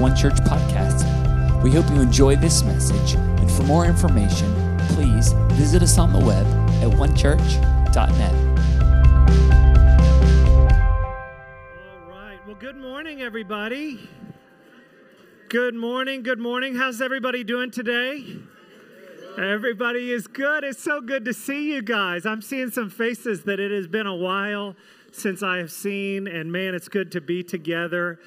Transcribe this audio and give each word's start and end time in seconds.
One 0.00 0.16
Church 0.16 0.36
podcast. 0.36 1.04
We 1.62 1.72
hope 1.72 1.86
you 1.90 2.00
enjoy 2.00 2.34
this 2.36 2.62
message, 2.62 3.16
and 3.16 3.50
for 3.50 3.64
more 3.64 3.84
information, 3.84 4.78
please 4.88 5.34
visit 5.52 5.82
us 5.82 5.98
on 5.98 6.10
the 6.10 6.18
web 6.18 6.46
at 6.82 6.90
onechurch.net. 6.96 8.34
All 11.92 12.08
right. 12.08 12.38
Well, 12.46 12.56
good 12.58 12.78
morning, 12.78 13.20
everybody. 13.20 14.08
Good 15.50 15.74
morning. 15.74 16.22
Good 16.22 16.38
morning. 16.38 16.76
How's 16.76 17.02
everybody 17.02 17.44
doing 17.44 17.70
today? 17.70 18.24
Everybody 19.36 20.12
is 20.12 20.26
good. 20.26 20.64
It's 20.64 20.82
so 20.82 21.02
good 21.02 21.26
to 21.26 21.34
see 21.34 21.74
you 21.74 21.82
guys. 21.82 22.24
I'm 22.24 22.40
seeing 22.40 22.70
some 22.70 22.88
faces 22.88 23.44
that 23.44 23.60
it 23.60 23.70
has 23.70 23.86
been 23.86 24.06
a 24.06 24.16
while 24.16 24.76
since 25.12 25.42
I 25.42 25.58
have 25.58 25.70
seen, 25.70 26.26
and 26.26 26.50
man, 26.50 26.74
it's 26.74 26.88
good 26.88 27.12
to 27.12 27.20
be 27.20 27.42
together. 27.42 28.18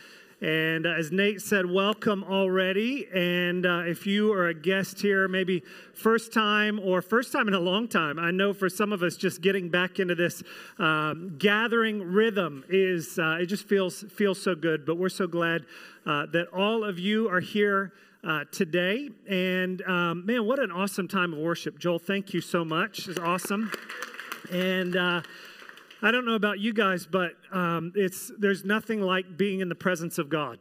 And 0.43 0.85
uh, 0.85 0.89
as 0.89 1.09
Nate 1.09 1.41
said, 1.41 1.65
welcome 1.65 2.25
already. 2.25 3.07
And 3.13 3.65
uh, 3.65 3.83
if 3.85 4.05
you 4.05 4.33
are 4.33 4.49
a 4.49 4.53
guest 4.53 4.99
here, 4.99 5.29
maybe 5.29 5.63
first 5.93 6.33
time 6.33 6.81
or 6.83 7.01
first 7.01 7.31
time 7.31 7.47
in 7.47 7.53
a 7.53 7.59
long 7.61 7.87
time, 7.87 8.19
I 8.19 8.29
know 8.29 8.53
for 8.53 8.67
some 8.67 8.91
of 8.91 9.03
us, 9.03 9.15
just 9.15 9.41
getting 9.41 9.69
back 9.69 9.99
into 9.99 10.15
this 10.15 10.43
um, 10.79 11.37
gathering 11.37 12.01
rhythm 12.01 12.65
is 12.67 13.17
uh, 13.17 13.37
it 13.39 13.45
just 13.45 13.65
feels 13.69 14.03
feels 14.11 14.41
so 14.41 14.53
good. 14.53 14.85
But 14.85 14.97
we're 14.97 15.07
so 15.07 15.27
glad 15.27 15.65
uh, 16.05 16.25
that 16.33 16.47
all 16.49 16.83
of 16.83 16.99
you 16.99 17.29
are 17.29 17.39
here. 17.39 17.93
Uh, 18.25 18.45
today 18.53 19.09
and 19.27 19.81
um, 19.81 20.25
man 20.25 20.45
what 20.45 20.57
an 20.57 20.71
awesome 20.71 21.09
time 21.09 21.33
of 21.33 21.39
worship 21.39 21.77
joel 21.77 21.99
thank 21.99 22.33
you 22.33 22.39
so 22.39 22.63
much 22.63 23.09
it's 23.09 23.19
awesome 23.19 23.69
and 24.49 24.95
uh, 24.95 25.21
I 26.03 26.11
don't 26.11 26.25
know 26.25 26.35
about 26.35 26.59
you 26.59 26.73
guys, 26.73 27.07
but 27.09 27.31
um, 27.53 27.93
it's 27.95 28.29
there's 28.37 28.65
nothing 28.65 28.99
like 28.99 29.37
being 29.37 29.61
in 29.61 29.69
the 29.69 29.75
presence 29.75 30.17
of 30.17 30.27
God. 30.27 30.59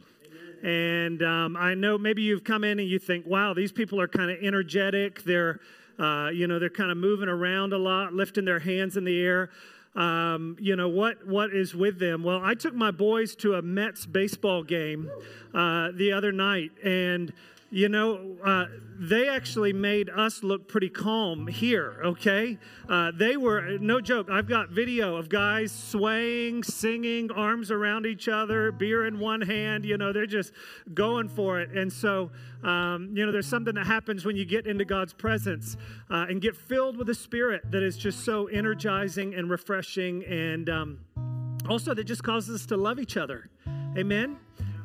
And 0.62 1.20
um, 1.24 1.56
I 1.56 1.74
know 1.74 1.98
maybe 1.98 2.22
you've 2.22 2.44
come 2.44 2.62
in 2.62 2.78
and 2.78 2.88
you 2.88 3.00
think, 3.00 3.26
wow, 3.26 3.52
these 3.52 3.72
people 3.72 4.00
are 4.00 4.06
kind 4.06 4.30
of 4.30 4.38
energetic. 4.40 5.24
They're, 5.24 5.58
uh, 5.98 6.30
you 6.32 6.46
know, 6.46 6.60
they're 6.60 6.70
kind 6.70 6.92
of 6.92 6.96
moving 6.96 7.28
around 7.28 7.72
a 7.72 7.78
lot, 7.78 8.12
lifting 8.12 8.44
their 8.44 8.60
hands 8.60 8.96
in 8.96 9.02
the 9.02 9.20
air. 9.20 9.50
Um, 9.96 10.56
you 10.60 10.76
know 10.76 10.88
what 10.88 11.26
what 11.26 11.54
is 11.54 11.74
with 11.74 11.98
them 11.98 12.24
well 12.24 12.40
i 12.42 12.54
took 12.54 12.72
my 12.72 12.90
boys 12.90 13.36
to 13.36 13.56
a 13.56 13.60
mets 13.60 14.06
baseball 14.06 14.62
game 14.62 15.10
uh, 15.52 15.90
the 15.92 16.12
other 16.12 16.32
night 16.32 16.70
and 16.82 17.30
you 17.72 17.88
know, 17.88 18.36
uh, 18.44 18.66
they 18.98 19.30
actually 19.30 19.72
made 19.72 20.10
us 20.10 20.42
look 20.42 20.68
pretty 20.68 20.90
calm 20.90 21.46
here, 21.46 22.02
okay? 22.04 22.58
Uh, 22.86 23.10
they 23.14 23.38
were, 23.38 23.78
no 23.80 23.98
joke, 23.98 24.28
I've 24.30 24.46
got 24.46 24.68
video 24.68 25.16
of 25.16 25.30
guys 25.30 25.72
swaying, 25.72 26.64
singing, 26.64 27.30
arms 27.32 27.70
around 27.70 28.04
each 28.04 28.28
other, 28.28 28.72
beer 28.72 29.06
in 29.06 29.18
one 29.18 29.40
hand, 29.40 29.86
you 29.86 29.96
know, 29.96 30.12
they're 30.12 30.26
just 30.26 30.52
going 30.92 31.28
for 31.28 31.62
it. 31.62 31.70
And 31.70 31.90
so, 31.90 32.30
um, 32.62 33.10
you 33.14 33.24
know, 33.24 33.32
there's 33.32 33.48
something 33.48 33.74
that 33.74 33.86
happens 33.86 34.26
when 34.26 34.36
you 34.36 34.44
get 34.44 34.66
into 34.66 34.84
God's 34.84 35.14
presence 35.14 35.78
uh, 36.10 36.26
and 36.28 36.42
get 36.42 36.54
filled 36.54 36.98
with 36.98 37.06
the 37.06 37.14
Spirit 37.14 37.70
that 37.70 37.82
is 37.82 37.96
just 37.96 38.22
so 38.22 38.48
energizing 38.48 39.34
and 39.34 39.48
refreshing 39.48 40.22
and 40.24 40.68
um, 40.68 40.98
also 41.70 41.94
that 41.94 42.04
just 42.04 42.22
causes 42.22 42.60
us 42.60 42.66
to 42.66 42.76
love 42.76 43.00
each 43.00 43.16
other. 43.16 43.48
Amen? 43.96 44.36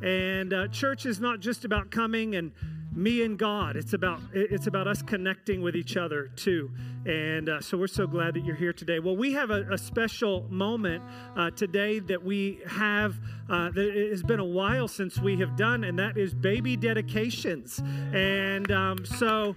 And 0.01 0.53
uh, 0.53 0.67
church 0.67 1.05
is 1.05 1.19
not 1.19 1.39
just 1.39 1.65
about 1.65 1.91
coming 1.91 2.35
and 2.35 2.51
me 2.97 3.23
and 3.23 3.37
God. 3.37 3.75
It's 3.75 3.93
about 3.93 4.19
it's 4.33 4.67
about 4.67 4.87
us 4.87 5.01
connecting 5.01 5.61
with 5.61 5.75
each 5.75 5.95
other 5.95 6.29
too. 6.35 6.71
And 7.05 7.47
uh, 7.47 7.61
so 7.61 7.77
we're 7.77 7.87
so 7.87 8.07
glad 8.07 8.33
that 8.33 8.43
you're 8.43 8.55
here 8.55 8.73
today. 8.73 8.99
Well, 8.99 9.15
we 9.15 9.31
have 9.33 9.51
a, 9.51 9.71
a 9.71 9.77
special 9.77 10.45
moment 10.49 11.03
uh, 11.35 11.51
today 11.51 11.99
that 11.99 12.23
we 12.23 12.59
have. 12.67 13.15
Uh, 13.49 13.69
that 13.69 13.95
it 13.95 14.11
has 14.11 14.23
been 14.23 14.39
a 14.39 14.45
while 14.45 14.89
since 14.89 15.19
we 15.19 15.37
have 15.37 15.55
done, 15.55 15.85
and 15.85 15.97
that 15.97 16.17
is 16.17 16.33
baby 16.33 16.75
dedications. 16.75 17.79
And 18.13 18.71
um, 18.71 19.05
so. 19.05 19.55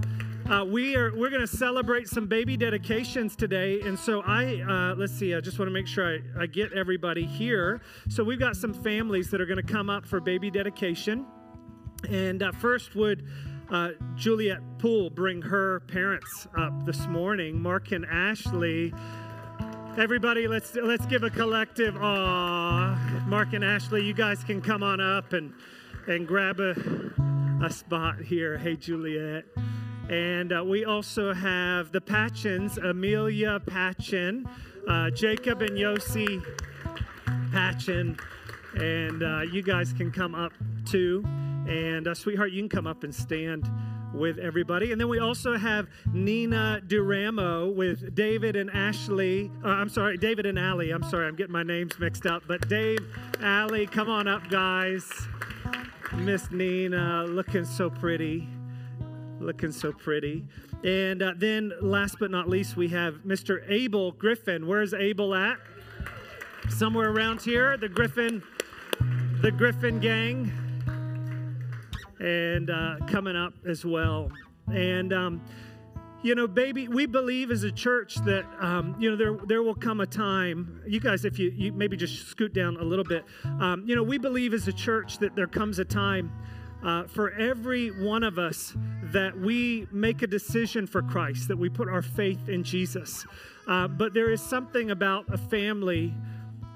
Uh, 0.48 0.64
we 0.64 0.96
are 0.96 1.14
we're 1.14 1.30
going 1.30 1.40
to 1.40 1.46
celebrate 1.46 2.08
some 2.08 2.26
baby 2.26 2.56
dedications 2.56 3.36
today 3.36 3.80
and 3.82 3.96
so 3.96 4.20
i 4.22 4.60
uh, 4.62 4.96
let's 4.96 5.12
see 5.12 5.32
i 5.32 5.40
just 5.40 5.60
want 5.60 5.68
to 5.68 5.72
make 5.72 5.86
sure 5.86 6.16
I, 6.16 6.42
I 6.42 6.46
get 6.46 6.72
everybody 6.72 7.24
here 7.24 7.80
so 8.08 8.24
we've 8.24 8.40
got 8.40 8.56
some 8.56 8.74
families 8.74 9.30
that 9.30 9.40
are 9.40 9.46
going 9.46 9.64
to 9.64 9.72
come 9.72 9.88
up 9.88 10.04
for 10.04 10.18
baby 10.18 10.50
dedication 10.50 11.24
and 12.08 12.42
uh, 12.42 12.52
first, 12.52 12.94
would 12.94 13.26
uh, 13.70 13.90
Juliet 14.16 14.60
Poole 14.78 15.10
bring 15.10 15.42
her 15.42 15.80
parents 15.80 16.48
up 16.56 16.84
this 16.86 17.06
morning, 17.06 17.60
Mark 17.60 17.92
and 17.92 18.06
Ashley? 18.06 18.92
Everybody, 19.98 20.46
let's 20.48 20.74
let's 20.76 21.06
give 21.06 21.24
a 21.24 21.30
collective 21.30 21.96
aw. 21.96 23.24
Mark 23.26 23.52
and 23.52 23.64
Ashley, 23.64 24.04
you 24.04 24.14
guys 24.14 24.44
can 24.44 24.60
come 24.60 24.82
on 24.82 25.00
up 25.00 25.32
and 25.32 25.52
and 26.06 26.26
grab 26.26 26.60
a 26.60 26.74
a 27.62 27.70
spot 27.70 28.20
here. 28.20 28.56
Hey, 28.56 28.76
Juliet. 28.76 29.44
And 30.08 30.52
uh, 30.52 30.64
we 30.64 30.84
also 30.84 31.32
have 31.32 31.92
the 31.92 32.00
Patchins, 32.00 32.78
Amelia 32.78 33.60
Patchin, 33.60 34.44
uh, 34.88 35.10
Jacob 35.10 35.62
and 35.62 35.72
Yossi 35.72 36.44
Patchin. 37.52 38.18
And 38.74 39.22
uh, 39.22 39.42
you 39.42 39.62
guys 39.62 39.92
can 39.92 40.10
come 40.10 40.34
up 40.34 40.52
too. 40.84 41.24
And 41.68 42.08
uh, 42.08 42.14
sweetheart, 42.14 42.52
you 42.52 42.60
can 42.60 42.68
come 42.68 42.86
up 42.86 43.04
and 43.04 43.14
stand 43.14 43.70
with 44.12 44.38
everybody. 44.38 44.92
And 44.92 45.00
then 45.00 45.08
we 45.08 45.18
also 45.18 45.56
have 45.56 45.88
Nina 46.12 46.80
Duramo 46.86 47.72
with 47.74 48.14
David 48.14 48.56
and 48.56 48.70
Ashley. 48.70 49.50
Uh, 49.64 49.68
I'm 49.68 49.88
sorry, 49.88 50.16
David 50.16 50.46
and 50.46 50.58
Allie. 50.58 50.90
I'm 50.90 51.02
sorry, 51.04 51.26
I'm 51.26 51.36
getting 51.36 51.52
my 51.52 51.62
names 51.62 51.98
mixed 51.98 52.26
up. 52.26 52.42
But 52.46 52.68
Dave, 52.68 53.00
Allie, 53.40 53.86
come 53.86 54.08
on 54.08 54.26
up, 54.26 54.48
guys. 54.50 55.08
Miss 56.14 56.50
Nina, 56.50 57.24
looking 57.24 57.64
so 57.64 57.88
pretty. 57.88 58.48
Looking 59.38 59.72
so 59.72 59.92
pretty. 59.92 60.44
And 60.84 61.22
uh, 61.22 61.32
then, 61.36 61.72
last 61.80 62.16
but 62.18 62.30
not 62.30 62.48
least, 62.48 62.76
we 62.76 62.88
have 62.88 63.14
Mr. 63.26 63.62
Abel 63.70 64.12
Griffin. 64.12 64.66
Where's 64.66 64.92
Abel 64.92 65.34
at? 65.34 65.58
Somewhere 66.68 67.10
around 67.10 67.42
here. 67.42 67.76
The 67.76 67.88
Griffin, 67.88 68.42
the 69.40 69.50
Griffin 69.50 70.00
gang 70.00 70.52
and 72.20 72.70
uh, 72.70 72.96
coming 73.06 73.36
up 73.36 73.54
as 73.66 73.84
well. 73.84 74.30
And 74.72 75.12
um, 75.12 75.40
you 76.22 76.34
know, 76.34 76.46
baby, 76.46 76.86
we 76.86 77.06
believe 77.06 77.50
as 77.50 77.64
a 77.64 77.72
church 77.72 78.16
that 78.26 78.44
um, 78.60 78.94
you 78.98 79.10
know 79.10 79.16
there 79.16 79.36
there 79.46 79.62
will 79.62 79.74
come 79.74 80.00
a 80.00 80.06
time. 80.06 80.82
You 80.86 81.00
guys, 81.00 81.24
if 81.24 81.38
you, 81.38 81.50
you 81.50 81.72
maybe 81.72 81.96
just 81.96 82.28
scoot 82.28 82.52
down 82.52 82.76
a 82.76 82.84
little 82.84 83.04
bit, 83.04 83.24
um, 83.60 83.84
you 83.86 83.96
know, 83.96 84.02
we 84.02 84.18
believe 84.18 84.52
as 84.52 84.68
a 84.68 84.72
church 84.72 85.18
that 85.18 85.34
there 85.34 85.46
comes 85.46 85.78
a 85.78 85.84
time. 85.84 86.32
Uh, 86.82 87.04
for 87.04 87.32
every 87.32 87.88
one 87.88 88.22
of 88.22 88.38
us, 88.38 88.74
that 89.02 89.38
we 89.38 89.86
make 89.92 90.22
a 90.22 90.26
decision 90.26 90.86
for 90.86 91.02
Christ, 91.02 91.46
that 91.48 91.58
we 91.58 91.68
put 91.68 91.90
our 91.90 92.00
faith 92.00 92.48
in 92.48 92.64
Jesus. 92.64 93.26
Uh, 93.68 93.86
but 93.86 94.14
there 94.14 94.30
is 94.30 94.40
something 94.40 94.90
about 94.90 95.26
a 95.28 95.36
family 95.36 96.14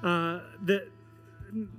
uh, 0.02 0.40
that 0.64 0.88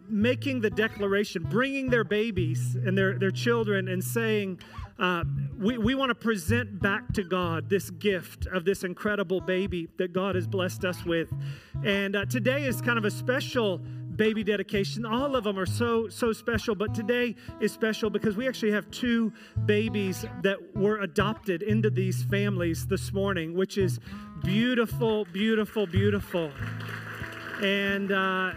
making 0.08 0.62
the 0.62 0.70
declaration, 0.70 1.44
bringing 1.44 1.90
their 1.90 2.04
babies 2.04 2.76
and 2.76 2.98
their, 2.98 3.18
their 3.18 3.32
children 3.32 3.88
and 3.88 4.04
saying, 4.04 4.60
uh, 4.98 5.24
we, 5.58 5.78
we 5.78 5.96
want 5.96 6.10
to 6.10 6.16
present 6.16 6.82
back 6.82 7.12
to 7.14 7.24
God 7.24 7.70
this 7.70 7.90
gift 7.90 8.48
of 8.48 8.64
this 8.64 8.84
incredible 8.84 9.42
baby 9.42 9.90
that 9.98 10.14
God 10.14 10.36
has 10.36 10.48
blessed 10.48 10.86
us 10.86 11.04
with. 11.06 11.30
And 11.84 12.16
uh, 12.16 12.26
today 12.26 12.64
is 12.64 12.82
kind 12.82 12.98
of 12.98 13.04
a 13.04 13.12
special 13.12 13.80
baby 14.16 14.46
dedication. 14.46 15.06
All 15.06 15.36
of 15.36 15.44
them 15.44 15.60
are 15.60 15.66
so, 15.66 16.08
so 16.08 16.32
special, 16.32 16.76
but 16.76 16.96
today 16.96 17.36
is 17.60 17.74
special 17.74 18.10
because 18.10 18.38
we 18.38 18.48
actually 18.48 18.72
have 18.72 18.90
two 18.90 19.34
babies 19.66 20.26
that 20.42 20.58
were 20.76 21.00
adopted 21.00 21.62
into 21.62 21.90
these 21.90 22.24
families 22.24 22.88
this 22.88 23.12
morning, 23.12 23.54
which 23.54 23.78
is 23.78 24.00
beautiful, 24.46 25.26
beautiful, 25.34 25.86
beautiful. 25.86 26.52
And, 27.62 28.14
uh, 28.14 28.54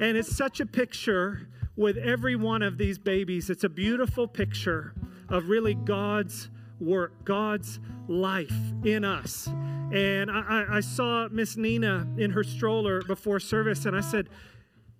and 0.00 0.16
it's 0.16 0.34
such 0.34 0.60
a 0.60 0.66
picture 0.66 1.48
with 1.76 1.96
every 1.96 2.36
one 2.36 2.62
of 2.62 2.78
these 2.78 2.98
babies. 2.98 3.50
It's 3.50 3.64
a 3.64 3.68
beautiful 3.68 4.26
picture 4.26 4.94
of 5.28 5.48
really 5.48 5.74
God's 5.74 6.48
work, 6.80 7.24
God's 7.24 7.78
life 8.08 8.54
in 8.84 9.04
us. 9.04 9.46
And 9.92 10.30
I, 10.30 10.66
I 10.68 10.80
saw 10.80 11.28
Miss 11.30 11.56
Nina 11.56 12.06
in 12.18 12.30
her 12.30 12.42
stroller 12.42 13.02
before 13.02 13.40
service, 13.40 13.84
and 13.86 13.96
I 13.96 14.00
said, 14.00 14.28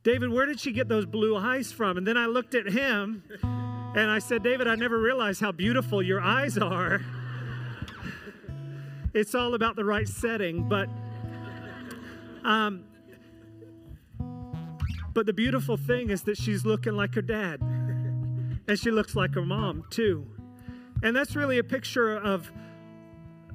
David, 0.03 0.31
where 0.31 0.47
did 0.47 0.61
she 0.61 0.71
get 0.71 0.89
those 0.89 1.05
blue 1.05 1.37
eyes 1.37 1.73
from? 1.73 1.99
And 1.99 2.07
then 2.07 2.17
I 2.17 2.27
looked 2.27 2.55
at 2.55 2.69
him 2.69 3.25
and 3.43 4.11
I 4.11 4.21
said, 4.21 4.43
David, 4.43 4.69
I 4.69 4.77
never 4.77 5.01
realized 5.01 5.41
how 5.41 5.51
beautiful 5.51 6.03
your 6.03 6.21
eyes 6.21 6.57
are. 6.59 7.01
it's 9.15 9.35
all 9.35 9.55
about 9.55 9.75
the 9.75 9.85
right 9.85 10.07
setting, 10.07 10.69
but 10.69 10.89
um, 12.45 12.85
but 15.17 15.25
the 15.25 15.33
beautiful 15.33 15.79
thing 15.79 16.11
is 16.11 16.25
that 16.25 16.37
she's 16.37 16.67
looking 16.67 16.93
like 16.93 17.15
her 17.15 17.23
dad. 17.23 17.63
And 18.69 18.77
she 18.77 18.91
looks 18.91 19.15
like 19.15 19.33
her 19.35 19.47
mom, 19.47 19.85
too. 19.91 20.27
And 21.01 21.15
that's 21.15 21.37
really 21.37 21.59
a 21.59 21.65
picture 21.65 22.17
of, 22.17 22.51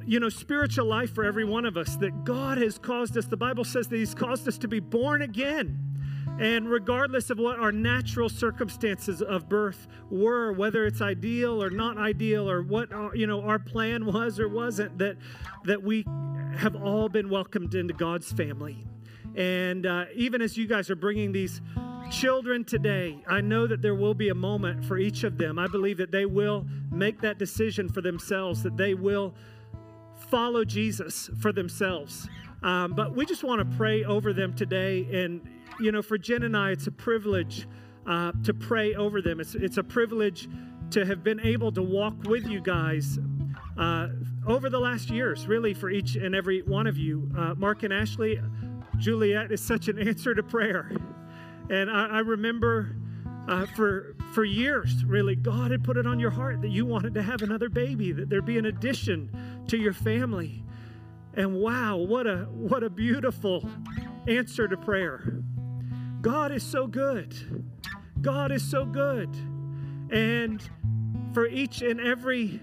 you 0.06 0.22
know, 0.22 0.30
spiritual 0.30 0.86
life 0.86 1.14
for 1.14 1.26
every 1.26 1.44
one 1.44 1.66
of 1.66 1.76
us 1.76 1.98
that 1.98 2.24
God 2.24 2.58
has 2.58 2.78
caused 2.78 3.18
us. 3.18 3.26
The 3.26 3.36
Bible 3.36 3.66
says 3.66 3.90
that 3.90 3.98
He's 3.98 4.16
caused 4.16 4.48
us 4.48 4.58
to 4.60 4.70
be 4.70 4.80
born 4.80 5.22
again. 5.22 5.78
And 6.40 6.70
regardless 6.70 7.30
of 7.30 7.40
what 7.40 7.60
our 7.60 7.74
natural 7.74 8.30
circumstances 8.30 9.22
of 9.22 9.50
birth 9.50 9.86
were, 10.10 10.54
whether 10.54 10.86
it's 10.86 11.02
ideal 11.02 11.62
or 11.62 11.70
not 11.70 11.98
ideal, 11.98 12.50
or 12.50 12.64
what 12.64 12.94
our, 12.94 13.14
you 13.14 13.28
know 13.28 13.42
our 13.42 13.60
plan 13.60 14.06
was 14.06 14.40
or 14.40 14.48
wasn't, 14.48 14.98
that 15.00 15.18
that 15.66 15.84
we 15.84 16.06
have 16.56 16.82
all 16.82 17.10
been 17.10 17.30
welcomed 17.30 17.76
into 17.76 17.94
God's 17.94 18.32
family. 18.32 18.88
And 19.36 19.86
uh, 19.86 20.06
even 20.16 20.42
as 20.42 20.58
you 20.58 20.68
guys 20.68 20.90
are 20.90 20.96
bringing 20.96 21.32
these 21.32 21.62
children 22.12 22.64
today, 22.66 23.24
I 23.28 23.42
know 23.42 23.68
that 23.68 23.82
there 23.82 23.96
will 23.96 24.14
be 24.14 24.30
a 24.30 24.36
moment 24.36 24.84
for 24.84 24.98
each 24.98 25.24
of 25.24 25.38
them. 25.38 25.58
I 25.58 25.68
believe 25.68 25.98
that 25.98 26.12
they 26.12 26.26
will 26.26 26.66
make 26.92 27.22
that 27.22 27.38
decision 27.38 27.88
for 27.88 28.02
themselves, 28.02 28.64
that 28.64 28.76
they 28.76 28.94
will 28.94 29.34
follow 30.30 30.66
Jesus 30.66 31.30
for 31.40 31.52
themselves. 31.52 32.28
Um, 32.64 32.94
but 32.94 33.16
we 33.16 33.26
just 33.26 33.44
want 33.44 33.60
to 33.60 33.78
pray 33.78 34.04
over 34.04 34.34
them 34.34 34.54
today. 34.54 35.08
And, 35.12 35.42
you 35.80 35.92
know, 35.92 36.02
for 36.02 36.18
Jen 36.18 36.44
and 36.44 36.56
I, 36.56 36.72
it's 36.72 36.88
a 36.88 36.92
privilege 36.92 37.68
uh, 38.06 38.34
to 38.44 38.54
pray 38.54 38.94
over 38.96 39.22
them. 39.22 39.40
It's, 39.40 39.56
it's 39.56 39.78
a 39.78 39.84
privilege 39.84 40.48
to 40.92 41.06
have 41.06 41.24
been 41.24 41.40
able 41.40 41.72
to 41.72 41.82
walk 41.82 42.14
with 42.26 42.46
you 42.46 42.62
guys 42.62 43.18
uh, 43.78 44.10
over 44.46 44.70
the 44.70 44.80
last 44.80 45.10
years, 45.10 45.48
really, 45.48 45.74
for 45.74 45.90
each 45.90 46.16
and 46.16 46.36
every 46.36 46.62
one 46.62 46.88
of 46.88 46.98
you. 46.98 47.30
Uh, 47.38 47.56
Mark 47.56 47.84
and 47.84 47.94
Ashley, 47.94 48.40
Juliet 49.02 49.52
is 49.52 49.62
such 49.62 49.88
an 49.88 50.00
answer 50.00 50.36
to 50.36 50.44
prayer. 50.44 50.92
And 51.70 51.90
I, 51.90 52.08
I 52.08 52.20
remember 52.20 52.96
uh, 53.48 53.66
for 53.66 54.16
for 54.34 54.46
years, 54.46 55.04
really, 55.04 55.36
God 55.36 55.72
had 55.72 55.84
put 55.84 55.98
it 55.98 56.06
on 56.06 56.20
your 56.20 56.30
heart 56.30 56.62
that 56.62 56.70
you 56.70 56.86
wanted 56.86 57.14
to 57.16 57.24
have 57.24 57.42
another 57.42 57.68
baby, 57.68 58.12
that 58.12 58.30
there'd 58.30 58.46
be 58.46 58.58
an 58.58 58.68
addition 58.68 59.30
to 59.68 59.78
your 59.78 59.94
family. 59.94 60.64
And 61.34 61.56
wow, 61.56 61.98
what 61.98 62.28
a 62.28 62.48
what 62.52 62.84
a 62.84 62.90
beautiful 62.90 63.68
answer 64.28 64.68
to 64.68 64.78
prayer. 64.78 65.42
God 66.22 66.52
is 66.52 66.64
so 66.64 66.86
good. 66.86 67.36
God 68.22 68.52
is 68.52 68.64
so 68.64 68.86
good. 68.86 69.30
And 70.12 70.62
for 71.34 71.48
each 71.48 71.82
and 71.82 72.00
every 72.00 72.60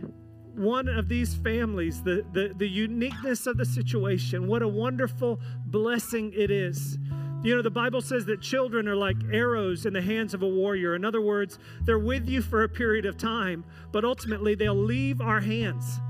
one 0.58 0.88
of 0.88 1.08
these 1.08 1.34
families, 1.34 2.02
the, 2.02 2.24
the, 2.32 2.52
the 2.56 2.68
uniqueness 2.68 3.46
of 3.46 3.56
the 3.56 3.64
situation, 3.64 4.46
what 4.46 4.62
a 4.62 4.68
wonderful 4.68 5.40
blessing 5.66 6.32
it 6.34 6.50
is. 6.50 6.98
You 7.42 7.54
know, 7.54 7.62
the 7.62 7.70
Bible 7.70 8.00
says 8.00 8.24
that 8.26 8.40
children 8.40 8.88
are 8.88 8.96
like 8.96 9.16
arrows 9.32 9.86
in 9.86 9.92
the 9.92 10.02
hands 10.02 10.34
of 10.34 10.42
a 10.42 10.48
warrior. 10.48 10.96
In 10.96 11.04
other 11.04 11.20
words, 11.20 11.58
they're 11.82 11.98
with 11.98 12.28
you 12.28 12.42
for 12.42 12.64
a 12.64 12.68
period 12.68 13.06
of 13.06 13.16
time, 13.16 13.64
but 13.92 14.04
ultimately 14.04 14.56
they'll 14.56 14.74
leave 14.74 15.20
our 15.20 15.40
hands. 15.40 16.00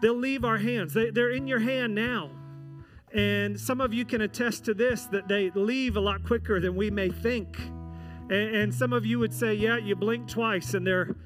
They'll 0.00 0.14
leave 0.14 0.44
our 0.44 0.56
hands. 0.56 0.94
They, 0.94 1.10
they're 1.10 1.30
in 1.30 1.46
your 1.46 1.58
hand 1.58 1.94
now. 1.94 2.30
And 3.12 3.60
some 3.60 3.82
of 3.82 3.92
you 3.92 4.06
can 4.06 4.22
attest 4.22 4.64
to 4.64 4.74
this 4.74 5.04
that 5.06 5.28
they 5.28 5.50
leave 5.50 5.96
a 5.96 6.00
lot 6.00 6.24
quicker 6.24 6.58
than 6.58 6.74
we 6.74 6.90
may 6.90 7.10
think. 7.10 7.58
And, 8.30 8.32
and 8.32 8.74
some 8.74 8.94
of 8.94 9.04
you 9.04 9.18
would 9.18 9.34
say, 9.34 9.52
yeah, 9.52 9.76
you 9.76 9.94
blink 9.94 10.26
twice 10.28 10.72
and 10.72 10.86
they're 10.86 11.16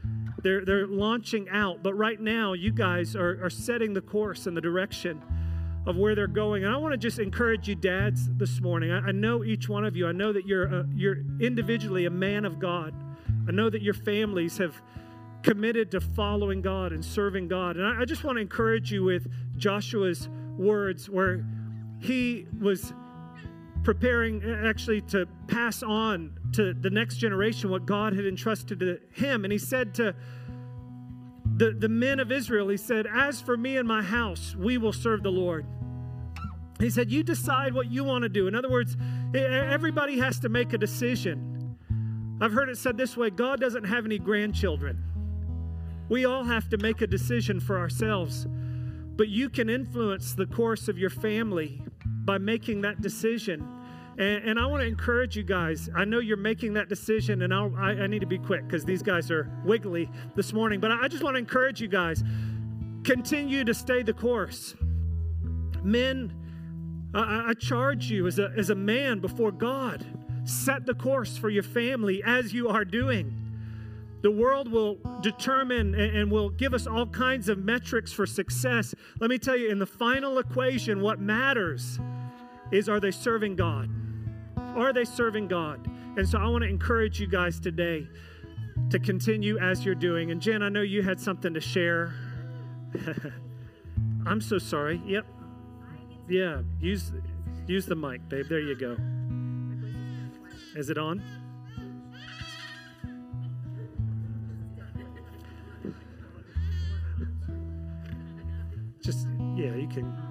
they're, 0.44 0.64
they're 0.64 0.86
launching 0.86 1.48
out. 1.48 1.82
But 1.82 1.94
right 1.94 2.20
now, 2.20 2.52
you 2.52 2.70
guys 2.70 3.16
are, 3.16 3.44
are 3.44 3.50
setting 3.50 3.94
the 3.94 4.02
course 4.02 4.46
and 4.46 4.56
the 4.56 4.60
direction 4.60 5.20
of 5.86 5.96
where 5.96 6.14
they're 6.14 6.26
going. 6.26 6.64
And 6.64 6.72
I 6.72 6.76
want 6.76 6.92
to 6.92 6.98
just 6.98 7.18
encourage 7.18 7.66
you, 7.66 7.74
dads, 7.74 8.28
this 8.36 8.60
morning. 8.60 8.92
I, 8.92 9.08
I 9.08 9.12
know 9.12 9.42
each 9.42 9.68
one 9.68 9.84
of 9.84 9.96
you. 9.96 10.06
I 10.06 10.12
know 10.12 10.32
that 10.32 10.46
you're 10.46 10.66
a, 10.66 10.86
you're 10.94 11.16
individually 11.40 12.04
a 12.04 12.10
man 12.10 12.44
of 12.44 12.58
God. 12.58 12.94
I 13.48 13.52
know 13.52 13.68
that 13.70 13.82
your 13.82 13.94
families 13.94 14.56
have 14.58 14.80
committed 15.42 15.90
to 15.90 16.00
following 16.00 16.62
God 16.62 16.92
and 16.92 17.04
serving 17.04 17.48
God. 17.48 17.76
And 17.76 17.86
I, 17.86 18.02
I 18.02 18.04
just 18.04 18.22
want 18.22 18.36
to 18.36 18.42
encourage 18.42 18.92
you 18.92 19.02
with 19.02 19.26
Joshua's 19.56 20.28
words, 20.56 21.10
where 21.10 21.44
he 22.00 22.46
was 22.60 22.92
preparing 23.82 24.42
actually 24.44 25.00
to 25.02 25.26
pass 25.48 25.82
on 25.82 26.38
to 26.54 26.74
the 26.74 26.90
next 26.90 27.16
generation 27.16 27.70
what 27.70 27.86
God 27.86 28.14
had 28.14 28.24
entrusted 28.26 28.80
to 28.80 28.98
him. 29.12 29.44
And 29.44 29.52
he 29.52 29.58
said 29.58 29.94
to 29.94 30.14
the, 31.56 31.70
the 31.72 31.88
men 31.88 32.20
of 32.20 32.32
Israel, 32.32 32.68
he 32.68 32.76
said, 32.76 33.06
As 33.06 33.40
for 33.40 33.56
me 33.56 33.76
and 33.76 33.86
my 33.86 34.02
house, 34.02 34.56
we 34.56 34.78
will 34.78 34.92
serve 34.92 35.22
the 35.22 35.30
Lord. 35.30 35.66
He 36.80 36.90
said, 36.90 37.10
You 37.10 37.22
decide 37.22 37.74
what 37.74 37.90
you 37.90 38.04
want 38.04 38.22
to 38.22 38.28
do. 38.28 38.48
In 38.48 38.54
other 38.54 38.70
words, 38.70 38.96
everybody 39.34 40.18
has 40.18 40.40
to 40.40 40.48
make 40.48 40.72
a 40.72 40.78
decision. 40.78 41.76
I've 42.40 42.52
heard 42.52 42.68
it 42.68 42.78
said 42.78 42.96
this 42.96 43.16
way 43.16 43.30
God 43.30 43.60
doesn't 43.60 43.84
have 43.84 44.04
any 44.04 44.18
grandchildren. 44.18 45.02
We 46.08 46.24
all 46.24 46.44
have 46.44 46.68
to 46.70 46.78
make 46.78 47.00
a 47.00 47.06
decision 47.06 47.60
for 47.60 47.78
ourselves. 47.78 48.46
But 49.16 49.28
you 49.28 49.48
can 49.48 49.68
influence 49.68 50.34
the 50.34 50.46
course 50.46 50.88
of 50.88 50.98
your 50.98 51.10
family 51.10 51.80
by 52.24 52.38
making 52.38 52.80
that 52.80 53.00
decision. 53.00 53.66
And, 54.18 54.44
and 54.44 54.58
I 54.58 54.66
want 54.66 54.82
to 54.82 54.86
encourage 54.86 55.36
you 55.36 55.42
guys. 55.42 55.88
I 55.94 56.04
know 56.04 56.20
you're 56.20 56.36
making 56.36 56.74
that 56.74 56.88
decision, 56.88 57.42
and 57.42 57.52
I'll, 57.52 57.74
I, 57.76 57.90
I 57.90 58.06
need 58.06 58.20
to 58.20 58.26
be 58.26 58.38
quick 58.38 58.66
because 58.66 58.84
these 58.84 59.02
guys 59.02 59.30
are 59.30 59.50
wiggly 59.64 60.10
this 60.36 60.52
morning. 60.52 60.80
But 60.80 60.92
I 60.92 61.08
just 61.08 61.22
want 61.22 61.34
to 61.34 61.38
encourage 61.38 61.80
you 61.80 61.88
guys 61.88 62.22
continue 63.04 63.64
to 63.64 63.74
stay 63.74 64.02
the 64.02 64.12
course. 64.12 64.74
Men, 65.82 66.32
I, 67.14 67.50
I 67.50 67.54
charge 67.54 68.10
you 68.10 68.26
as 68.26 68.38
a, 68.38 68.52
as 68.56 68.70
a 68.70 68.74
man 68.74 69.20
before 69.20 69.52
God, 69.52 70.04
set 70.44 70.86
the 70.86 70.94
course 70.94 71.36
for 71.36 71.50
your 71.50 71.62
family 71.62 72.22
as 72.24 72.52
you 72.52 72.68
are 72.68 72.84
doing. 72.84 73.40
The 74.22 74.30
world 74.30 74.72
will 74.72 74.98
determine 75.20 75.94
and 75.94 76.30
will 76.30 76.48
give 76.48 76.72
us 76.72 76.86
all 76.86 77.04
kinds 77.06 77.50
of 77.50 77.62
metrics 77.62 78.10
for 78.10 78.24
success. 78.24 78.94
Let 79.20 79.28
me 79.28 79.36
tell 79.36 79.54
you, 79.54 79.68
in 79.68 79.78
the 79.78 79.86
final 79.86 80.38
equation, 80.38 81.02
what 81.02 81.20
matters 81.20 81.98
is 82.72 82.88
are 82.88 83.00
they 83.00 83.10
serving 83.10 83.56
God? 83.56 83.90
Are 84.76 84.92
they 84.92 85.04
serving 85.04 85.48
God? 85.48 85.86
And 86.16 86.28
so 86.28 86.38
I 86.38 86.46
want 86.46 86.62
to 86.62 86.68
encourage 86.68 87.20
you 87.20 87.26
guys 87.26 87.60
today 87.60 88.06
to 88.90 88.98
continue 88.98 89.58
as 89.58 89.84
you're 89.84 89.94
doing. 89.94 90.30
And 90.30 90.40
Jen, 90.40 90.62
I 90.62 90.68
know 90.68 90.82
you 90.82 91.02
had 91.02 91.20
something 91.20 91.54
to 91.54 91.60
share. 91.60 92.14
I'm 94.26 94.40
so 94.40 94.58
sorry. 94.58 95.00
Yep. 95.06 95.26
Yeah, 96.28 96.62
use 96.80 97.12
use 97.66 97.86
the 97.86 97.94
mic, 97.94 98.28
babe. 98.28 98.46
There 98.48 98.60
you 98.60 98.74
go. 98.74 98.96
Is 100.74 100.90
it 100.90 100.98
on? 100.98 101.22
Just 109.02 109.28
yeah, 109.54 109.74
you 109.74 109.86
can 109.86 110.23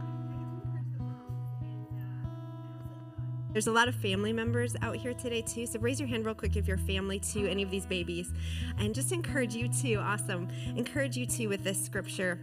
There's 3.53 3.67
a 3.67 3.71
lot 3.71 3.87
of 3.87 3.95
family 3.95 4.33
members 4.33 4.75
out 4.81 4.95
here 4.95 5.13
today, 5.13 5.41
too. 5.41 5.65
So 5.65 5.79
raise 5.79 5.99
your 5.99 6.09
hand 6.09 6.25
real 6.25 6.35
quick 6.35 6.57
if 6.57 6.67
you're 6.67 6.77
family 6.77 7.19
to 7.19 7.47
any 7.47 7.63
of 7.63 7.71
these 7.71 7.85
babies. 7.85 8.33
And 8.77 8.93
just 8.93 9.11
encourage 9.11 9.55
you 9.55 9.69
to, 9.81 9.95
awesome, 9.95 10.49
encourage 10.75 11.15
you 11.15 11.25
to 11.27 11.47
with 11.47 11.63
this 11.63 11.83
scripture 11.83 12.39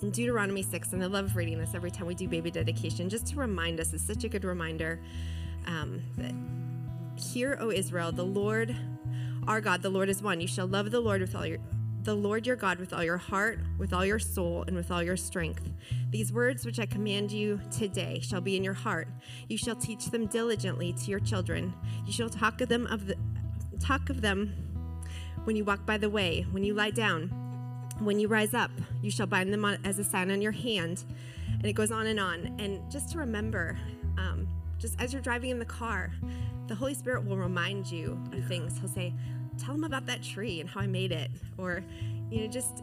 in 0.00 0.10
Deuteronomy 0.10 0.62
6. 0.62 0.92
And 0.92 1.02
I 1.02 1.06
love 1.06 1.36
reading 1.36 1.58
this 1.58 1.74
every 1.74 1.90
time 1.90 2.06
we 2.06 2.14
do 2.14 2.28
baby 2.28 2.50
dedication, 2.50 3.08
just 3.08 3.26
to 3.28 3.36
remind 3.36 3.80
us, 3.80 3.92
it's 3.92 4.06
such 4.06 4.24
a 4.24 4.28
good 4.28 4.44
reminder 4.44 5.00
um, 5.66 6.02
that 6.16 6.32
Hear, 7.20 7.56
O 7.60 7.70
Israel, 7.70 8.12
the 8.12 8.24
Lord 8.24 8.76
our 9.46 9.60
God, 9.60 9.82
the 9.82 9.90
Lord 9.90 10.08
is 10.08 10.22
one. 10.22 10.40
You 10.40 10.48
shall 10.48 10.66
love 10.66 10.90
the 10.90 11.00
Lord 11.00 11.20
with 11.20 11.34
all 11.34 11.46
your 11.46 11.58
the 12.06 12.14
Lord 12.14 12.46
your 12.46 12.54
God 12.54 12.78
with 12.78 12.92
all 12.92 13.02
your 13.02 13.16
heart, 13.16 13.58
with 13.78 13.92
all 13.92 14.06
your 14.06 14.20
soul, 14.20 14.62
and 14.68 14.76
with 14.76 14.92
all 14.92 15.02
your 15.02 15.16
strength. 15.16 15.68
These 16.10 16.32
words 16.32 16.64
which 16.64 16.78
I 16.78 16.86
command 16.86 17.32
you 17.32 17.60
today 17.76 18.20
shall 18.22 18.40
be 18.40 18.56
in 18.56 18.62
your 18.62 18.74
heart. 18.74 19.08
You 19.48 19.58
shall 19.58 19.74
teach 19.74 20.06
them 20.06 20.26
diligently 20.26 20.92
to 20.92 21.10
your 21.10 21.18
children. 21.18 21.74
You 22.06 22.12
shall 22.12 22.30
talk 22.30 22.60
of 22.60 22.68
them 22.68 22.86
of 22.86 23.08
the 23.08 23.16
talk 23.80 24.08
of 24.08 24.20
them 24.20 24.54
when 25.42 25.56
you 25.56 25.64
walk 25.64 25.84
by 25.84 25.98
the 25.98 26.08
way, 26.08 26.46
when 26.52 26.62
you 26.62 26.74
lie 26.74 26.92
down, 26.92 27.26
when 27.98 28.20
you 28.20 28.28
rise 28.28 28.54
up. 28.54 28.70
You 29.02 29.10
shall 29.10 29.26
bind 29.26 29.52
them 29.52 29.64
on, 29.64 29.78
as 29.84 29.98
a 29.98 30.04
sign 30.04 30.30
on 30.30 30.40
your 30.40 30.52
hand. 30.52 31.04
And 31.54 31.66
it 31.66 31.72
goes 31.72 31.90
on 31.90 32.06
and 32.06 32.20
on. 32.20 32.54
And 32.60 32.88
just 32.88 33.10
to 33.10 33.18
remember, 33.18 33.76
um, 34.16 34.46
just 34.78 34.94
as 35.00 35.12
you're 35.12 35.22
driving 35.22 35.50
in 35.50 35.58
the 35.58 35.64
car, 35.64 36.12
the 36.68 36.74
Holy 36.76 36.94
Spirit 36.94 37.24
will 37.24 37.36
remind 37.36 37.90
you 37.90 38.16
of 38.32 38.44
things. 38.46 38.78
He'll 38.78 38.88
say, 38.88 39.12
tell 39.58 39.74
them 39.74 39.84
about 39.84 40.06
that 40.06 40.22
tree 40.22 40.60
and 40.60 40.68
how 40.68 40.80
I 40.80 40.86
made 40.86 41.12
it, 41.12 41.30
or 41.58 41.82
you 42.30 42.40
know, 42.42 42.46
just 42.48 42.82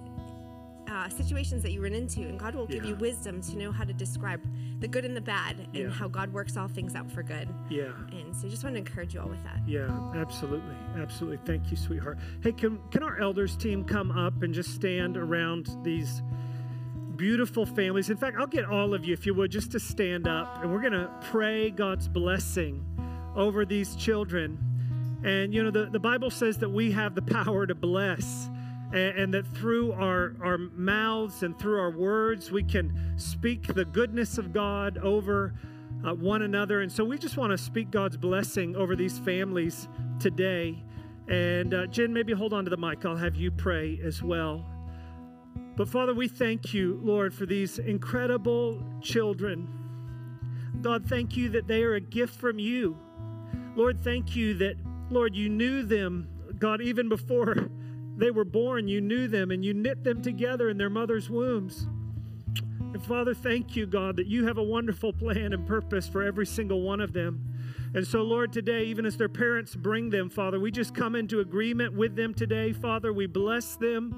uh, 0.89 1.09
situations 1.09 1.63
that 1.63 1.71
you 1.71 1.81
run 1.81 1.93
into, 1.93 2.21
and 2.21 2.39
God 2.39 2.55
will 2.55 2.67
give 2.67 2.83
yeah. 2.83 2.91
you 2.91 2.95
wisdom 2.95 3.41
to 3.41 3.57
know 3.57 3.71
how 3.71 3.83
to 3.83 3.93
describe 3.93 4.41
the 4.79 4.87
good 4.87 5.05
and 5.05 5.15
the 5.15 5.21
bad, 5.21 5.55
and 5.73 5.75
yeah. 5.75 5.89
how 5.89 6.07
God 6.07 6.31
works 6.33 6.57
all 6.57 6.67
things 6.67 6.95
out 6.95 7.09
for 7.11 7.23
good. 7.23 7.47
Yeah. 7.69 7.91
And 8.11 8.35
so, 8.35 8.47
I 8.47 8.49
just 8.49 8.63
want 8.63 8.75
to 8.75 8.79
encourage 8.79 9.13
you 9.13 9.21
all 9.21 9.29
with 9.29 9.43
that. 9.43 9.59
Yeah, 9.67 9.89
absolutely, 10.15 10.75
absolutely. 10.97 11.39
Thank 11.45 11.71
you, 11.71 11.77
sweetheart. 11.77 12.17
Hey, 12.41 12.51
can 12.51 12.79
can 12.91 13.03
our 13.03 13.19
elders 13.19 13.55
team 13.55 13.83
come 13.83 14.11
up 14.11 14.43
and 14.43 14.53
just 14.53 14.73
stand 14.73 15.17
around 15.17 15.69
these? 15.83 16.21
beautiful 17.15 17.65
families. 17.65 18.09
In 18.09 18.17
fact, 18.17 18.37
I'll 18.39 18.47
get 18.47 18.65
all 18.65 18.93
of 18.93 19.05
you, 19.05 19.13
if 19.13 19.25
you 19.25 19.33
would, 19.35 19.51
just 19.51 19.71
to 19.73 19.79
stand 19.79 20.27
up 20.27 20.61
and 20.61 20.71
we're 20.71 20.81
going 20.81 20.93
to 20.93 21.09
pray 21.21 21.69
God's 21.69 22.07
blessing 22.07 22.83
over 23.35 23.65
these 23.65 23.95
children. 23.95 24.57
And, 25.23 25.53
you 25.53 25.63
know, 25.63 25.71
the, 25.71 25.85
the 25.85 25.99
Bible 25.99 26.29
says 26.29 26.57
that 26.59 26.69
we 26.69 26.91
have 26.91 27.15
the 27.15 27.21
power 27.21 27.65
to 27.65 27.75
bless. 27.75 28.49
And, 28.91 29.33
that 29.33 29.47
through 29.55 29.93
our, 29.93 30.35
our 30.43 30.59
mouths 30.59 31.41
and 31.41 31.57
through 31.57 31.79
our 31.79 31.89
words, 31.89 32.51
we 32.51 32.61
can 32.61 33.13
speak 33.17 33.65
the 33.73 33.85
goodness 33.85 34.37
of 34.37 34.53
God 34.53 34.99
over 34.99 35.55
uh, 36.05 36.13
one 36.13 36.43
another. 36.43 36.81
And 36.81 36.91
so 36.91 37.03
we 37.03 37.17
just 37.17 37.35
want 37.35 37.49
to 37.49 37.57
speak 37.57 37.89
God's 37.89 38.17
blessing 38.17 38.75
over 38.75 38.95
these 38.95 39.17
families 39.17 39.87
today. 40.19 40.83
And 41.27 41.73
uh, 41.73 41.87
Jen, 41.87 42.13
maybe 42.13 42.33
hold 42.33 42.53
on 42.53 42.65
to 42.65 42.69
the 42.69 42.77
mic. 42.77 43.03
I'll 43.03 43.15
have 43.15 43.35
you 43.35 43.49
pray 43.49 43.99
as 44.03 44.21
well. 44.21 44.63
But 45.75 45.89
Father, 45.89 46.13
we 46.13 46.27
thank 46.27 46.73
you, 46.73 46.99
Lord, 47.01 47.33
for 47.33 47.47
these 47.47 47.79
incredible 47.79 48.83
children. 49.01 49.67
God, 50.81 51.05
thank 51.07 51.35
you 51.35 51.49
that 51.49 51.67
they 51.67 51.81
are 51.81 51.95
a 51.95 52.01
gift 52.01 52.35
from 52.35 52.59
you. 52.59 52.97
Lord, 53.75 54.03
thank 54.03 54.35
you 54.35 54.53
that, 54.55 54.75
Lord, 55.09 55.35
you 55.35 55.49
knew 55.49 55.83
them, 55.83 56.27
God, 56.59 56.81
even 56.81 57.09
before 57.09 57.69
they 58.17 58.31
were 58.31 58.45
born, 58.45 58.87
you 58.87 59.01
knew 59.01 59.27
them 59.27 59.51
and 59.51 59.63
you 59.63 59.73
knit 59.73 60.03
them 60.03 60.21
together 60.21 60.69
in 60.69 60.77
their 60.77 60.89
mother's 60.89 61.29
wombs. 61.29 61.87
And 62.93 63.03
Father, 63.03 63.33
thank 63.33 63.75
you, 63.75 63.87
God, 63.87 64.15
that 64.17 64.27
you 64.27 64.45
have 64.45 64.57
a 64.57 64.63
wonderful 64.63 65.13
plan 65.13 65.53
and 65.53 65.65
purpose 65.67 66.07
for 66.07 66.23
every 66.23 66.45
single 66.45 66.81
one 66.81 67.01
of 67.01 67.11
them. 67.11 67.53
And 67.95 68.05
so, 68.05 68.21
Lord, 68.21 68.53
today, 68.53 68.85
even 68.85 69.05
as 69.05 69.17
their 69.17 69.29
parents 69.29 69.75
bring 69.75 70.09
them, 70.09 70.29
Father, 70.29 70.59
we 70.59 70.71
just 70.71 70.95
come 70.95 71.15
into 71.15 71.39
agreement 71.39 71.93
with 71.93 72.15
them 72.15 72.33
today, 72.33 72.71
Father. 72.73 73.13
We 73.13 73.27
bless 73.27 73.75
them 73.75 74.15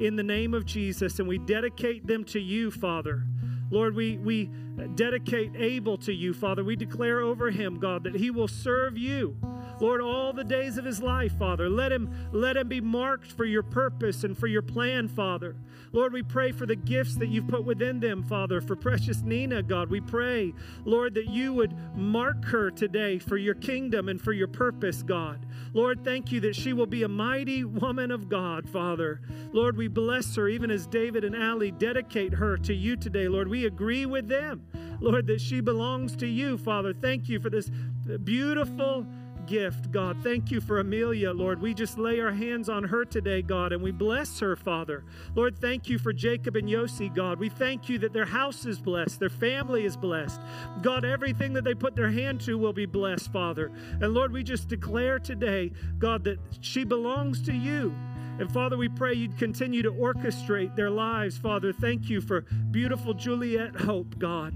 in 0.00 0.16
the 0.16 0.22
name 0.22 0.54
of 0.54 0.64
Jesus 0.64 1.18
and 1.18 1.28
we 1.28 1.38
dedicate 1.38 2.06
them 2.06 2.24
to 2.24 2.40
you, 2.40 2.70
Father. 2.70 3.24
Lord, 3.70 3.94
we, 3.94 4.16
we 4.16 4.50
dedicate 4.94 5.52
Abel 5.56 5.96
to 5.98 6.12
you, 6.12 6.34
Father. 6.34 6.64
We 6.64 6.76
declare 6.76 7.20
over 7.20 7.50
him, 7.50 7.78
God, 7.78 8.04
that 8.04 8.16
he 8.16 8.30
will 8.30 8.48
serve 8.48 8.98
you. 8.98 9.36
Lord, 9.80 10.00
all 10.02 10.32
the 10.32 10.44
days 10.44 10.76
of 10.76 10.84
his 10.84 11.00
life, 11.00 11.36
Father. 11.38 11.68
Let 11.68 11.90
him, 11.90 12.14
let 12.32 12.56
him 12.56 12.68
be 12.68 12.80
marked 12.80 13.32
for 13.32 13.44
your 13.44 13.62
purpose 13.62 14.24
and 14.24 14.36
for 14.36 14.46
your 14.46 14.62
plan, 14.62 15.08
Father. 15.08 15.56
Lord, 15.92 16.12
we 16.12 16.22
pray 16.22 16.52
for 16.52 16.66
the 16.66 16.76
gifts 16.76 17.16
that 17.16 17.28
you've 17.28 17.48
put 17.48 17.64
within 17.64 17.98
them, 17.98 18.22
Father. 18.22 18.60
For 18.60 18.76
precious 18.76 19.22
Nina, 19.22 19.62
God, 19.62 19.90
we 19.90 20.00
pray, 20.00 20.54
Lord, 20.84 21.14
that 21.14 21.26
you 21.28 21.52
would 21.54 21.74
mark 21.96 22.44
her 22.44 22.70
today 22.70 23.18
for 23.18 23.36
your 23.36 23.54
kingdom 23.54 24.08
and 24.08 24.20
for 24.20 24.32
your 24.32 24.46
purpose, 24.46 25.02
God. 25.02 25.44
Lord, 25.72 26.04
thank 26.04 26.30
you 26.30 26.40
that 26.40 26.54
she 26.54 26.72
will 26.72 26.86
be 26.86 27.02
a 27.02 27.08
mighty 27.08 27.64
woman 27.64 28.10
of 28.10 28.28
God, 28.28 28.68
Father. 28.68 29.20
Lord, 29.52 29.76
we 29.76 29.88
bless 29.88 30.36
her 30.36 30.48
even 30.48 30.70
as 30.70 30.86
David 30.86 31.24
and 31.24 31.34
Allie 31.34 31.72
dedicate 31.72 32.34
her 32.34 32.56
to 32.58 32.74
you 32.74 32.96
today. 32.96 33.26
Lord, 33.28 33.48
we 33.48 33.66
agree 33.66 34.06
with 34.06 34.28
them, 34.28 34.62
Lord, 35.00 35.26
that 35.26 35.40
she 35.40 35.60
belongs 35.60 36.14
to 36.16 36.26
you, 36.26 36.56
Father. 36.58 36.92
Thank 36.92 37.28
you 37.28 37.40
for 37.40 37.50
this 37.50 37.70
beautiful 38.22 39.06
gift, 39.50 39.90
God. 39.90 40.16
Thank 40.22 40.52
you 40.52 40.60
for 40.60 40.78
Amelia, 40.78 41.32
Lord. 41.32 41.60
We 41.60 41.74
just 41.74 41.98
lay 41.98 42.20
our 42.20 42.30
hands 42.30 42.68
on 42.68 42.84
her 42.84 43.04
today, 43.04 43.42
God, 43.42 43.72
and 43.72 43.82
we 43.82 43.90
bless 43.90 44.38
her, 44.38 44.54
Father. 44.54 45.04
Lord, 45.34 45.58
thank 45.58 45.88
you 45.88 45.98
for 45.98 46.12
Jacob 46.12 46.54
and 46.54 46.68
Yossi, 46.68 47.12
God. 47.12 47.40
We 47.40 47.48
thank 47.48 47.88
you 47.88 47.98
that 47.98 48.12
their 48.12 48.24
house 48.24 48.64
is 48.64 48.78
blessed, 48.78 49.18
their 49.18 49.28
family 49.28 49.84
is 49.84 49.96
blessed. 49.96 50.40
God, 50.82 51.04
everything 51.04 51.52
that 51.54 51.64
they 51.64 51.74
put 51.74 51.96
their 51.96 52.10
hand 52.10 52.40
to 52.42 52.58
will 52.58 52.72
be 52.72 52.86
blessed, 52.86 53.32
Father. 53.32 53.72
And 54.00 54.14
Lord, 54.14 54.32
we 54.32 54.44
just 54.44 54.68
declare 54.68 55.18
today, 55.18 55.72
God, 55.98 56.22
that 56.24 56.38
she 56.60 56.84
belongs 56.84 57.42
to 57.42 57.52
you. 57.52 57.92
And 58.38 58.50
Father, 58.52 58.76
we 58.76 58.88
pray 58.88 59.14
you'd 59.14 59.36
continue 59.36 59.82
to 59.82 59.90
orchestrate 59.90 60.76
their 60.76 60.90
lives, 60.90 61.36
Father. 61.36 61.72
Thank 61.72 62.08
you 62.08 62.20
for 62.20 62.42
beautiful 62.70 63.14
Juliet 63.14 63.74
Hope, 63.74 64.16
God. 64.16 64.54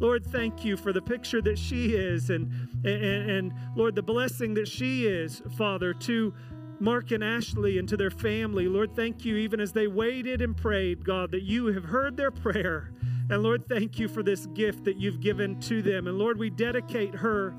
Lord, 0.00 0.24
thank 0.26 0.64
you 0.64 0.76
for 0.76 0.92
the 0.92 1.02
picture 1.02 1.40
that 1.42 1.58
she 1.58 1.94
is, 1.94 2.30
and, 2.30 2.50
and, 2.84 3.30
and 3.30 3.54
Lord, 3.76 3.94
the 3.94 4.02
blessing 4.02 4.54
that 4.54 4.68
she 4.68 5.06
is, 5.06 5.42
Father, 5.56 5.94
to 5.94 6.34
Mark 6.80 7.12
and 7.12 7.22
Ashley 7.22 7.78
and 7.78 7.88
to 7.88 7.96
their 7.96 8.10
family. 8.10 8.66
Lord, 8.66 8.94
thank 8.94 9.24
you, 9.24 9.36
even 9.36 9.60
as 9.60 9.72
they 9.72 9.86
waited 9.86 10.42
and 10.42 10.56
prayed, 10.56 11.04
God, 11.04 11.30
that 11.30 11.42
you 11.42 11.66
have 11.66 11.84
heard 11.84 12.16
their 12.16 12.30
prayer. 12.30 12.92
And 13.30 13.42
Lord, 13.42 13.66
thank 13.68 13.98
you 13.98 14.08
for 14.08 14.22
this 14.22 14.46
gift 14.46 14.84
that 14.84 14.96
you've 14.96 15.20
given 15.20 15.58
to 15.60 15.80
them. 15.80 16.06
And 16.08 16.18
Lord, 16.18 16.38
we 16.38 16.50
dedicate 16.50 17.14
her 17.14 17.54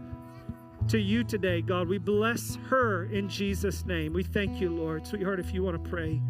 to 0.89 0.99
you 0.99 1.23
today, 1.23 1.61
God. 1.61 1.87
We 1.87 1.97
bless 1.97 2.57
her 2.67 3.05
in 3.05 3.27
Jesus' 3.29 3.85
name. 3.85 4.13
We 4.13 4.23
thank 4.23 4.61
you, 4.61 4.69
Lord. 4.69 5.07
Sweetheart, 5.07 5.39
if 5.39 5.53
you 5.53 5.63
want 5.63 5.83
to 5.83 5.89
pray. 5.89 6.21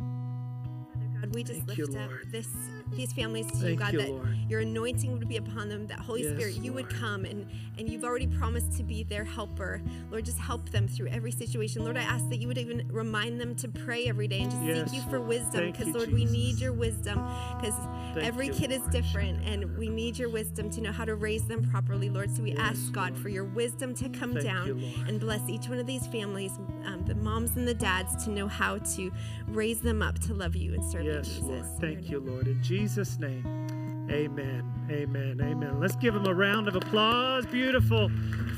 Father 0.00 1.20
God, 1.20 1.34
we 1.34 1.44
just 1.44 1.60
Thank 1.60 1.68
lift 1.68 1.78
you, 1.78 2.00
up 2.00 2.10
Lord. 2.10 2.32
this 2.32 2.48
these 2.92 3.12
families 3.12 3.46
to 3.60 3.70
you, 3.70 3.76
God, 3.76 3.92
you, 3.92 3.98
that 4.00 4.10
Lord. 4.10 4.36
your 4.48 4.60
anointing 4.60 5.18
would 5.18 5.28
be 5.28 5.36
upon 5.36 5.68
them, 5.68 5.86
that 5.86 5.98
Holy 6.00 6.22
Yes, 6.22 6.32
Spirit, 6.32 6.56
you 6.56 6.72
would 6.72 6.88
come 6.88 7.24
and, 7.24 7.46
and 7.78 7.88
you've 7.88 8.04
already 8.04 8.26
promised 8.26 8.76
to 8.76 8.82
be 8.82 9.02
their 9.02 9.24
helper. 9.24 9.80
Lord, 10.10 10.24
just 10.24 10.38
help 10.38 10.68
them 10.70 10.88
through 10.88 11.08
every 11.08 11.30
situation. 11.30 11.84
Lord, 11.84 11.96
I 11.96 12.02
ask 12.02 12.28
that 12.28 12.36
you 12.36 12.48
would 12.48 12.58
even 12.58 12.88
remind 12.92 13.40
them 13.40 13.54
to 13.56 13.68
pray 13.68 14.06
every 14.08 14.26
day 14.28 14.40
and 14.40 14.50
to 14.50 14.56
Yes, 14.58 14.90
seek 14.90 15.00
you 15.02 15.10
for 15.10 15.20
wisdom 15.20 15.70
because, 15.70 15.88
Lord, 15.88 16.12
we 16.12 16.24
need 16.24 16.58
your 16.58 16.72
wisdom 16.72 17.22
because 17.60 17.74
every 18.20 18.46
you, 18.46 18.52
kid 18.52 18.72
is 18.72 18.82
different 18.90 19.44
and 19.46 19.76
we 19.78 19.88
need 19.88 20.18
your 20.18 20.28
wisdom 20.28 20.70
to 20.70 20.80
know 20.80 20.92
how 20.92 21.04
to 21.04 21.14
raise 21.14 21.44
them 21.44 21.62
properly, 21.70 22.10
Lord. 22.10 22.34
So 22.34 22.42
we 22.42 22.52
Yes, 22.52 22.58
ask, 22.60 22.92
God, 22.92 23.12
Lord. 23.12 23.22
for 23.22 23.28
your 23.28 23.44
wisdom 23.44 23.94
to 23.96 24.08
come 24.08 24.32
Thank 24.32 24.44
down 24.44 24.66
you, 24.66 24.80
and 25.06 25.20
bless 25.20 25.48
each 25.48 25.68
one 25.68 25.78
of 25.78 25.86
these 25.86 26.06
families, 26.06 26.52
um, 26.84 27.04
the 27.06 27.14
moms 27.14 27.56
and 27.56 27.66
the 27.68 27.74
dads, 27.74 28.24
to 28.24 28.30
know 28.30 28.48
how 28.48 28.78
to 28.78 29.12
raise 29.48 29.80
them 29.80 30.02
up 30.02 30.18
to 30.20 30.34
love 30.34 30.56
you 30.56 30.74
and 30.74 30.84
serve 30.84 31.04
you, 31.04 31.12
Yes, 31.12 31.28
Jesus. 31.28 31.44
Lord. 31.44 31.80
Thank 31.80 32.10
you. 32.10 32.20
Lord. 32.20 32.46
In 32.48 32.62
Jesus' 32.62 32.77
name, 33.18 34.06
amen. 34.10 34.78
Amen. 34.90 35.40
Amen. 35.42 35.80
Let's 35.80 35.96
give 35.96 36.14
them 36.14 36.26
a 36.26 36.32
round 36.32 36.68
of 36.68 36.76
applause. 36.76 37.44
Beautiful 37.44 38.08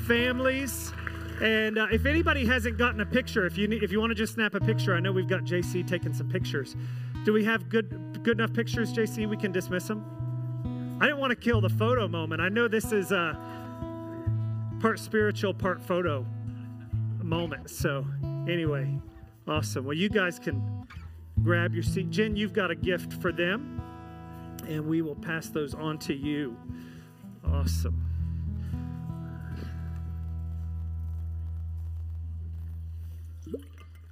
families. 0.05 0.93
And 1.41 1.79
uh, 1.79 1.87
if 1.91 2.05
anybody 2.05 2.45
hasn't 2.45 2.77
gotten 2.77 3.01
a 3.01 3.05
picture, 3.05 3.45
if 3.45 3.57
you 3.57 3.67
need, 3.67 3.83
if 3.83 3.91
you 3.91 3.99
want 3.99 4.11
to 4.11 4.15
just 4.15 4.35
snap 4.35 4.53
a 4.53 4.59
picture, 4.59 4.95
I 4.95 4.99
know 4.99 5.11
we've 5.11 5.27
got 5.27 5.41
JC 5.41 5.85
taking 5.85 6.13
some 6.13 6.29
pictures. 6.29 6.75
Do 7.25 7.33
we 7.33 7.43
have 7.45 7.67
good 7.67 8.23
good 8.23 8.39
enough 8.39 8.53
pictures, 8.53 8.93
JC? 8.93 9.27
We 9.27 9.37
can 9.37 9.51
dismiss 9.51 9.87
them. 9.87 10.05
I 11.01 11.05
didn't 11.05 11.19
want 11.19 11.31
to 11.31 11.35
kill 11.35 11.59
the 11.61 11.69
photo 11.69 12.07
moment. 12.07 12.41
I 12.41 12.49
know 12.49 12.67
this 12.67 12.91
is 12.91 13.11
a 13.11 13.37
part 14.79 14.99
spiritual, 14.99 15.53
part 15.53 15.81
photo 15.81 16.25
moment. 17.23 17.71
So 17.71 18.05
anyway, 18.47 18.87
awesome. 19.47 19.83
Well, 19.83 19.97
you 19.97 20.09
guys 20.09 20.37
can 20.37 20.87
grab 21.43 21.73
your 21.73 21.83
seat. 21.83 22.11
Jen, 22.11 22.35
you've 22.35 22.53
got 22.53 22.69
a 22.71 22.75
gift 22.75 23.13
for 23.13 23.31
them, 23.31 23.80
and 24.67 24.85
we 24.85 25.01
will 25.01 25.15
pass 25.15 25.49
those 25.49 25.73
on 25.73 25.97
to 25.99 26.13
you. 26.13 26.57
Awesome. 27.45 28.11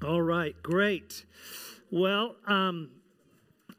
All 0.01 0.21
right, 0.21 0.55
great. 0.63 1.25
Well, 1.91 2.35
um, 2.47 2.89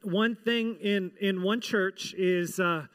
one 0.03 0.37
thing 0.37 0.77
in 0.81 1.13
in 1.21 1.43
one 1.43 1.61
church 1.61 2.15
is 2.17 2.61
uh, 2.61 2.87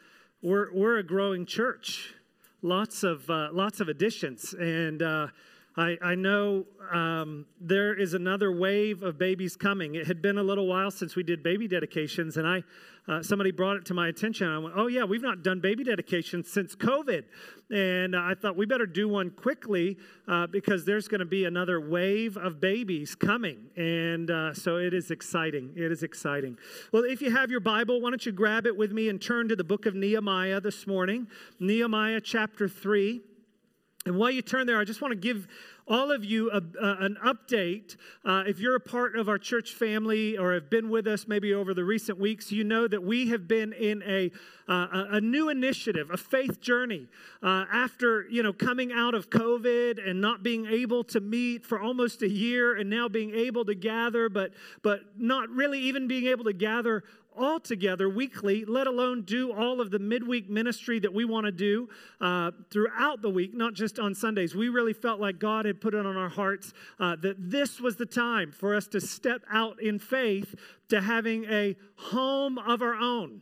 we're 0.42 0.72
we're 0.74 0.98
a 0.98 1.04
growing 1.04 1.46
church. 1.46 2.14
Lots 2.62 3.04
of 3.04 3.30
uh, 3.30 3.50
lots 3.52 3.80
of 3.80 3.90
additions, 3.90 4.54
and 4.54 5.02
uh, 5.02 5.28
I 5.76 5.98
I 6.02 6.16
know 6.16 6.66
um, 6.92 7.46
there 7.60 7.94
is 7.94 8.14
another 8.14 8.52
wave 8.52 9.04
of 9.04 9.18
babies 9.18 9.56
coming. 9.56 9.96
It 9.96 10.08
had 10.08 10.22
been 10.22 10.38
a 10.38 10.44
little 10.44 10.68
while 10.68 10.92
since 10.92 11.16
we 11.16 11.24
did 11.24 11.42
baby 11.42 11.68
dedications, 11.68 12.38
and 12.38 12.48
I 12.48 12.64
uh, 13.08 13.22
somebody 13.22 13.52
brought 13.52 13.78
it 13.78 13.86
to 13.86 13.94
my 13.94 14.08
attention. 14.08 14.48
I 14.48 14.58
went, 14.58 14.76
oh 14.78 14.88
yeah, 14.88 15.04
we've 15.04 15.22
not 15.22 15.44
done 15.44 15.60
baby 15.60 15.84
dedications 15.84 16.52
since 16.52 16.76
COVID, 16.76 17.24
and 17.72 18.16
I 18.16 18.34
thought 18.34 18.56
we 18.56 18.66
better 18.66 18.86
do 18.86 19.08
one 19.08 19.30
quickly 19.30 19.98
uh, 20.28 20.48
because 20.48 20.86
there's 20.86 21.08
going 21.08 21.20
to 21.20 21.26
be 21.26 21.46
another 21.46 21.80
wave 21.80 22.38
of 22.38 22.60
babies 22.60 23.16
coming, 23.16 23.68
and 23.76 24.30
uh, 24.32 24.54
so 24.54 24.78
it 24.78 24.94
is 24.94 25.12
exciting. 25.12 25.74
It 25.76 25.92
is 25.92 26.04
exciting. 26.04 26.58
Well, 26.92 27.04
if 27.04 27.22
you 27.22 27.32
have 27.32 27.52
your 27.52 27.60
Bible, 27.60 28.02
why 28.02 28.10
don't 28.10 28.26
you 28.26 28.32
grab 28.32 28.66
it 28.66 28.76
with 28.76 28.92
me 28.92 29.10
and 29.10 29.22
turn 29.22 29.50
to 29.50 29.56
the 29.56 29.64
book 29.64 29.86
of 29.86 29.96
Nehemiah 29.96 30.62
this 30.62 30.88
morning, 30.88 31.28
Nehemiah 31.60 32.22
chapter 32.22 32.68
three. 32.68 33.22
And 34.08 34.18
while 34.18 34.30
you 34.30 34.44
turn 34.44 34.68
there, 34.68 34.80
I 34.80 34.84
just 34.84 35.02
want 35.02 35.14
to 35.14 35.20
give 35.20 35.48
all 35.88 36.12
of 36.12 36.26
you 36.26 36.50
a, 36.52 36.58
a- 36.82 37.06
an 37.06 37.18
update. 37.24 37.96
Uh, 38.24 38.44
if 38.48 38.60
you're 38.60 38.76
a 38.76 38.80
part 38.80 39.16
of 39.16 39.30
our 39.30 39.38
church 39.38 39.74
family 39.74 40.38
or 40.38 40.54
have 40.54 40.70
been 40.70 40.90
with 40.90 41.08
us 41.08 41.28
maybe 41.28 41.54
over 41.54 41.74
the 41.74 41.84
recent 41.84 42.20
weeks, 42.20 42.52
you 42.52 42.64
know 42.64 42.88
that 42.88 43.04
we 43.04 43.30
have 43.30 43.48
been 43.48 43.74
in 43.74 44.02
a, 44.04 44.32
uh, 44.68 45.06
a, 45.12 45.22
new 45.22 45.50
initiative, 45.50 46.10
a 46.12 46.18
faith 46.18 46.60
journey. 46.60 47.08
Uh, 47.44 47.66
after 47.72 48.28
you 48.30 48.42
know 48.42 48.54
coming 48.54 48.92
out 48.92 49.14
of 49.14 49.30
COVID 49.30 50.08
and 50.08 50.20
not 50.20 50.42
being 50.42 50.66
able 50.66 51.04
to 51.06 51.20
meet 51.20 51.66
for 51.66 51.80
almost 51.80 52.22
a 52.24 52.30
year, 52.30 52.76
and 52.76 52.90
now 52.90 53.08
being 53.08 53.34
able 53.36 53.66
to 53.66 53.76
gather, 53.76 54.30
but 54.30 54.52
but 54.82 55.02
not 55.18 55.50
really 55.50 55.80
even 55.80 56.08
being 56.08 56.26
able 56.28 56.46
to 56.46 56.54
gather 56.54 57.04
all 57.38 57.60
together 57.60 58.10
weekly, 58.10 58.66
let 58.66 58.88
alone 58.88 59.24
do 59.24 59.52
all 59.52 59.82
of 59.82 59.92
the 59.92 60.00
midweek 60.00 60.50
ministry 60.50 61.00
that 61.00 61.14
we 61.14 61.26
want 61.26 61.46
to 61.46 61.52
do 61.52 61.90
uh, 62.22 62.52
throughout 62.72 63.22
the 63.22 63.30
week, 63.30 63.54
not 63.54 63.74
just 63.74 64.00
on 64.00 64.16
Sundays. 64.16 64.56
We 64.56 64.70
really 64.70 64.94
felt 64.94 65.20
like 65.20 65.40
God 65.40 65.66
had 65.66 65.82
put 65.82 65.94
it 65.94 66.06
on 66.06 66.18
our 66.18 66.30
hearts 66.30 66.74
uh, 67.00 67.16
that 67.18 67.36
this 67.52 67.80
was 67.80 67.96
the 67.96 68.06
time 68.06 68.52
for 68.52 68.76
us 68.76 68.88
to 68.88 69.02
step 69.02 69.42
out 69.52 69.82
in 69.82 70.00
faith 70.00 70.56
to 70.90 71.02
having 71.02 71.46
a 71.46 71.76
home 71.96 72.58
of 72.58 72.82
our 72.82 72.96
own. 72.96 73.42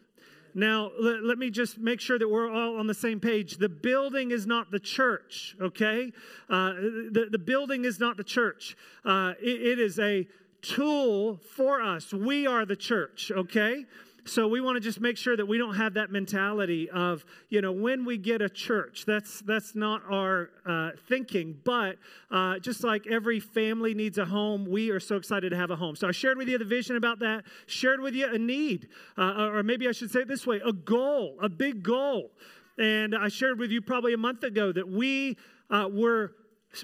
Now, 0.55 0.91
let, 0.99 1.23
let 1.23 1.37
me 1.39 1.49
just 1.49 1.79
make 1.79 1.99
sure 1.99 2.19
that 2.19 2.29
we're 2.29 2.47
all 2.47 2.77
on 2.77 2.85
the 2.85 2.93
same 2.93 3.19
page. 3.19 3.57
The 3.57 3.69
building 3.69 4.29
is 4.29 4.45
not 4.45 4.69
the 4.69 4.79
church, 4.79 5.55
okay? 5.59 6.11
Uh, 6.47 6.73
the, 6.73 7.27
the 7.31 7.39
building 7.39 7.85
is 7.85 7.99
not 7.99 8.17
the 8.17 8.23
church. 8.23 8.77
Uh, 9.03 9.33
it- 9.41 9.61
it 9.63 9.79
is 9.79 9.97
a 9.97 10.27
tool 10.63 11.37
for 11.55 11.81
us. 11.81 12.11
We 12.11 12.47
are 12.47 12.65
the 12.65 12.75
church, 12.75 13.31
okay? 13.35 13.85
so 14.25 14.47
we 14.47 14.61
want 14.61 14.77
to 14.77 14.79
just 14.79 15.01
make 15.01 15.17
sure 15.17 15.35
that 15.35 15.45
we 15.45 15.57
don't 15.57 15.75
have 15.75 15.95
that 15.95 16.11
mentality 16.11 16.89
of, 16.89 17.25
you 17.49 17.61
know, 17.61 17.71
when 17.71 18.05
we 18.05 18.17
get 18.17 18.41
a 18.41 18.49
church, 18.49 19.03
that's 19.05 19.41
that's 19.41 19.75
not 19.75 20.01
our 20.09 20.49
uh, 20.65 20.91
thinking. 21.09 21.59
But 21.63 21.97
uh, 22.31 22.59
just 22.59 22.83
like 22.83 23.05
every 23.07 23.39
family 23.39 23.93
needs 23.93 24.17
a 24.17 24.25
home, 24.25 24.65
we 24.65 24.91
are 24.91 24.99
so 24.99 25.17
excited 25.17 25.49
to 25.49 25.57
have 25.57 25.71
a 25.71 25.75
home. 25.75 25.95
So 25.95 26.07
I 26.07 26.11
shared 26.11 26.37
with 26.37 26.47
you 26.47 26.57
the 26.57 26.65
vision 26.65 26.95
about 26.95 27.19
that. 27.19 27.43
Shared 27.65 27.99
with 27.99 28.13
you 28.13 28.33
a 28.33 28.37
need, 28.37 28.87
uh, 29.17 29.49
or 29.51 29.63
maybe 29.63 29.87
I 29.87 29.91
should 29.91 30.11
say 30.11 30.21
it 30.21 30.27
this 30.27 30.47
way: 30.47 30.61
a 30.65 30.73
goal, 30.73 31.37
a 31.41 31.49
big 31.49 31.83
goal. 31.83 32.31
And 32.77 33.13
I 33.15 33.27
shared 33.27 33.59
with 33.59 33.71
you 33.71 33.81
probably 33.81 34.13
a 34.13 34.17
month 34.17 34.43
ago 34.43 34.71
that 34.71 34.87
we 34.87 35.37
uh, 35.69 35.89
were 35.91 36.33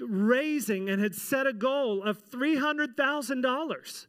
raising 0.00 0.88
and 0.88 1.02
had 1.02 1.14
set 1.14 1.46
a 1.46 1.52
goal 1.52 2.02
of 2.02 2.22
three 2.30 2.56
hundred 2.56 2.96
thousand 2.96 3.40
dollars. 3.40 4.06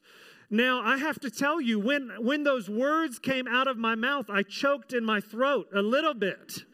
Now, 0.53 0.81
I 0.83 0.97
have 0.97 1.17
to 1.21 1.31
tell 1.31 1.61
you, 1.61 1.79
when, 1.79 2.11
when 2.19 2.43
those 2.43 2.69
words 2.69 3.19
came 3.19 3.47
out 3.47 3.69
of 3.69 3.77
my 3.77 3.95
mouth, 3.95 4.29
I 4.29 4.43
choked 4.43 4.91
in 4.91 5.05
my 5.05 5.21
throat 5.21 5.69
a 5.73 5.81
little 5.81 6.13
bit, 6.13 6.65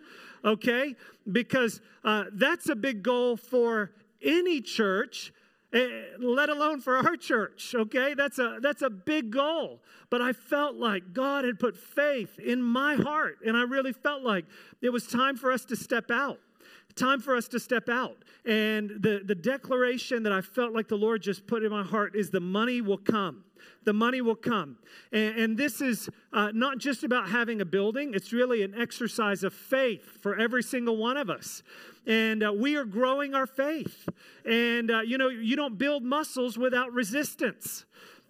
okay? 0.44 0.96
Because 1.32 1.80
uh, 2.04 2.26
that's 2.34 2.70
a 2.70 2.76
big 2.76 3.04
goal 3.04 3.38
for 3.38 3.92
any 4.20 4.62
church, 4.62 5.32
eh, 5.74 5.88
let 6.18 6.50
alone 6.50 6.82
for 6.82 6.98
our 6.98 7.16
church, 7.16 7.76
okay? 7.76 8.16
That's 8.16 8.40
a, 8.40 8.58
that's 8.64 8.82
a 8.82 8.90
big 8.90 9.30
goal. 9.30 9.80
But 10.10 10.24
I 10.24 10.34
felt 10.34 10.76
like 10.76 11.14
God 11.14 11.46
had 11.46 11.60
put 11.60 11.78
faith 11.78 12.40
in 12.40 12.64
my 12.64 12.96
heart, 12.96 13.38
and 13.46 13.56
I 13.56 13.62
really 13.62 13.94
felt 13.94 14.24
like 14.24 14.46
it 14.82 14.90
was 14.90 15.06
time 15.06 15.38
for 15.38 15.52
us 15.52 15.66
to 15.66 15.76
step 15.76 16.10
out 16.10 16.40
time 16.98 17.22
for 17.22 17.36
us 17.36 17.48
to 17.50 17.60
step 17.60 17.90
out. 17.90 18.18
And 18.46 18.90
the, 18.90 19.22
the 19.24 19.36
declaration 19.36 20.24
that 20.24 20.32
I 20.32 20.42
felt 20.42 20.74
like 20.74 20.88
the 20.88 20.98
Lord 20.98 21.22
just 21.22 21.48
put 21.48 21.64
in 21.64 21.72
my 21.72 21.84
heart 21.84 22.16
is 22.16 22.30
the 22.30 22.40
money 22.40 22.82
will 22.82 22.98
come 22.98 23.44
the 23.88 23.94
money 23.94 24.20
will 24.20 24.36
come. 24.36 24.78
And, 25.14 25.40
and 25.40 25.58
this 25.58 25.80
is 25.80 26.10
uh, 26.34 26.52
not 26.54 26.78
just 26.78 27.06
about 27.06 27.30
having 27.30 27.62
a 27.62 27.66
building, 27.66 28.14
it's 28.14 28.34
really 28.34 28.62
an 28.62 28.76
exercise 28.78 29.44
of 29.44 29.54
faith 29.54 30.04
for 30.22 30.38
every 30.38 30.62
single 30.62 30.98
one 30.98 31.16
of 31.16 31.30
us. 31.30 31.64
And 32.06 32.44
uh, 32.44 32.52
we 32.54 32.76
are 32.76 32.84
growing 32.84 33.34
our 33.34 33.48
faith. 33.48 34.10
And, 34.46 34.92
uh, 34.92 35.02
you 35.02 35.18
know, 35.18 35.30
you 35.30 35.56
don't 35.56 35.78
build 35.78 36.04
muscles 36.04 36.58
without 36.58 36.92
resistance. 36.92 37.86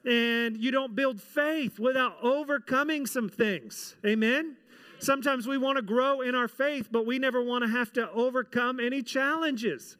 And 0.05 0.57
you 0.57 0.69
don't 0.69 0.95
build 0.95 1.19
faith 1.19 1.79
without 1.79 2.17
overcoming 2.21 3.07
some 3.07 3.27
things. 3.27 3.95
Amen? 4.05 4.57
Sometimes 4.99 5.47
we 5.47 5.57
want 5.57 5.77
to 5.77 5.81
grow 5.81 6.21
in 6.21 6.35
our 6.35 6.47
faith, 6.47 6.89
but 6.91 7.05
we 7.05 7.19
never 7.19 7.41
want 7.41 7.63
to 7.63 7.69
have 7.69 7.93
to 7.93 8.09
overcome 8.11 8.79
any 8.79 9.03
challenges. 9.03 9.97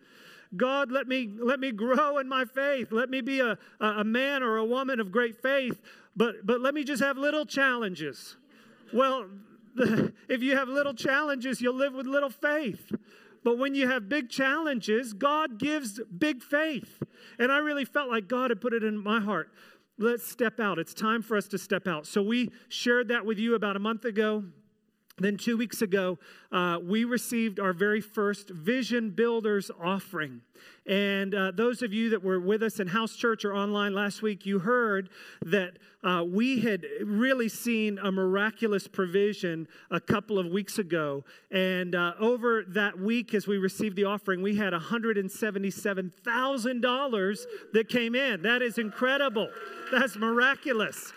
God, 0.56 0.92
let 0.92 1.08
me, 1.08 1.30
let 1.38 1.60
me 1.60 1.72
grow 1.72 2.18
in 2.20 2.27
my 2.27 2.46
faith. 2.46 2.92
Let 2.92 3.10
me 3.10 3.22
be 3.22 3.42
a, 3.42 3.58
a 3.80 4.04
man 4.04 4.44
or 4.44 4.58
a 4.58 4.66
woman 4.66 5.00
of 5.00 5.12
great 5.12 5.42
faith, 5.42 5.82
but, 6.16 6.46
but 6.46 6.62
let 6.62 6.74
me 6.74 6.84
just 6.84 7.04
have 7.04 7.18
little 7.18 7.46
challenges. 7.46 8.38
Well, 8.94 9.27
if 10.30 10.42
you 10.42 10.56
have 10.56 10.68
little 10.70 10.94
challenges, 10.94 11.62
you'll 11.62 11.75
live 11.75 11.94
with 11.94 12.08
little 12.08 12.30
faith. 12.30 12.92
But 13.44 13.58
when 13.58 13.75
you 13.75 13.88
have 13.88 14.10
big 14.10 14.30
challenges, 14.30 15.13
God 15.13 15.60
gives 15.60 16.00
big 16.18 16.42
faith. 16.42 17.04
And 17.39 17.51
I 17.51 17.60
really 17.60 17.86
felt 17.86 18.10
like 18.10 18.27
God 18.27 18.50
had 18.50 18.60
put 18.60 18.74
it 18.74 18.84
in 18.84 18.98
my 18.98 19.20
heart. 19.20 19.51
Let's 20.00 20.27
step 20.30 20.60
out. 20.60 20.80
It's 20.80 20.94
time 20.94 21.22
for 21.22 21.38
us 21.38 21.48
to 21.50 21.58
step 21.58 21.88
out. 21.88 22.06
So 22.06 22.22
we 22.22 22.51
shared 22.70 23.08
that 23.10 23.25
with 23.25 23.39
you 23.39 23.56
about 23.56 23.75
a 23.75 23.80
month 23.80 24.06
ago. 24.06 24.44
Then, 25.20 25.36
two 25.36 25.58
weeks 25.58 25.82
ago, 25.82 26.20
uh, 26.52 26.78
we 26.80 27.04
received 27.04 27.60
our 27.60 27.74
very 27.74 28.02
first 28.02 28.52
Vision 28.52 29.10
Builders 29.10 29.72
offering. 29.84 30.42
And 30.86 31.34
uh, 31.34 31.54
those 31.56 31.82
of 31.82 31.92
you 31.92 32.12
that 32.12 32.24
were 32.24 32.40
with 32.40 32.62
us 32.62 32.80
in 32.80 32.86
house 32.86 33.16
church 33.16 33.44
or 33.44 33.56
online 33.56 33.96
last 33.96 34.22
week, 34.22 34.46
you 34.46 34.60
heard 34.60 35.10
that 35.44 35.80
uh, 36.04 36.24
we 36.24 36.60
had 36.60 36.86
really 37.04 37.50
seen 37.50 37.98
a 37.98 38.12
miraculous 38.12 38.88
provision 38.88 39.68
a 39.90 40.00
couple 40.00 40.38
of 40.38 40.46
weeks 40.46 40.78
ago. 40.78 41.24
And 41.50 41.96
uh, 41.96 42.14
over 42.20 42.64
that 42.68 43.00
week, 43.00 43.34
as 43.34 43.48
we 43.48 43.58
received 43.58 43.96
the 43.96 44.04
offering, 44.04 44.44
we 44.44 44.56
had 44.56 44.74
$177,000 44.74 47.38
that 47.74 47.89
came 47.89 48.13
in. 48.13 48.44
That 48.44 48.62
is 48.62 48.78
incredible. 48.78 49.50
That's 49.91 50.15
miraculous. 50.15 51.12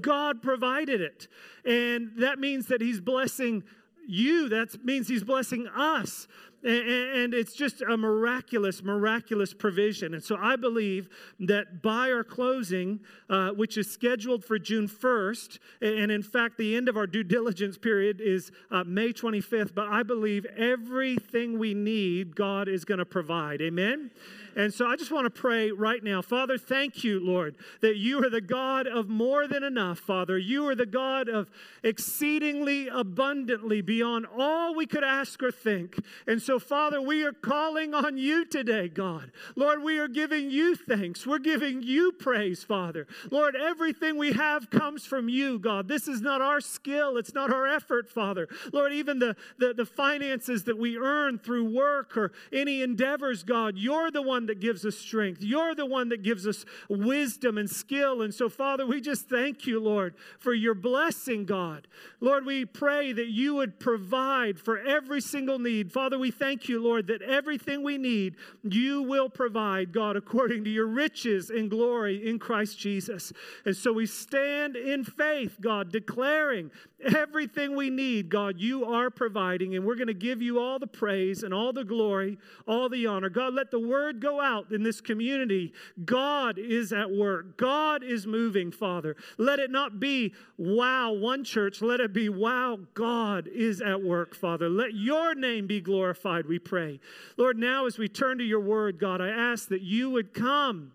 God 0.00 0.40
provided 0.42 1.00
it. 1.00 1.28
And 1.64 2.12
that 2.18 2.38
means 2.38 2.66
that 2.66 2.80
He's 2.80 3.00
blessing 3.00 3.64
you. 4.06 4.48
That 4.48 4.84
means 4.84 5.08
He's 5.08 5.24
blessing 5.24 5.66
us. 5.68 6.28
And 6.64 7.34
it's 7.34 7.54
just 7.54 7.82
a 7.82 7.96
miraculous, 7.96 8.84
miraculous 8.84 9.52
provision. 9.52 10.14
And 10.14 10.22
so 10.22 10.36
I 10.40 10.54
believe 10.54 11.08
that 11.40 11.82
by 11.82 12.12
our 12.12 12.22
closing, 12.22 13.00
uh, 13.28 13.50
which 13.50 13.76
is 13.76 13.90
scheduled 13.90 14.44
for 14.44 14.60
June 14.60 14.86
1st, 14.86 15.58
and 15.80 16.12
in 16.12 16.22
fact, 16.22 16.58
the 16.58 16.76
end 16.76 16.88
of 16.88 16.96
our 16.96 17.08
due 17.08 17.24
diligence 17.24 17.76
period 17.76 18.20
is 18.20 18.52
uh, 18.70 18.84
May 18.84 19.12
25th, 19.12 19.74
but 19.74 19.88
I 19.88 20.04
believe 20.04 20.44
everything 20.56 21.58
we 21.58 21.74
need, 21.74 22.36
God 22.36 22.68
is 22.68 22.84
going 22.84 22.98
to 22.98 23.04
provide. 23.04 23.60
Amen? 23.60 24.12
And 24.54 24.72
so 24.72 24.86
I 24.86 24.96
just 24.96 25.10
want 25.10 25.24
to 25.24 25.30
pray 25.30 25.70
right 25.70 26.02
now. 26.02 26.20
Father, 26.20 26.58
thank 26.58 27.02
you, 27.02 27.20
Lord, 27.20 27.56
that 27.80 27.96
you 27.96 28.24
are 28.24 28.28
the 28.28 28.40
God 28.40 28.86
of 28.86 29.08
more 29.08 29.46
than 29.46 29.64
enough, 29.64 29.98
Father. 29.98 30.36
You 30.36 30.68
are 30.68 30.74
the 30.74 30.86
God 30.86 31.28
of 31.28 31.50
exceedingly 31.82 32.88
abundantly 32.88 33.80
beyond 33.80 34.26
all 34.36 34.74
we 34.74 34.86
could 34.86 35.04
ask 35.04 35.42
or 35.42 35.50
think. 35.50 35.96
And 36.26 36.40
so, 36.40 36.51
Father, 36.58 37.00
we 37.00 37.24
are 37.24 37.32
calling 37.32 37.94
on 37.94 38.18
you 38.18 38.44
today, 38.44 38.88
God. 38.88 39.32
Lord, 39.56 39.82
we 39.82 39.98
are 39.98 40.08
giving 40.08 40.50
you 40.50 40.76
thanks. 40.76 41.26
We're 41.26 41.38
giving 41.38 41.82
you 41.82 42.12
praise, 42.12 42.62
Father. 42.62 43.06
Lord, 43.30 43.56
everything 43.56 44.18
we 44.18 44.32
have 44.32 44.68
comes 44.70 45.06
from 45.06 45.28
you, 45.28 45.58
God. 45.58 45.88
This 45.88 46.08
is 46.08 46.20
not 46.20 46.42
our 46.42 46.60
skill, 46.60 47.16
it's 47.16 47.34
not 47.34 47.52
our 47.52 47.66
effort, 47.66 48.10
Father. 48.10 48.48
Lord, 48.72 48.92
even 48.92 49.18
the, 49.18 49.34
the, 49.58 49.72
the 49.72 49.86
finances 49.86 50.64
that 50.64 50.76
we 50.76 50.98
earn 50.98 51.38
through 51.38 51.74
work 51.74 52.16
or 52.16 52.32
any 52.52 52.82
endeavors, 52.82 53.42
God, 53.42 53.78
you're 53.78 54.10
the 54.10 54.22
one 54.22 54.42
one 54.42 54.46
that 54.46 54.60
gives 54.60 54.84
us 54.84 54.98
strength. 54.98 55.40
You're 55.40 55.74
the 55.74 55.86
one 55.86 56.08
that 56.08 56.22
gives 56.22 56.48
us 56.48 56.64
wisdom 56.88 57.58
and 57.58 57.70
skill. 57.70 58.22
And 58.22 58.34
so, 58.34 58.48
Father, 58.48 58.84
we 58.84 59.00
just 59.00 59.28
thank 59.28 59.66
you, 59.68 59.78
Lord, 59.78 60.14
for 60.40 60.52
your 60.52 60.74
blessing, 60.74 61.44
God. 61.44 61.86
Lord, 62.20 62.44
we 62.44 62.64
pray 62.64 63.12
that 63.12 63.28
you 63.28 63.54
would 63.54 63.78
provide 63.78 64.58
for 64.58 64.78
every 64.78 65.20
single 65.20 65.60
need. 65.60 65.92
Father, 65.92 66.18
we 66.18 66.32
thank 66.42 66.68
you, 66.68 66.82
Lord, 66.82 67.06
that 67.06 67.22
everything 67.22 67.84
we 67.84 67.98
need, 67.98 68.34
you 68.64 69.02
will 69.02 69.28
provide, 69.28 69.92
God, 69.92 70.16
according 70.16 70.64
to 70.64 70.70
your 70.70 70.88
riches 70.88 71.50
and 71.50 71.70
glory 71.70 72.28
in 72.28 72.40
Christ 72.40 72.76
Jesus. 72.80 73.32
And 73.64 73.76
so 73.76 73.92
we 73.92 74.06
stand 74.06 74.74
in 74.74 75.04
faith, 75.04 75.58
God, 75.60 75.92
declaring 75.92 76.72
everything 77.14 77.76
we 77.76 77.90
need, 77.90 78.28
God, 78.28 78.58
you 78.58 78.84
are 78.84 79.10
providing. 79.10 79.74
And 79.76 79.84
we're 79.84 79.94
going 79.94 80.06
to 80.08 80.14
give 80.14 80.42
you 80.42 80.58
all 80.58 80.78
the 80.78 80.86
praise 80.86 81.42
and 81.42 81.52
all 81.54 81.72
the 81.72 81.84
glory, 81.84 82.38
all 82.66 82.88
the 82.88 83.06
honor. 83.06 83.28
God, 83.28 83.54
let 83.54 83.70
the 83.70 83.78
word 83.78 84.20
go 84.20 84.40
out 84.40 84.72
in 84.72 84.82
this 84.82 85.00
community. 85.00 85.72
God 86.04 86.58
is 86.58 86.92
at 86.92 87.10
work, 87.10 87.56
God 87.56 88.02
is 88.02 88.26
moving, 88.26 88.72
Father. 88.72 89.16
Let 89.38 89.58
it 89.58 89.70
not 89.70 90.00
be, 90.00 90.34
wow, 90.56 91.12
one 91.12 91.44
church. 91.44 91.82
Let 91.82 92.00
it 92.00 92.12
be, 92.12 92.28
wow, 92.28 92.78
God 92.94 93.48
is 93.48 93.80
at 93.80 94.02
work, 94.02 94.34
Father. 94.34 94.68
Let 94.68 94.94
your 94.94 95.34
name 95.34 95.66
be 95.66 95.80
glorified, 95.80 96.31
we 96.40 96.58
pray. 96.58 97.00
Lord, 97.36 97.58
now 97.58 97.86
as 97.86 97.98
we 97.98 98.08
turn 98.08 98.38
to 98.38 98.44
your 98.44 98.60
word, 98.60 98.98
God, 98.98 99.20
I 99.20 99.28
ask 99.28 99.68
that 99.68 99.82
you 99.82 100.10
would 100.10 100.32
come. 100.32 100.92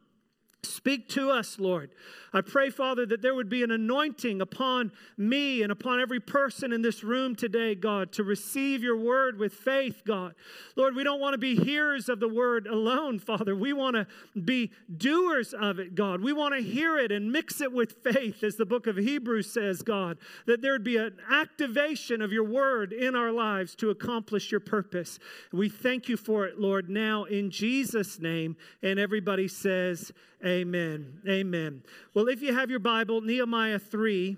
Speak 0.64 1.08
to 1.10 1.32
us, 1.32 1.60
Lord. 1.60 1.92
I 2.34 2.42
pray, 2.42 2.70
Father, 2.70 3.06
that 3.06 3.22
there 3.22 3.34
would 3.34 3.50
be 3.50 3.64
an 3.64 3.72
anointing 3.72 4.42
upon 4.42 4.92
me 5.18 5.64
and 5.64 5.72
upon 5.72 6.00
every 6.00 6.20
person 6.20 6.74
in 6.74 6.82
this 6.82 7.04
room 7.04 7.36
today, 7.36 7.74
God, 7.74 8.12
to 8.14 8.24
receive 8.24 8.84
your 8.84 8.98
word 8.98 9.40
with 9.40 9.54
faith, 9.54 10.04
God. 10.06 10.36
Lord, 10.76 10.96
we 10.96 11.04
don't 11.04 11.20
want 11.20 11.34
to 11.34 11.38
be 11.38 11.56
hearers 11.56 12.10
of 12.10 12.20
the 12.20 12.28
word 12.28 12.68
alone, 12.68 13.18
Father. 13.18 13.56
We 13.56 13.74
want 13.74 13.96
to 13.96 14.08
be 14.40 14.72
doers 14.96 15.54
of 15.54 15.80
it, 15.80 15.96
God. 15.96 16.22
We 16.22 16.34
want 16.34 16.54
to 16.54 16.62
hear 16.62 16.98
it 16.98 17.12
and 17.12 17.32
mix 17.32 17.62
it 17.62 17.72
with 17.72 18.04
faith, 18.04 18.44
as 18.44 18.56
the 18.56 18.66
book 18.66 18.88
of 18.88 18.98
Hebrews 18.98 19.52
says, 19.52 19.82
God, 19.82 20.18
that 20.46 20.62
there 20.62 20.74
would 20.74 20.84
be 20.84 20.98
an 20.98 21.18
activation 21.32 22.22
of 22.22 22.32
your 22.32 22.46
word 22.46 22.94
in 22.94 23.16
our 23.16 23.32
lives 23.32 23.74
to 23.76 23.90
accomplish 23.90 24.52
your 24.52 24.60
purpose. 24.60 25.18
We 25.52 25.70
thank 25.70 26.10
you 26.10 26.18
for 26.18 26.46
it, 26.46 26.60
Lord, 26.60 26.90
now 26.90 27.24
in 27.24 27.52
Jesus' 27.52 28.20
name. 28.20 28.58
And 28.84 29.00
everybody 29.00 29.48
says, 29.48 30.12
Amen. 30.48 31.20
Amen. 31.28 31.84
Well, 32.14 32.30
if 32.30 32.42
you 32.42 32.54
have 32.54 32.70
your 32.70 32.80
Bible, 32.80 33.20
Nehemiah 33.20 33.80
3, 33.80 34.38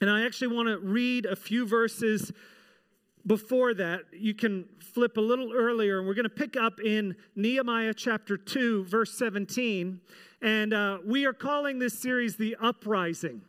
and 0.00 0.08
I 0.08 0.24
actually 0.24 0.54
want 0.54 0.68
to 0.68 0.78
read 0.78 1.26
a 1.26 1.34
few 1.34 1.66
verses 1.66 2.30
before 3.26 3.74
that. 3.74 4.02
You 4.12 4.34
can 4.34 4.66
flip 4.78 5.16
a 5.16 5.20
little 5.20 5.52
earlier, 5.52 5.98
and 5.98 6.06
we're 6.06 6.14
going 6.14 6.24
to 6.24 6.30
pick 6.30 6.56
up 6.56 6.80
in 6.80 7.16
Nehemiah 7.34 7.92
chapter 7.92 8.36
2, 8.36 8.84
verse 8.84 9.18
17. 9.18 10.00
And 10.42 10.72
uh, 10.72 10.98
we 11.04 11.26
are 11.26 11.32
calling 11.32 11.80
this 11.80 11.98
series 11.98 12.36
The 12.36 12.54
Uprising. 12.60 13.40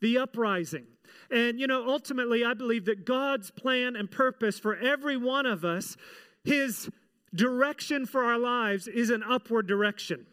The 0.00 0.16
Uprising. 0.16 0.86
And, 1.30 1.60
you 1.60 1.66
know, 1.66 1.86
ultimately, 1.86 2.46
I 2.46 2.54
believe 2.54 2.86
that 2.86 3.04
God's 3.04 3.50
plan 3.50 3.94
and 3.94 4.10
purpose 4.10 4.58
for 4.58 4.74
every 4.74 5.18
one 5.18 5.44
of 5.44 5.66
us, 5.66 5.98
His 6.44 6.88
direction 7.34 8.06
for 8.06 8.24
our 8.24 8.38
lives 8.38 8.88
is 8.88 9.10
an 9.10 9.22
upward 9.22 9.66
direction 9.66 10.24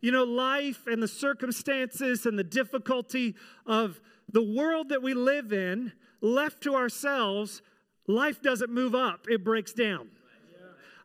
you 0.00 0.12
know, 0.12 0.24
life 0.24 0.86
and 0.86 1.02
the 1.02 1.08
circumstances 1.08 2.26
and 2.26 2.38
the 2.38 2.44
difficulty 2.44 3.34
of 3.66 4.00
the 4.30 4.42
world 4.42 4.90
that 4.90 5.02
we 5.02 5.14
live 5.14 5.52
in, 5.52 5.92
left 6.20 6.62
to 6.62 6.74
ourselves, 6.74 7.62
life 8.06 8.42
doesn't 8.42 8.70
move 8.70 8.94
up, 8.94 9.26
it 9.28 9.44
breaks 9.44 9.72
down. 9.72 10.08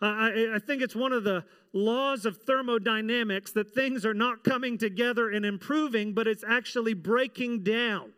I, 0.02 0.56
I, 0.56 0.60
think 0.60 0.82
it's 0.82 0.98
one 0.98 1.14
of 1.14 1.24
the 1.24 1.46
laws 1.72 2.26
of 2.26 2.38
thermodynamics 2.44 3.54
that 3.54 3.74
things 3.74 4.06
are 4.06 4.14
not 4.14 4.44
coming 4.44 4.78
together 4.78 5.30
and 5.30 5.46
improving, 5.46 6.14
but 6.14 6.28
it's 6.28 6.44
actually 6.46 6.94
breaking 6.94 7.64
down. 7.64 8.12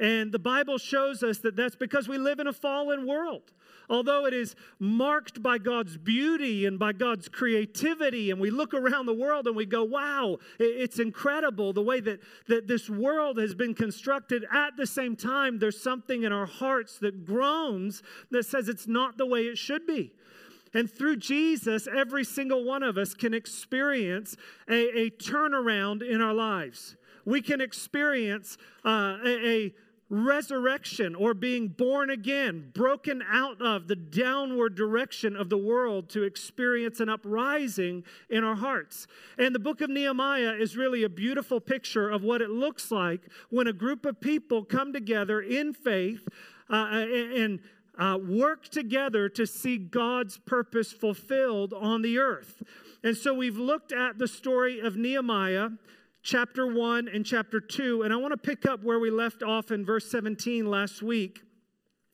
And 0.00 0.32
the 0.32 0.40
Bible 0.40 0.76
shows 0.76 1.22
us 1.22 1.38
that 1.38 1.54
that's 1.54 1.76
because 1.76 2.08
we 2.08 2.18
live 2.18 2.40
in 2.40 2.48
a 2.48 2.52
fallen 2.52 3.06
world 3.06 3.52
although 3.88 4.26
it 4.26 4.34
is 4.34 4.54
marked 4.78 5.42
by 5.42 5.58
God's 5.58 5.96
beauty 5.96 6.66
and 6.66 6.78
by 6.78 6.92
God's 6.92 7.28
creativity, 7.28 8.30
and 8.30 8.40
we 8.40 8.50
look 8.50 8.74
around 8.74 9.06
the 9.06 9.14
world 9.14 9.46
and 9.46 9.56
we 9.56 9.66
go, 9.66 9.84
wow, 9.84 10.38
it's 10.58 10.98
incredible 10.98 11.72
the 11.72 11.82
way 11.82 12.00
that, 12.00 12.20
that 12.48 12.66
this 12.66 12.88
world 12.88 13.38
has 13.38 13.54
been 13.54 13.74
constructed. 13.74 14.44
At 14.52 14.76
the 14.76 14.86
same 14.86 15.16
time, 15.16 15.58
there's 15.58 15.80
something 15.80 16.22
in 16.22 16.32
our 16.32 16.46
hearts 16.46 16.98
that 16.98 17.24
groans 17.24 18.02
that 18.30 18.46
says 18.46 18.68
it's 18.68 18.86
not 18.86 19.18
the 19.18 19.26
way 19.26 19.42
it 19.42 19.58
should 19.58 19.86
be. 19.86 20.12
And 20.74 20.90
through 20.90 21.18
Jesus, 21.18 21.86
every 21.86 22.24
single 22.24 22.64
one 22.64 22.82
of 22.82 22.98
us 22.98 23.14
can 23.14 23.32
experience 23.32 24.36
a, 24.68 25.02
a 25.02 25.10
turnaround 25.10 26.02
in 26.02 26.20
our 26.20 26.34
lives. 26.34 26.96
We 27.24 27.40
can 27.40 27.60
experience 27.60 28.58
uh, 28.84 29.18
a, 29.24 29.48
a 29.48 29.74
resurrection 30.10 31.14
or 31.14 31.34
being 31.34 31.68
born 31.68 32.10
again, 32.10 32.70
broken 32.74 33.22
out 33.28 33.60
of 33.60 33.88
the 33.88 33.96
downward 33.96 34.74
direction 34.74 35.34
of 35.34 35.48
the 35.48 35.58
world 35.58 36.08
to 36.10 36.22
experience 36.22 37.00
an 37.00 37.08
uprising 37.08 38.04
in 38.28 38.44
our 38.44 38.54
hearts. 38.54 39.06
And 39.38 39.54
the 39.54 39.58
book 39.58 39.80
of 39.80 39.90
Nehemiah 39.90 40.52
is 40.52 40.76
really 40.76 41.02
a 41.02 41.08
beautiful 41.08 41.60
picture 41.60 42.10
of 42.10 42.22
what 42.22 42.42
it 42.42 42.50
looks 42.50 42.90
like 42.90 43.22
when 43.50 43.66
a 43.66 43.72
group 43.72 44.04
of 44.04 44.20
people 44.20 44.64
come 44.64 44.92
together 44.92 45.40
in 45.40 45.72
faith 45.72 46.28
uh, 46.70 46.74
and 46.74 47.60
uh, 47.98 48.18
work 48.18 48.68
together 48.68 49.28
to 49.28 49.46
see 49.46 49.78
God's 49.78 50.38
purpose 50.38 50.92
fulfilled 50.92 51.72
on 51.72 52.02
the 52.02 52.18
earth. 52.18 52.62
And 53.02 53.16
so 53.16 53.34
we've 53.34 53.58
looked 53.58 53.92
at 53.92 54.18
the 54.18 54.28
story 54.28 54.80
of 54.80 54.96
Nehemiah 54.96 55.70
chapter 56.24 56.66
1 56.66 57.06
and 57.06 57.24
chapter 57.24 57.60
2. 57.60 58.02
And 58.02 58.12
I 58.12 58.16
want 58.16 58.32
to 58.32 58.38
pick 58.38 58.66
up 58.66 58.82
where 58.82 58.98
we 58.98 59.10
left 59.10 59.42
off 59.42 59.70
in 59.70 59.84
verse 59.84 60.10
17 60.10 60.66
last 60.66 61.02
week. 61.02 61.42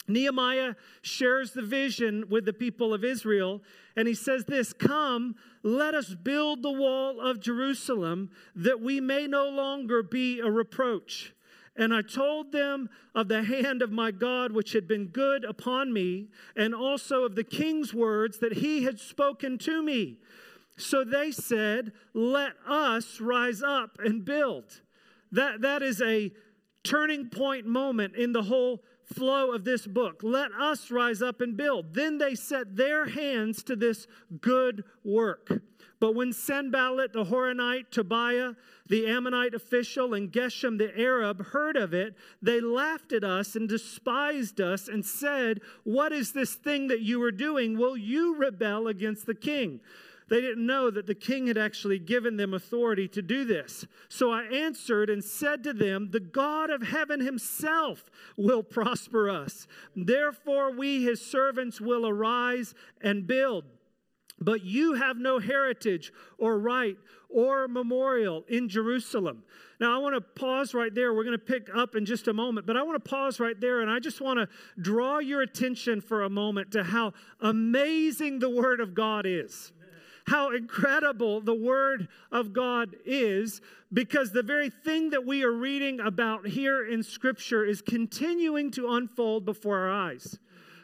Nehemiah 0.09 0.75
shares 1.03 1.53
the 1.53 1.63
vision 1.63 2.25
with 2.29 2.45
the 2.45 2.53
people 2.53 2.93
of 2.93 3.05
Israel, 3.05 3.63
and 3.97 4.09
he 4.09 4.15
says 4.15 4.45
this 4.45 4.73
Come, 4.73 5.37
let 5.63 5.95
us 5.95 6.15
build 6.15 6.63
the 6.63 6.73
wall 6.73 7.21
of 7.21 7.41
Jerusalem, 7.41 8.31
that 8.57 8.81
we 8.81 9.01
may 9.01 9.29
no 9.29 9.49
longer 9.49 10.03
be 10.03 10.41
a 10.41 10.51
reproach. 10.51 11.33
And 11.77 11.95
I 11.95 12.03
told 12.03 12.51
them 12.51 12.91
of 13.15 13.29
the 13.29 13.45
hand 13.45 13.81
of 13.81 13.93
my 13.93 14.11
God, 14.11 14.51
which 14.51 14.73
had 14.73 14.89
been 14.89 15.07
good 15.07 15.45
upon 15.45 15.93
me, 15.93 16.27
and 16.57 16.75
also 16.75 17.23
of 17.23 17.37
the 17.37 17.45
king's 17.45 17.95
words 17.95 18.39
that 18.41 18.55
he 18.55 18.83
had 18.83 18.99
spoken 18.99 19.57
to 19.59 19.81
me. 19.81 20.19
So 20.81 21.05
they 21.05 21.31
said, 21.31 21.93
Let 22.15 22.53
us 22.67 23.21
rise 23.21 23.63
up 23.63 23.99
and 23.99 24.25
build. 24.25 24.81
That, 25.33 25.61
that 25.61 25.83
is 25.83 26.03
a 26.03 26.33
turning 26.83 27.29
point 27.29 27.67
moment 27.67 28.17
in 28.17 28.33
the 28.33 28.43
whole 28.43 28.83
flow 29.05 29.53
of 29.53 29.65
this 29.65 29.87
book. 29.87 30.21
Let 30.23 30.53
us 30.53 30.91
rise 30.91 31.23
up 31.23 31.41
and 31.41 31.57
build. 31.57 31.95
Then 31.95 32.19
they 32.19 32.35
set 32.35 32.77
their 32.77 33.07
hands 33.07 33.63
to 33.65 33.77
this 33.77 34.07
good 34.41 34.85
work. 35.05 35.63
But 36.01 36.15
when 36.15 36.33
Sanballat 36.33 37.13
the 37.13 37.25
Horonite, 37.25 37.91
Tobiah 37.91 38.55
the 38.87 39.07
Ammonite 39.07 39.55
official, 39.55 40.15
and 40.15 40.33
Geshem 40.33 40.79
the 40.79 40.99
Arab 40.99 41.47
heard 41.47 41.77
of 41.77 41.93
it, 41.93 42.17
they 42.43 42.61
laughed 42.61 43.13
at 43.13 43.23
us 43.23 43.55
and 43.55 43.69
despised 43.69 44.61
us 44.61 44.89
and 44.89 45.05
said, 45.05 45.61
What 45.85 46.13
is 46.13 46.33
this 46.33 46.55
thing 46.55 46.89
that 46.89 47.01
you 47.01 47.23
are 47.23 47.31
doing? 47.31 47.79
Will 47.79 47.97
you 47.97 48.37
rebel 48.37 48.89
against 48.89 49.27
the 49.27 49.35
king? 49.35 49.81
They 50.31 50.41
didn't 50.41 50.65
know 50.65 50.91
that 50.91 51.07
the 51.07 51.15
king 51.15 51.49
had 51.49 51.59
actually 51.59 51.99
given 51.99 52.37
them 52.37 52.55
authority 52.55 53.09
to 53.09 53.21
do 53.21 53.45
this. 53.45 53.85
So 54.09 54.31
I 54.31 54.45
answered 54.45 55.11
and 55.11 55.25
said 55.25 55.65
to 55.65 55.73
them, 55.73 56.11
The 56.13 56.21
God 56.21 56.71
of 56.71 56.83
heaven 56.83 57.21
himself 57.21 58.05
will 58.37 58.63
prosper 58.63 59.29
us. 59.29 59.67
Therefore, 59.97 60.71
we, 60.71 61.03
his 61.03 61.21
servants, 61.21 61.81
will 61.81 62.07
arise 62.07 62.75
and 63.03 63.27
build. 63.27 63.65
But 64.41 64.65
you 64.65 64.95
have 64.95 65.17
no 65.17 65.41
heritage 65.41 66.13
or 66.39 66.61
right 66.61 66.97
or 67.29 67.67
memorial 67.67 68.45
in 68.49 68.69
Jerusalem. 68.69 69.43
Now, 69.81 69.97
I 69.97 69.99
want 69.99 70.15
to 70.15 70.21
pause 70.21 70.75
right 70.75 70.95
there. 70.95 71.13
We're 71.13 71.25
going 71.25 71.39
to 71.39 71.45
pick 71.45 71.69
up 71.75 71.97
in 71.97 72.07
just 72.07 72.29
a 72.29 72.33
moment, 72.33 72.69
but 72.69 72.77
I 72.77 72.85
want 72.85 73.03
to 73.03 73.11
pause 73.11 73.41
right 73.41 73.61
there 73.61 73.81
and 73.81 73.91
I 73.91 73.99
just 73.99 74.21
want 74.21 74.39
to 74.39 74.49
draw 74.81 75.19
your 75.19 75.43
attention 75.43 76.01
for 76.01 76.23
a 76.23 76.31
moment 76.31 76.71
to 76.73 76.85
how 76.85 77.15
amazing 77.41 78.39
the 78.39 78.51
Word 78.51 78.81
of 78.81 78.95
God 78.95 79.27
is 79.27 79.73
how 80.27 80.55
incredible 80.55 81.41
the 81.41 81.55
Word 81.55 82.09
of 82.31 82.53
God 82.53 82.97
is 83.05 83.61
because 83.93 84.33
the 84.33 84.43
very 84.43 84.71
thing 84.71 85.11
that 85.11 85.27
we 85.27 85.43
are 85.43 85.53
reading 85.53 86.01
about 86.01 86.47
here 86.47 86.87
in 86.87 87.03
Scripture 87.03 87.65
is 87.65 87.83
continuing 87.83 88.71
to 88.73 88.91
unfold 88.91 89.45
before 89.45 89.79
our 89.79 89.91
eyes. 89.91 90.39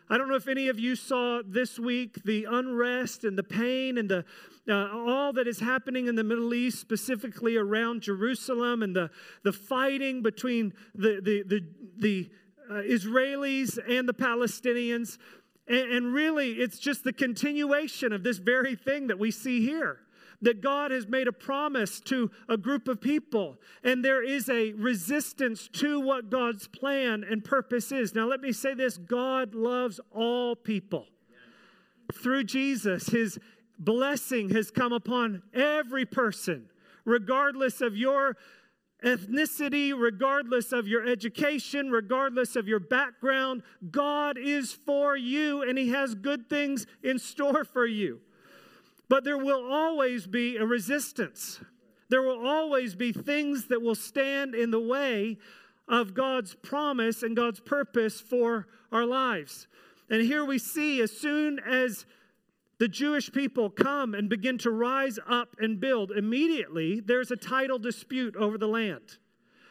I 0.09 0.19
don't 0.19 0.29
know 0.29 0.37
if 0.37 0.47
any 0.47 0.69
of 0.69 0.79
you 0.79 0.95
saw 0.95 1.43
this 1.45 1.79
week 1.79 2.23
the 2.25 2.47
unrest 2.49 3.25
and 3.25 3.37
the 3.37 3.43
pain 3.43 3.99
and 3.99 4.09
the 4.09 4.25
uh, 4.69 4.89
all 4.93 5.33
that 5.33 5.47
is 5.47 5.61
happening 5.61 6.09
in 6.09 6.17
the 6.17 6.25
Middle 6.25 6.53
East, 6.53 6.81
specifically 6.81 7.57
around 7.57 8.03
Jerusalem, 8.03 8.83
and 8.83 8.97
the, 8.97 9.11
the 9.45 9.53
fighting 9.53 10.23
between 10.23 10.73
the, 10.95 11.21
the, 11.23 11.45
the, 11.47 11.65
the 11.99 12.31
uh, 12.69 12.83
Israelis 12.83 13.79
and 13.89 14.09
the 14.09 14.15
Palestinians. 14.15 15.19
And, 15.69 15.93
and 15.93 16.15
really, 16.15 16.53
it's 16.53 16.79
just 16.79 17.05
the 17.05 17.13
continuation 17.13 18.13
of 18.13 18.23
this 18.23 18.39
very 18.39 18.75
thing 18.77 19.09
that 19.09 19.19
we 19.19 19.31
see 19.31 19.65
here 19.65 20.01
that 20.43 20.61
God 20.61 20.91
has 20.91 21.07
made 21.07 21.29
a 21.29 21.33
promise 21.33 21.99
to 22.01 22.31
a 22.49 22.57
group 22.57 22.89
of 22.89 23.01
people, 23.01 23.57
and 23.83 24.05
there 24.05 24.23
is 24.23 24.49
a 24.49 24.73
resistance 24.75 25.69
to 25.75 25.99
what 26.01 26.31
God's 26.31 26.69
plan 26.69 27.25
and 27.25 27.43
purpose 27.43 27.91
is. 27.91 28.15
Now, 28.15 28.27
let 28.27 28.41
me 28.41 28.53
say 28.53 28.75
this 28.75 28.99
God 28.99 29.55
loves 29.55 30.01
all 30.13 30.55
people. 30.55 31.07
through 32.13 32.45
Jesus, 32.45 33.09
his 33.09 33.39
blessing 33.79 34.51
has 34.51 34.71
come 34.71 34.93
upon 34.93 35.43
every 35.53 36.07
person, 36.07 36.69
regardless 37.05 37.81
of 37.81 37.97
your 37.97 38.37
ethnicity, 39.05 39.93
regardless 39.97 40.73
of 40.73 40.89
your 40.89 41.07
education, 41.07 41.91
regardless 41.91 42.57
of 42.57 42.67
your 42.67 42.81
background. 42.81 43.63
God 43.91 44.39
is 44.39 44.73
for 44.73 45.17
you 45.17 45.63
and 45.63 45.79
He 45.79 45.91
has 45.91 46.15
good 46.15 46.49
things 46.49 46.87
in 47.03 47.19
store 47.19 47.65
for 47.65 47.87
you. 47.87 48.21
But 49.09 49.25
there 49.25 49.39
will 49.39 49.71
always 49.71 50.27
be 50.27 50.57
a 50.57 50.67
resistance. 50.67 51.61
There 52.09 52.23
will 52.23 52.47
always 52.47 52.95
be 52.95 53.13
things 53.13 53.67
that 53.67 53.83
will 53.83 53.95
stand 53.95 54.55
in 54.55 54.71
the 54.71 54.81
way 54.81 55.39
of 55.89 56.15
God's 56.15 56.55
promise 56.55 57.23
and 57.23 57.37
God's 57.37 57.61
purpose 57.61 58.21
for 58.21 58.67
our 58.91 59.05
lives. 59.05 59.69
And 60.11 60.23
here 60.23 60.45
we 60.45 60.59
see 60.59 61.01
as 61.01 61.13
soon 61.13 61.59
as 61.59 62.07
the 62.79 62.89
Jewish 62.89 63.33
people 63.33 63.71
come 63.71 64.15
and 64.15 64.29
begin 64.29 64.59
to 64.59 64.71
rise 64.71 65.19
up 65.29 65.57
and 65.59 65.81
build, 65.81 66.13
immediately 66.13 67.01
there's 67.01 67.31
a 67.31 67.37
title 67.37 67.79
dispute 67.79 68.37
over 68.37 68.59
the 68.59 68.69
land. 68.69 69.19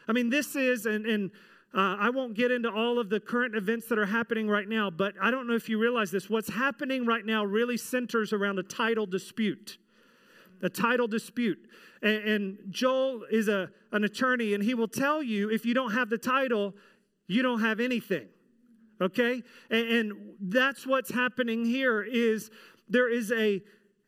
I 0.08 0.12
mean, 0.12 0.30
this 0.30 0.56
is, 0.56 0.86
and, 0.86 1.06
and 1.06 1.30
uh, 1.74 1.96
I 2.00 2.10
won't 2.10 2.34
get 2.34 2.50
into 2.50 2.70
all 2.70 2.98
of 2.98 3.08
the 3.08 3.20
current 3.20 3.54
events 3.54 3.86
that 3.88 3.98
are 3.98 4.06
happening 4.06 4.48
right 4.48 4.68
now, 4.68 4.90
but 4.90 5.14
I 5.20 5.30
don't 5.30 5.46
know 5.46 5.54
if 5.54 5.68
you 5.68 5.78
realize 5.78 6.10
this. 6.10 6.28
What's 6.28 6.48
happening 6.48 7.06
right 7.06 7.24
now 7.24 7.44
really 7.44 7.76
centers 7.76 8.32
around 8.32 8.58
a 8.58 8.62
title 8.62 9.06
dispute. 9.06 9.78
A 10.62 10.68
title 10.68 11.06
dispute. 11.06 11.58
And, 12.02 12.28
and 12.28 12.58
Joel 12.70 13.24
is 13.30 13.48
a, 13.48 13.70
an 13.92 14.04
attorney, 14.04 14.54
and 14.54 14.64
he 14.64 14.74
will 14.74 14.88
tell 14.88 15.22
you 15.22 15.50
if 15.50 15.64
you 15.64 15.74
don't 15.74 15.92
have 15.92 16.10
the 16.10 16.18
title, 16.18 16.74
you 17.28 17.42
don't 17.42 17.60
have 17.60 17.78
anything 17.78 18.28
okay 19.00 19.42
and, 19.70 19.88
and, 19.88 20.12
that's 20.40 20.86
what's 20.86 21.10
happening 21.10 21.64
here 21.64 22.02
is 22.02 22.50
there 22.88 23.12
is 23.12 23.32
a, 23.32 23.62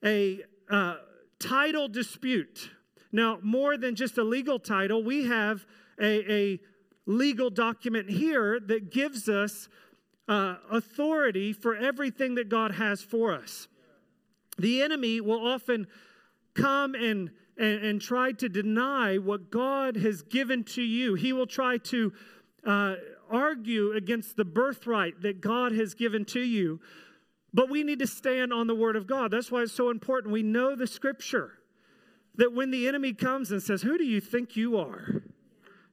a 0.05 0.41
uh, 0.71 0.97
title 1.39 1.89
dispute. 1.89 2.71
Now, 3.13 3.39
more 3.43 3.77
than 3.77 3.95
just 3.95 4.19
a 4.19 4.25
legal 4.25 4.59
title, 4.59 5.03
we 5.03 5.27
have 5.27 5.67
a, 6.01 6.33
a 6.33 6.61
legal 7.07 7.51
document 7.51 8.11
here 8.11 8.61
that 8.61 8.91
gives 8.91 9.29
us 9.29 9.69
uh, 10.29 10.57
authority 10.71 11.53
for 11.53 11.75
everything 11.75 12.35
that 12.35 12.49
God 12.49 12.73
has 12.73 13.01
for 13.01 13.33
us. 13.33 13.67
The 14.59 14.83
enemy 14.83 15.21
will 15.21 15.47
often 15.47 15.87
come 16.55 16.95
and, 16.95 17.31
and, 17.57 17.85
and 17.85 18.01
try 18.01 18.33
to 18.33 18.49
deny 18.49 19.17
what 19.17 19.51
God 19.51 19.97
has 19.97 20.23
given 20.23 20.65
to 20.65 20.83
you. 20.83 21.15
He 21.15 21.33
will 21.33 21.47
try 21.47 21.79
to 21.79 22.13
uh, 22.67 22.97
argue 23.31 23.93
against 23.93 24.37
the 24.37 24.45
birthright 24.45 25.23
that 25.23 25.41
God 25.41 25.73
has 25.73 25.95
given 25.95 26.25
to 26.27 26.41
you. 26.41 26.81
But 27.53 27.71
we 27.71 27.83
need 27.83 27.99
to 28.01 28.07
stand 28.07 28.53
on 28.53 28.67
the 28.67 28.75
Word 28.75 28.97
of 28.97 29.07
God. 29.07 29.31
That's 29.31 29.51
why 29.51 29.63
it's 29.63 29.73
so 29.73 29.91
important. 29.91 30.33
We 30.33 30.43
know 30.43 30.77
the 30.77 30.87
Scripture 30.87 31.55
that 32.37 32.53
when 32.53 32.71
the 32.71 32.87
enemy 32.87 33.13
comes 33.13 33.51
and 33.51 33.63
says, 33.63 33.83
Who 33.83 33.99
do 33.99 34.05
you 34.05 34.21
think 34.21 34.57
you 34.57 34.79
are? 34.79 35.23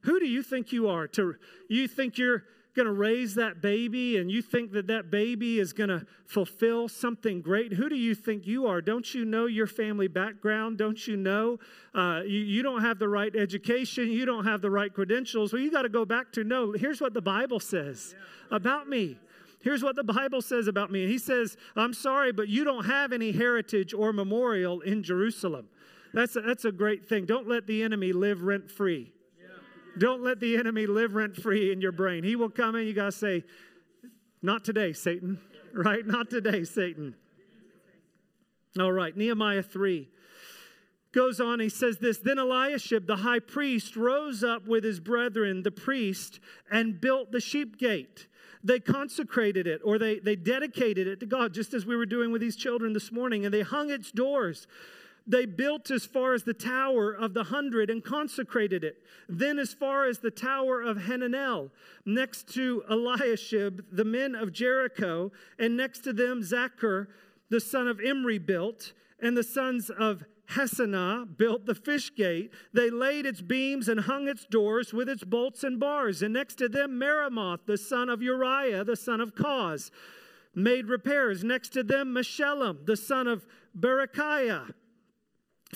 Who 0.00 0.20
do 0.20 0.26
you 0.26 0.42
think 0.42 0.72
you 0.72 0.88
are? 0.88 1.08
To, 1.08 1.34
you 1.68 1.88
think 1.88 2.18
you're 2.18 2.44
going 2.76 2.86
to 2.86 2.92
raise 2.92 3.34
that 3.34 3.62
baby 3.62 4.18
and 4.18 4.30
you 4.30 4.42
think 4.42 4.70
that 4.72 4.86
that 4.86 5.10
baby 5.10 5.58
is 5.58 5.72
going 5.72 5.88
to 5.88 6.06
fulfill 6.26 6.88
something 6.88 7.40
great 7.40 7.72
who 7.72 7.88
do 7.88 7.96
you 7.96 8.14
think 8.14 8.46
you 8.46 8.66
are 8.66 8.82
don't 8.82 9.14
you 9.14 9.24
know 9.24 9.46
your 9.46 9.66
family 9.66 10.06
background 10.06 10.76
don't 10.76 11.06
you 11.06 11.16
know 11.16 11.58
uh, 11.94 12.20
you, 12.26 12.38
you 12.38 12.62
don't 12.62 12.82
have 12.82 12.98
the 12.98 13.08
right 13.08 13.34
education 13.34 14.12
you 14.12 14.26
don't 14.26 14.44
have 14.44 14.60
the 14.60 14.70
right 14.70 14.92
credentials 14.92 15.54
well 15.54 15.62
you 15.62 15.70
got 15.70 15.82
to 15.82 15.88
go 15.88 16.04
back 16.04 16.30
to 16.30 16.44
no 16.44 16.72
here's 16.72 17.00
what 17.00 17.14
the 17.14 17.22
bible 17.22 17.58
says 17.58 18.14
about 18.50 18.86
me 18.86 19.16
Here's 19.66 19.82
what 19.82 19.96
the 19.96 20.04
Bible 20.04 20.42
says 20.42 20.68
about 20.68 20.92
me. 20.92 21.08
He 21.08 21.18
says, 21.18 21.56
I'm 21.74 21.92
sorry, 21.92 22.30
but 22.30 22.46
you 22.46 22.62
don't 22.62 22.84
have 22.84 23.12
any 23.12 23.32
heritage 23.32 23.92
or 23.92 24.12
memorial 24.12 24.80
in 24.80 25.02
Jerusalem. 25.02 25.66
That's 26.14 26.36
a, 26.36 26.40
that's 26.42 26.64
a 26.64 26.70
great 26.70 27.08
thing. 27.08 27.26
Don't 27.26 27.48
let 27.48 27.66
the 27.66 27.82
enemy 27.82 28.12
live 28.12 28.42
rent 28.42 28.70
free. 28.70 29.12
Don't 29.98 30.22
let 30.22 30.38
the 30.38 30.56
enemy 30.56 30.86
live 30.86 31.16
rent 31.16 31.34
free 31.34 31.72
in 31.72 31.80
your 31.80 31.90
brain. 31.90 32.22
He 32.22 32.36
will 32.36 32.48
come 32.48 32.76
in, 32.76 32.86
you 32.86 32.94
got 32.94 33.06
to 33.06 33.12
say, 33.12 33.42
Not 34.40 34.64
today, 34.64 34.92
Satan. 34.92 35.40
Right? 35.74 36.06
Not 36.06 36.30
today, 36.30 36.62
Satan. 36.64 37.16
All 38.78 38.92
right, 38.92 39.14
Nehemiah 39.14 39.62
3 39.62 40.08
goes 41.12 41.40
on, 41.40 41.60
he 41.60 41.68
says 41.68 41.98
this 41.98 42.18
Then 42.18 42.38
Eliashib, 42.38 43.06
the 43.06 43.16
high 43.16 43.40
priest, 43.40 43.96
rose 43.96 44.44
up 44.44 44.68
with 44.68 44.84
his 44.84 45.00
brethren, 45.00 45.64
the 45.64 45.70
priest, 45.72 46.38
and 46.70 47.00
built 47.00 47.32
the 47.32 47.40
sheep 47.40 47.78
gate 47.78 48.28
they 48.66 48.80
consecrated 48.80 49.66
it 49.66 49.80
or 49.84 49.98
they, 49.98 50.18
they 50.18 50.36
dedicated 50.36 51.06
it 51.06 51.20
to 51.20 51.26
God, 51.26 51.54
just 51.54 51.72
as 51.72 51.86
we 51.86 51.96
were 51.96 52.06
doing 52.06 52.32
with 52.32 52.40
these 52.40 52.56
children 52.56 52.92
this 52.92 53.12
morning, 53.12 53.44
and 53.44 53.54
they 53.54 53.62
hung 53.62 53.90
its 53.90 54.10
doors. 54.10 54.66
They 55.28 55.46
built 55.46 55.90
as 55.90 56.04
far 56.04 56.34
as 56.34 56.44
the 56.44 56.54
tower 56.54 57.12
of 57.12 57.34
the 57.34 57.44
hundred 57.44 57.90
and 57.90 58.02
consecrated 58.02 58.84
it. 58.84 59.02
Then, 59.28 59.58
as 59.58 59.74
far 59.74 60.06
as 60.06 60.18
the 60.18 60.30
tower 60.30 60.80
of 60.80 60.98
Hananel, 60.98 61.70
next 62.04 62.52
to 62.54 62.84
Eliashib, 62.88 63.84
the 63.90 64.04
men 64.04 64.34
of 64.34 64.52
Jericho, 64.52 65.32
and 65.58 65.76
next 65.76 66.00
to 66.00 66.12
them, 66.12 66.42
Zaccur, 66.42 67.08
the 67.48 67.60
son 67.60 67.88
of 67.88 68.00
Imri, 68.00 68.38
built, 68.38 68.92
and 69.20 69.36
the 69.36 69.42
sons 69.42 69.90
of 69.90 70.24
Hassenaah 70.50 71.36
built 71.36 71.66
the 71.66 71.74
fish 71.74 72.14
gate. 72.14 72.52
They 72.72 72.90
laid 72.90 73.26
its 73.26 73.40
beams 73.40 73.88
and 73.88 74.00
hung 74.00 74.28
its 74.28 74.44
doors 74.44 74.92
with 74.92 75.08
its 75.08 75.24
bolts 75.24 75.64
and 75.64 75.80
bars. 75.80 76.22
And 76.22 76.34
next 76.34 76.56
to 76.56 76.68
them, 76.68 76.98
Meremoth, 76.98 77.66
the 77.66 77.78
son 77.78 78.08
of 78.08 78.22
Uriah, 78.22 78.84
the 78.84 78.96
son 78.96 79.20
of 79.20 79.34
Koz, 79.34 79.90
made 80.54 80.88
repairs. 80.88 81.44
Next 81.44 81.70
to 81.70 81.82
them, 81.82 82.14
Meshullam, 82.14 82.86
the 82.86 82.96
son 82.96 83.26
of 83.26 83.46
Berechiah 83.78 84.72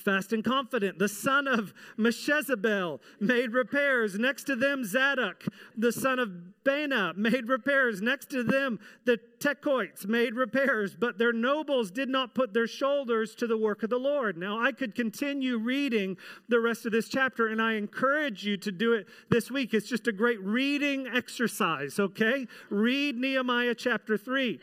Fast 0.01 0.33
and 0.33 0.45
confident, 0.45 0.99
the 0.99 1.09
son 1.09 1.47
of 1.47 1.73
Meshezabel, 1.99 3.01
made 3.21 3.53
repairs. 3.53 4.19
Next 4.19 4.45
to 4.45 4.57
them, 4.57 4.85
Zadok, 4.85 5.45
the 5.77 5.93
son 5.93 6.19
of 6.19 6.31
Baana, 6.65 7.17
made 7.17 7.49
repairs. 7.49 8.03
Next 8.03 8.31
to 8.31 8.43
them, 8.43 8.79
the 9.05 9.19
Tekoites 9.39 10.07
made 10.07 10.35
repairs. 10.35 10.97
But 10.99 11.19
their 11.19 11.33
nobles 11.33 11.91
did 11.91 12.09
not 12.09 12.35
put 12.35 12.53
their 12.53 12.67
shoulders 12.67 13.35
to 13.37 13.47
the 13.47 13.57
work 13.57 13.83
of 13.83 13.91
the 13.91 13.99
Lord. 13.99 14.37
Now, 14.37 14.61
I 14.61 14.73
could 14.73 14.95
continue 14.95 15.59
reading 15.59 16.17
the 16.49 16.61
rest 16.61 16.87
of 16.87 16.93
this 16.93 17.09
chapter, 17.09 17.49
and 17.49 17.61
I 17.61 17.75
encourage 17.75 18.45
you 18.45 18.57
to 18.59 18.73
do 18.73 18.93
it 18.93 19.07
this 19.31 19.51
week. 19.51 19.75
It's 19.75 19.89
just 19.89 20.07
a 20.07 20.13
great 20.13 20.41
reading 20.41 21.07
exercise, 21.07 21.99
okay? 21.99 22.47
Read 22.69 23.17
Nehemiah 23.17 23.75
chapter 23.75 24.17
3. 24.17 24.61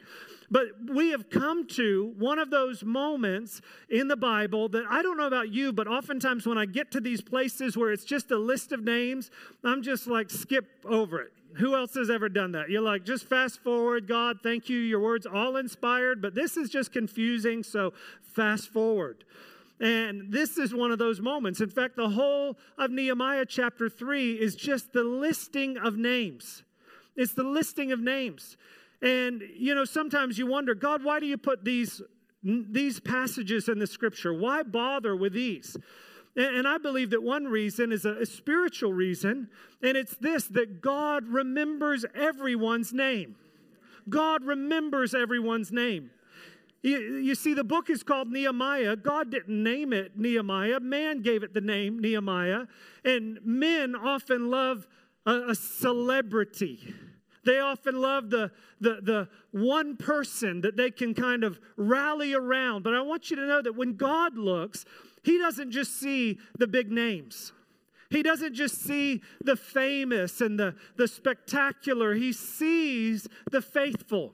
But 0.50 0.68
we 0.90 1.10
have 1.10 1.30
come 1.30 1.68
to 1.70 2.14
one 2.18 2.40
of 2.40 2.50
those 2.50 2.84
moments 2.84 3.62
in 3.90 4.08
the 4.08 4.16
Bible 4.16 4.70
that 4.70 4.86
I 4.90 5.02
don't 5.02 5.18
know 5.18 5.28
about 5.28 5.50
you, 5.50 5.74
but 5.74 5.88
oftentimes 5.88 6.48
when 6.48 6.58
I 6.58 6.66
get 6.66 6.92
to 6.92 7.02
these 7.02 7.22
places 7.22 7.76
where 7.76 7.92
it's 7.92 8.06
just 8.06 8.32
a 8.32 8.38
list 8.38 8.72
of 8.72 8.84
names, 8.84 9.30
I'm 9.64 9.84
just 9.84 10.08
like, 10.08 10.30
skip 10.30 10.66
over 10.86 11.22
it. 11.22 11.34
Who 11.58 11.76
else 11.76 11.96
has 11.96 12.10
ever 12.10 12.30
done 12.30 12.54
that? 12.54 12.70
You're 12.70 12.82
like, 12.82 13.04
just 13.04 13.26
fast 13.26 13.60
forward, 13.62 14.08
God, 14.08 14.40
thank 14.42 14.70
you. 14.70 14.78
Your 14.78 15.00
word's 15.00 15.26
all 15.26 15.58
inspired, 15.58 16.22
but 16.22 16.36
this 16.36 16.56
is 16.56 16.70
just 16.70 16.94
confusing, 16.94 17.64
so 17.64 17.94
fast 18.22 18.70
forward. 18.70 19.24
And 19.80 20.32
this 20.32 20.58
is 20.58 20.74
one 20.74 20.92
of 20.92 21.00
those 21.00 21.20
moments. 21.20 21.62
In 21.62 21.70
fact, 21.70 21.96
the 21.96 22.10
whole 22.10 22.58
of 22.78 22.90
Nehemiah 22.92 23.46
chapter 23.46 23.90
3 23.90 24.34
is 24.34 24.56
just 24.56 24.94
the 24.94 25.04
listing 25.04 25.78
of 25.78 25.98
names. 25.98 26.64
It's 27.16 27.34
the 27.34 27.44
listing 27.44 27.92
of 27.92 28.00
names. 28.00 28.58
And, 29.02 29.44
you 29.56 29.76
know, 29.76 29.86
sometimes 29.86 30.38
you 30.38 30.48
wonder, 30.48 30.74
God, 30.74 31.04
why 31.04 31.20
do 31.20 31.26
you 31.26 31.38
put 31.38 31.64
these, 31.64 32.02
these 32.44 33.00
passages 33.00 33.70
in 33.70 33.80
the 33.80 33.88
scripture? 33.88 34.34
Why 34.34 34.64
bother 34.64 35.16
with 35.16 35.34
these? 35.34 35.78
And, 36.36 36.68
I 36.68 36.78
believe 36.78 37.10
that 37.12 37.24
one 37.24 37.46
reason 37.46 37.92
is 37.92 38.06
a, 38.06 38.24
spiritual 38.24 38.94
reason, 38.94 39.50
and 39.82 39.98
it's 39.98 40.16
this 40.18 40.46
that 40.50 40.82
God 40.82 41.28
remembers 41.28 42.06
everyone's 42.14 42.94
name. 42.94 43.36
God 44.08 44.44
remembers 44.44 45.16
everyone's 45.16 45.72
name. 45.72 46.12
You, 46.84 47.34
see, 47.34 47.56
the 47.56 47.64
book 47.64 47.90
is 47.90 48.04
called 48.04 48.30
Nehemiah. 48.30 48.96
God 48.96 49.32
didn't 49.32 49.62
name 49.62 49.92
it 49.92 50.16
Nehemiah, 50.16 50.80
man 50.80 51.22
gave 51.22 51.42
it 51.42 51.56
the 51.56 51.62
name 51.62 52.00
Nehemiah. 52.00 52.66
And 53.04 53.40
men 53.44 53.96
often 53.96 54.52
love 54.52 54.88
a 55.26 55.56
celebrity. 55.56 56.94
They 57.48 57.60
often 57.60 58.02
love 58.02 58.30
the, 58.30 58.52
the, 58.82 59.00
the 59.02 59.30
one 59.52 59.96
person 59.96 60.60
that 60.62 60.76
they 60.76 60.92
can 60.92 61.14
kind 61.14 61.46
of 61.46 61.62
rally 61.78 62.34
around. 62.34 62.84
But 62.84 62.94
I 62.94 63.00
want 63.00 63.30
you 63.30 63.38
to 63.38 63.48
know 63.48 63.62
that 63.62 63.74
when 63.74 63.96
God 63.96 64.38
looks, 64.38 64.84
He 65.24 65.38
doesn't 65.38 65.72
just 65.72 65.98
see 65.98 66.40
the 66.60 66.68
big 66.68 66.92
names. 66.92 67.54
He 68.10 68.22
doesn't 68.22 68.54
just 68.54 68.82
see 68.82 69.22
the 69.42 69.56
famous 69.56 70.42
and 70.42 70.60
the, 70.60 70.76
the 70.98 71.08
spectacular, 71.08 72.16
he 72.16 72.32
sees 72.32 73.28
the 73.52 73.62
faithful. 73.62 74.34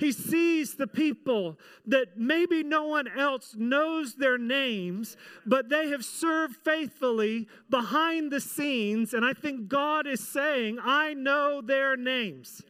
He 0.00 0.12
sees 0.12 0.76
the 0.76 0.86
people 0.86 1.58
that 1.86 2.16
maybe 2.16 2.62
no 2.62 2.84
one 2.84 3.06
else 3.06 3.54
knows 3.54 4.14
their 4.14 4.38
names, 4.38 5.14
but 5.44 5.68
they 5.68 5.90
have 5.90 6.06
served 6.06 6.56
faithfully 6.56 7.46
behind 7.68 8.32
the 8.32 8.40
scenes. 8.40 9.12
And 9.12 9.26
I 9.26 9.34
think 9.34 9.68
God 9.68 10.06
is 10.06 10.26
saying, 10.26 10.78
I 10.82 11.12
know 11.12 11.60
their 11.60 11.98
names. 11.98 12.62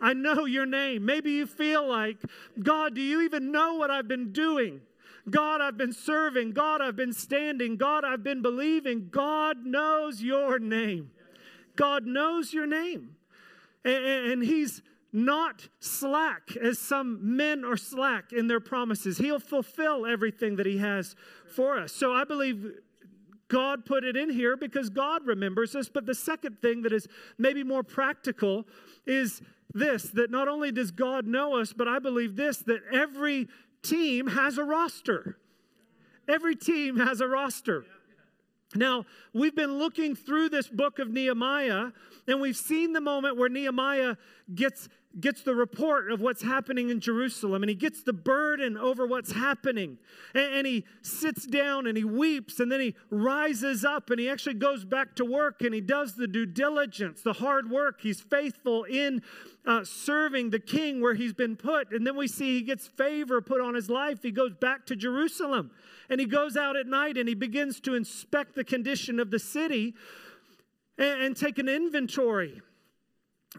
I 0.00 0.12
know 0.12 0.44
your 0.44 0.64
name. 0.64 1.04
Maybe 1.04 1.32
you 1.32 1.46
feel 1.46 1.88
like, 1.88 2.18
God, 2.62 2.94
do 2.94 3.00
you 3.00 3.22
even 3.22 3.50
know 3.50 3.74
what 3.74 3.90
I've 3.90 4.06
been 4.06 4.32
doing? 4.32 4.80
God, 5.28 5.60
I've 5.60 5.76
been 5.76 5.92
serving. 5.92 6.52
God, 6.52 6.80
I've 6.80 6.94
been 6.94 7.12
standing. 7.12 7.76
God, 7.76 8.04
I've 8.04 8.22
been 8.22 8.42
believing. 8.42 9.08
God 9.10 9.66
knows 9.66 10.22
your 10.22 10.60
name. 10.60 11.10
God 11.74 12.06
knows 12.06 12.52
your 12.52 12.66
name. 12.66 13.16
And, 13.84 14.04
and 14.04 14.42
He's 14.44 14.82
not 15.16 15.68
slack 15.80 16.54
as 16.62 16.78
some 16.78 17.36
men 17.36 17.64
are 17.64 17.78
slack 17.78 18.34
in 18.34 18.48
their 18.48 18.60
promises. 18.60 19.16
He'll 19.16 19.40
fulfill 19.40 20.04
everything 20.04 20.56
that 20.56 20.66
He 20.66 20.76
has 20.76 21.16
for 21.48 21.78
us. 21.78 21.92
So 21.92 22.12
I 22.12 22.24
believe 22.24 22.70
God 23.48 23.86
put 23.86 24.04
it 24.04 24.14
in 24.14 24.28
here 24.28 24.58
because 24.58 24.90
God 24.90 25.26
remembers 25.26 25.74
us. 25.74 25.88
But 25.88 26.04
the 26.04 26.14
second 26.14 26.60
thing 26.60 26.82
that 26.82 26.92
is 26.92 27.08
maybe 27.38 27.64
more 27.64 27.82
practical 27.82 28.66
is 29.06 29.40
this 29.72 30.04
that 30.10 30.30
not 30.30 30.48
only 30.48 30.70
does 30.70 30.90
God 30.90 31.26
know 31.26 31.58
us, 31.58 31.72
but 31.72 31.88
I 31.88 31.98
believe 31.98 32.36
this 32.36 32.58
that 32.58 32.82
every 32.92 33.48
team 33.82 34.26
has 34.26 34.58
a 34.58 34.64
roster. 34.64 35.38
Every 36.28 36.56
team 36.56 36.98
has 36.98 37.22
a 37.22 37.26
roster. 37.26 37.86
Now, 38.74 39.06
we've 39.32 39.54
been 39.54 39.78
looking 39.78 40.16
through 40.16 40.48
this 40.48 40.68
book 40.68 40.98
of 40.98 41.08
Nehemiah, 41.08 41.92
and 42.26 42.40
we've 42.40 42.56
seen 42.56 42.92
the 42.92 43.00
moment 43.00 43.36
where 43.36 43.48
Nehemiah 43.48 44.16
gets 44.54 44.88
gets 45.20 45.42
the 45.42 45.54
report 45.54 46.10
of 46.10 46.20
what's 46.20 46.42
happening 46.42 46.90
in 46.90 47.00
Jerusalem 47.00 47.62
and 47.62 47.70
he 47.70 47.74
gets 47.74 48.02
the 48.02 48.12
burden 48.12 48.76
over 48.76 49.06
what's 49.06 49.32
happening. 49.32 49.98
And, 50.34 50.54
and, 50.54 50.66
he 50.66 50.84
sits 51.00 51.46
down 51.46 51.86
and 51.86 51.96
he 51.96 52.04
weeps 52.04 52.60
and 52.60 52.70
then 52.70 52.80
he 52.80 52.94
rises 53.10 53.84
up 53.84 54.10
and 54.10 54.20
he 54.20 54.28
actually 54.28 54.54
goes 54.54 54.84
back 54.84 55.16
to 55.16 55.24
work 55.24 55.62
and 55.62 55.74
he 55.74 55.80
does 55.80 56.16
the 56.16 56.26
due 56.26 56.44
diligence, 56.44 57.22
the 57.22 57.34
hard 57.34 57.70
work. 57.70 58.00
He's 58.00 58.20
faithful 58.20 58.84
in 58.84 59.22
uh, 59.64 59.84
serving 59.84 60.50
the 60.50 60.60
king 60.60 61.00
where 61.00 61.14
he's 61.14 61.32
been 61.32 61.56
put. 61.56 61.92
And 61.92 62.06
then 62.06 62.16
we 62.16 62.28
see 62.28 62.58
he 62.58 62.62
gets 62.62 62.86
favor 62.86 63.40
put 63.40 63.60
on 63.60 63.74
his 63.74 63.88
life. 63.88 64.22
He 64.22 64.30
goes 64.30 64.52
back 64.54 64.86
to 64.86 64.96
Jerusalem 64.96 65.70
and 66.10 66.20
he 66.20 66.26
goes 66.26 66.56
out 66.56 66.76
at 66.76 66.86
night 66.86 67.16
and 67.16 67.28
he 67.28 67.34
begins 67.34 67.80
to 67.80 67.94
inspect 67.94 68.54
the 68.54 68.64
condition 68.64 69.18
of 69.18 69.30
the 69.30 69.38
city 69.38 69.94
and, 70.98 71.22
and 71.22 71.36
take 71.36 71.58
an 71.58 71.68
inventory. 71.68 72.60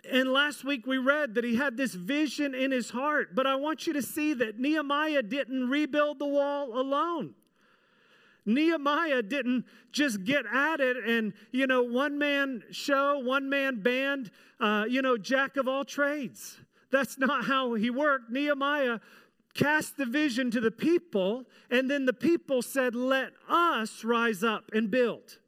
And 0.10 0.32
last 0.32 0.64
week 0.64 0.86
we 0.86 0.98
read 0.98 1.36
that 1.36 1.44
he 1.44 1.56
had 1.56 1.78
this 1.78 1.94
vision 1.94 2.54
in 2.54 2.72
his 2.72 2.90
heart. 2.90 3.36
But 3.36 3.48
I 3.48 3.56
want 3.56 3.88
you 3.88 3.94
to 3.94 4.02
see 4.02 4.34
that 4.36 4.60
Nehemiah 4.60 5.24
didn't 5.24 5.70
rebuild 5.70 6.20
the 6.20 6.28
wall 6.28 6.80
alone. 6.80 7.36
Nehemiah 8.46 9.22
didn't 9.22 9.66
just 9.92 10.24
get 10.24 10.46
at 10.46 10.80
it 10.80 10.98
and, 10.98 11.34
you 11.52 11.68
know, 11.68 11.84
one 11.84 12.18
man 12.18 12.64
show, 12.72 13.20
one 13.20 13.50
man 13.50 13.82
band, 13.82 14.32
uh, 14.60 14.86
you 14.88 15.02
know, 15.02 15.18
jack 15.18 15.58
of 15.58 15.68
all 15.68 15.84
trades. 15.84 16.58
That's 16.90 17.18
not 17.18 17.46
how 17.46 17.74
he 17.74 17.90
worked. 17.90 18.32
Nehemiah 18.32 19.00
cast 19.54 19.98
the 19.98 20.06
vision 20.06 20.52
to 20.52 20.62
the 20.62 20.72
people, 20.72 21.46
and 21.70 21.90
then 21.92 22.06
the 22.06 22.14
people 22.14 22.62
said, 22.62 22.96
Let 22.96 23.34
us 23.50 24.04
rise 24.04 24.44
up 24.44 24.72
and 24.72 24.90
build. 24.90 25.40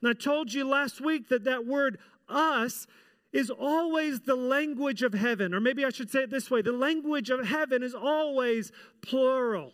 And 0.00 0.10
I 0.10 0.14
told 0.14 0.52
you 0.52 0.64
last 0.66 1.00
week 1.00 1.28
that 1.28 1.44
that 1.44 1.66
word 1.66 1.98
us 2.28 2.86
is 3.32 3.50
always 3.50 4.20
the 4.20 4.34
language 4.34 5.02
of 5.02 5.14
heaven. 5.14 5.54
Or 5.54 5.60
maybe 5.60 5.84
I 5.84 5.90
should 5.90 6.10
say 6.10 6.24
it 6.24 6.30
this 6.30 6.50
way 6.50 6.62
the 6.62 6.72
language 6.72 7.30
of 7.30 7.46
heaven 7.46 7.82
is 7.82 7.94
always 7.94 8.72
plural, 9.02 9.72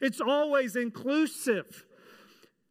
it's 0.00 0.20
always 0.20 0.76
inclusive. 0.76 1.84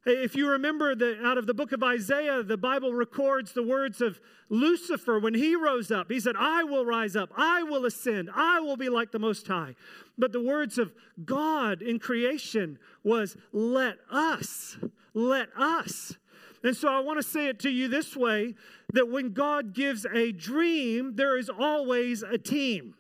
If 0.06 0.36
you 0.36 0.50
remember 0.50 0.96
that 0.96 1.24
out 1.24 1.38
of 1.38 1.48
the 1.48 1.54
book 1.54 1.72
of 1.72 1.82
Isaiah, 1.82 2.44
the 2.44 2.58
Bible 2.58 2.94
records 2.94 3.54
the 3.54 3.64
words 3.64 4.02
of 4.02 4.20
Lucifer 4.50 5.18
when 5.18 5.34
he 5.34 5.56
rose 5.56 5.92
up. 5.92 6.12
He 6.12 6.20
said, 6.20 6.36
I 6.38 6.66
will 6.66 6.86
rise 6.86 7.16
up, 7.16 7.30
I 7.38 7.64
will 7.64 7.86
ascend, 7.86 8.30
I 8.36 8.60
will 8.60 8.76
be 8.76 8.90
like 8.90 9.12
the 9.12 9.20
Most 9.20 9.48
High. 9.48 9.76
But 10.18 10.34
the 10.34 10.42
words 10.42 10.78
of 10.78 10.94
God 11.24 11.82
in 11.82 12.00
creation 12.00 12.80
was, 13.02 13.38
Let 13.54 13.98
us, 14.12 14.78
let 15.14 15.48
us. 15.58 16.18
And 16.64 16.76
so 16.76 16.88
I 16.88 17.02
want 17.02 17.22
to 17.22 17.28
say 17.28 17.48
it 17.48 17.60
to 17.60 17.70
you 17.70 17.88
this 17.88 18.16
way 18.16 18.56
that 18.94 19.10
when 19.10 19.34
God 19.34 19.74
gives 19.74 20.06
a 20.06 20.32
dream, 20.32 21.16
there 21.16 21.38
is 21.38 21.50
always 21.50 22.24
a 22.24 22.38
team. 22.38 22.96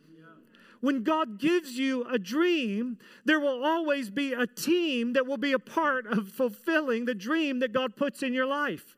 When 0.82 1.04
God 1.04 1.39
gives 1.39 1.78
you 1.78 2.04
a 2.12 2.19
dream, 2.19 2.97
there 3.23 3.39
will 3.39 3.63
always 3.63 4.10
be 4.10 4.34
a 4.34 4.45
team 4.45 5.13
that 5.13 5.26
will 5.26 5.38
be 5.38 5.54
a 5.54 5.60
part 5.60 6.06
of 6.06 6.28
fulfilling 6.28 7.06
the 7.06 7.15
dream 7.15 7.60
that 7.60 7.71
God 7.71 7.95
puts 7.95 8.21
in 8.21 8.34
your 8.34 8.45
life. 8.45 8.97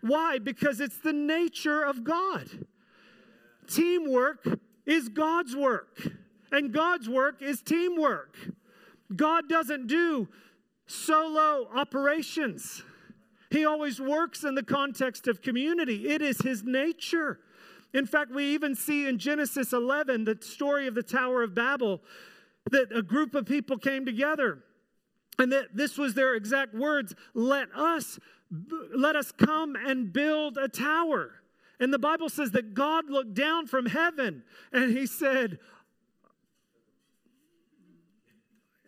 Why? 0.00 0.38
Because 0.38 0.80
it's 0.80 0.98
the 0.98 1.12
nature 1.12 1.82
of 1.82 2.04
God. 2.04 2.66
Teamwork 3.66 4.46
is 4.86 5.08
God's 5.08 5.56
work, 5.56 5.98
and 6.52 6.72
God's 6.72 7.08
work 7.08 7.42
is 7.42 7.62
teamwork. 7.62 8.36
God 9.16 9.48
doesn't 9.48 9.88
do 9.88 10.28
solo 10.86 11.68
operations. 11.74 12.84
He 13.54 13.64
always 13.64 14.00
works 14.00 14.42
in 14.42 14.56
the 14.56 14.64
context 14.64 15.28
of 15.28 15.40
community, 15.40 16.08
it 16.08 16.20
is 16.20 16.40
his 16.40 16.64
nature. 16.64 17.38
In 17.92 18.04
fact, 18.04 18.32
we 18.32 18.46
even 18.46 18.74
see 18.74 19.06
in 19.06 19.18
Genesis 19.18 19.72
11, 19.72 20.24
the 20.24 20.36
story 20.40 20.88
of 20.88 20.96
the 20.96 21.04
Tower 21.04 21.44
of 21.44 21.54
Babel, 21.54 22.02
that 22.72 22.90
a 22.92 23.00
group 23.00 23.36
of 23.36 23.46
people 23.46 23.78
came 23.78 24.04
together. 24.04 24.64
And 25.38 25.52
that 25.52 25.68
this 25.72 25.96
was 25.96 26.14
their 26.14 26.34
exact 26.34 26.74
words 26.74 27.14
let 27.32 27.68
us 27.76 28.18
let 28.94 29.16
us 29.16 29.32
come 29.32 29.76
and 29.76 30.12
build 30.12 30.58
a 30.58 30.68
tower. 30.68 31.32
And 31.80 31.92
the 31.92 31.98
Bible 31.98 32.28
says 32.28 32.52
that 32.52 32.74
God 32.74 33.10
looked 33.10 33.34
down 33.34 33.66
from 33.66 33.86
heaven 33.86 34.44
and 34.72 34.96
he 34.96 35.06
said, 35.06 35.58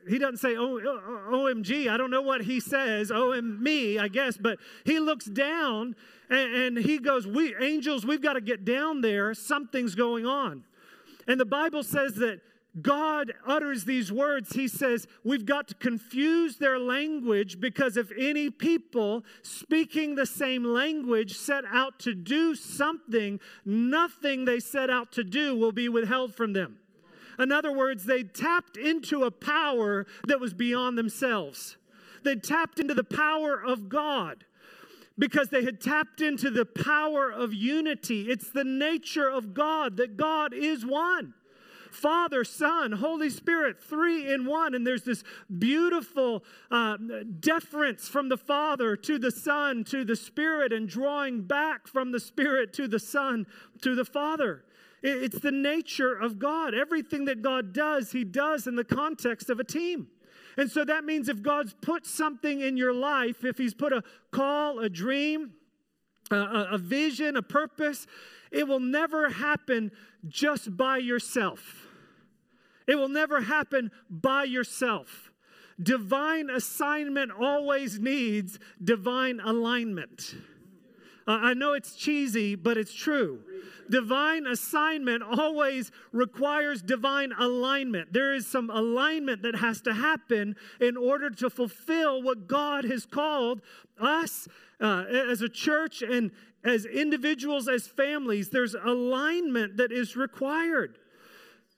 he 0.08 0.18
doesn't 0.18 0.38
say 0.38 0.56
oh, 0.56 0.78
oh, 0.78 1.00
oh 1.30 1.44
OMG. 1.44 1.88
I 1.88 1.96
don't 1.96 2.10
know 2.10 2.22
what 2.22 2.42
he 2.42 2.60
says. 2.60 3.10
OM 3.10 3.62
me, 3.62 3.98
I 3.98 4.08
guess. 4.08 4.36
But 4.36 4.58
he 4.84 5.00
looks 5.00 5.26
down 5.26 5.96
and, 6.30 6.54
and 6.54 6.78
he 6.78 6.98
goes, 6.98 7.26
We 7.26 7.54
angels, 7.56 8.06
we've 8.06 8.22
got 8.22 8.34
to 8.34 8.40
get 8.40 8.64
down 8.64 9.00
there. 9.00 9.34
Something's 9.34 9.94
going 9.94 10.26
on. 10.26 10.64
And 11.26 11.40
the 11.40 11.46
Bible 11.46 11.82
says 11.82 12.14
that 12.16 12.40
God 12.80 13.32
utters 13.46 13.84
these 13.84 14.12
words. 14.12 14.52
He 14.54 14.68
says, 14.68 15.06
We've 15.24 15.46
got 15.46 15.68
to 15.68 15.74
confuse 15.74 16.56
their 16.56 16.78
language 16.78 17.58
because 17.60 17.96
if 17.96 18.12
any 18.18 18.50
people 18.50 19.24
speaking 19.42 20.14
the 20.14 20.26
same 20.26 20.64
language 20.64 21.36
set 21.36 21.64
out 21.70 21.98
to 22.00 22.14
do 22.14 22.54
something, 22.54 23.40
nothing 23.64 24.44
they 24.44 24.60
set 24.60 24.90
out 24.90 25.12
to 25.12 25.24
do 25.24 25.56
will 25.56 25.72
be 25.72 25.88
withheld 25.88 26.34
from 26.34 26.52
them. 26.52 26.78
In 27.38 27.52
other 27.52 27.72
words, 27.72 28.04
they 28.04 28.22
tapped 28.22 28.76
into 28.76 29.24
a 29.24 29.30
power 29.30 30.06
that 30.26 30.40
was 30.40 30.54
beyond 30.54 30.96
themselves. 30.96 31.76
They 32.22 32.36
tapped 32.36 32.78
into 32.78 32.94
the 32.94 33.04
power 33.04 33.60
of 33.62 33.88
God 33.88 34.44
because 35.18 35.48
they 35.48 35.64
had 35.64 35.80
tapped 35.80 36.20
into 36.20 36.50
the 36.50 36.66
power 36.66 37.30
of 37.30 37.54
unity. 37.54 38.30
It's 38.30 38.50
the 38.50 38.64
nature 38.64 39.28
of 39.28 39.54
God 39.54 39.96
that 39.96 40.16
God 40.16 40.52
is 40.52 40.84
one. 40.84 41.34
Father, 41.90 42.44
Son, 42.44 42.92
Holy 42.92 43.30
Spirit, 43.30 43.82
three 43.82 44.30
in 44.30 44.44
one. 44.44 44.74
And 44.74 44.86
there's 44.86 45.04
this 45.04 45.24
beautiful 45.58 46.44
uh, 46.70 46.98
deference 47.40 48.06
from 48.08 48.28
the 48.28 48.36
Father 48.36 48.96
to 48.96 49.18
the 49.18 49.30
Son 49.30 49.82
to 49.84 50.04
the 50.04 50.16
Spirit, 50.16 50.72
and 50.72 50.86
drawing 50.88 51.42
back 51.42 51.86
from 51.86 52.12
the 52.12 52.20
Spirit 52.20 52.74
to 52.74 52.86
the 52.86 52.98
Son 52.98 53.46
to 53.80 53.94
the 53.94 54.04
Father. 54.04 54.65
It's 55.06 55.38
the 55.38 55.52
nature 55.52 56.14
of 56.14 56.38
God. 56.38 56.74
Everything 56.74 57.26
that 57.26 57.40
God 57.40 57.72
does, 57.72 58.12
He 58.12 58.24
does 58.24 58.66
in 58.66 58.74
the 58.74 58.84
context 58.84 59.48
of 59.50 59.60
a 59.60 59.64
team. 59.64 60.08
And 60.56 60.70
so 60.70 60.84
that 60.84 61.04
means 61.04 61.28
if 61.28 61.42
God's 61.42 61.74
put 61.80 62.06
something 62.06 62.60
in 62.60 62.76
your 62.76 62.92
life, 62.92 63.44
if 63.44 63.58
He's 63.58 63.74
put 63.74 63.92
a 63.92 64.02
call, 64.32 64.80
a 64.80 64.88
dream, 64.88 65.52
a, 66.30 66.68
a, 66.72 66.78
vision, 66.78 67.36
a 67.36 67.42
purpose, 67.42 68.06
it 68.50 68.66
will 68.66 68.80
never 68.80 69.30
happen 69.30 69.92
just 70.26 70.76
by 70.76 70.98
yourself. 70.98 71.86
It 72.88 72.96
will 72.96 73.08
never 73.08 73.42
happen 73.42 73.92
by 74.10 74.44
yourself. 74.44 75.30
Divine 75.80 76.50
assignment 76.50 77.30
always 77.30 77.98
needs 78.00 78.58
divine 78.82 79.40
alignment. 79.40 80.34
I 81.26 81.54
know 81.54 81.72
it's 81.72 81.96
cheesy, 81.96 82.54
but 82.54 82.78
it's 82.78 82.94
true. 82.94 83.40
Divine 83.90 84.46
assignment 84.46 85.22
always 85.22 85.90
requires 86.12 86.82
divine 86.82 87.32
alignment. 87.38 88.12
There 88.12 88.34
is 88.34 88.46
some 88.46 88.70
alignment 88.70 89.42
that 89.42 89.56
has 89.56 89.80
to 89.82 89.94
happen 89.94 90.56
in 90.80 90.96
order 90.96 91.30
to 91.30 91.50
fulfill 91.50 92.22
what 92.22 92.46
God 92.46 92.84
has 92.84 93.06
called 93.06 93.60
us 94.00 94.46
uh, 94.80 95.04
as 95.08 95.42
a 95.42 95.48
church 95.48 96.02
and 96.02 96.30
as 96.64 96.84
individuals, 96.84 97.68
as 97.68 97.86
families. 97.86 98.50
There's 98.50 98.74
alignment 98.74 99.76
that 99.78 99.92
is 99.92 100.16
required. 100.16 100.98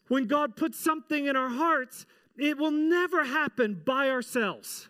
When 0.08 0.26
God 0.26 0.56
puts 0.56 0.78
something 0.78 1.26
in 1.26 1.36
our 1.36 1.50
hearts, 1.50 2.06
it 2.38 2.56
will 2.56 2.70
never 2.70 3.24
happen 3.24 3.82
by 3.84 4.10
ourselves. 4.10 4.88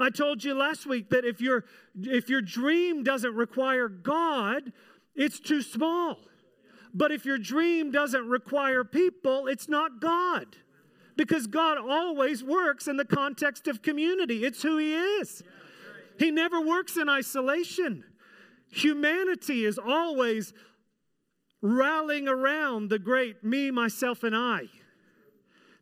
I 0.00 0.08
told 0.08 0.42
you 0.42 0.54
last 0.54 0.86
week 0.86 1.10
that 1.10 1.24
if 1.24 1.40
your 1.40 1.64
if 2.02 2.28
your 2.30 2.40
dream 2.40 3.04
doesn't 3.04 3.34
require 3.34 3.88
God, 3.88 4.72
it's 5.14 5.38
too 5.38 5.62
small. 5.62 6.18
But 6.92 7.12
if 7.12 7.24
your 7.24 7.38
dream 7.38 7.90
doesn't 7.92 8.26
require 8.26 8.82
people, 8.82 9.46
it's 9.46 9.68
not 9.68 10.00
God. 10.00 10.46
Because 11.16 11.46
God 11.46 11.76
always 11.78 12.42
works 12.42 12.88
in 12.88 12.96
the 12.96 13.04
context 13.04 13.68
of 13.68 13.82
community, 13.82 14.44
it's 14.44 14.62
who 14.62 14.78
He 14.78 14.94
is. 14.94 15.42
He 16.18 16.30
never 16.30 16.60
works 16.60 16.96
in 16.96 17.08
isolation. 17.08 18.04
Humanity 18.70 19.64
is 19.64 19.78
always 19.78 20.52
rallying 21.62 22.28
around 22.28 22.88
the 22.88 22.98
great 22.98 23.44
me, 23.44 23.70
myself, 23.70 24.22
and 24.22 24.34
I. 24.34 24.68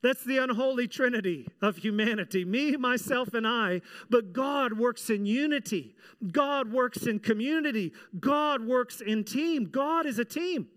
That's 0.00 0.22
the 0.22 0.38
unholy 0.38 0.86
trinity 0.86 1.48
of 1.60 1.78
humanity 1.78 2.44
me, 2.44 2.76
myself, 2.76 3.34
and 3.34 3.46
I. 3.46 3.80
But 4.08 4.32
God 4.32 4.78
works 4.78 5.10
in 5.10 5.26
unity, 5.26 5.96
God 6.30 6.72
works 6.72 7.06
in 7.06 7.18
community, 7.18 7.92
God 8.18 8.64
works 8.64 9.00
in 9.00 9.24
team. 9.24 9.64
God 9.64 10.06
is 10.06 10.18
a 10.18 10.24
team. 10.24 10.68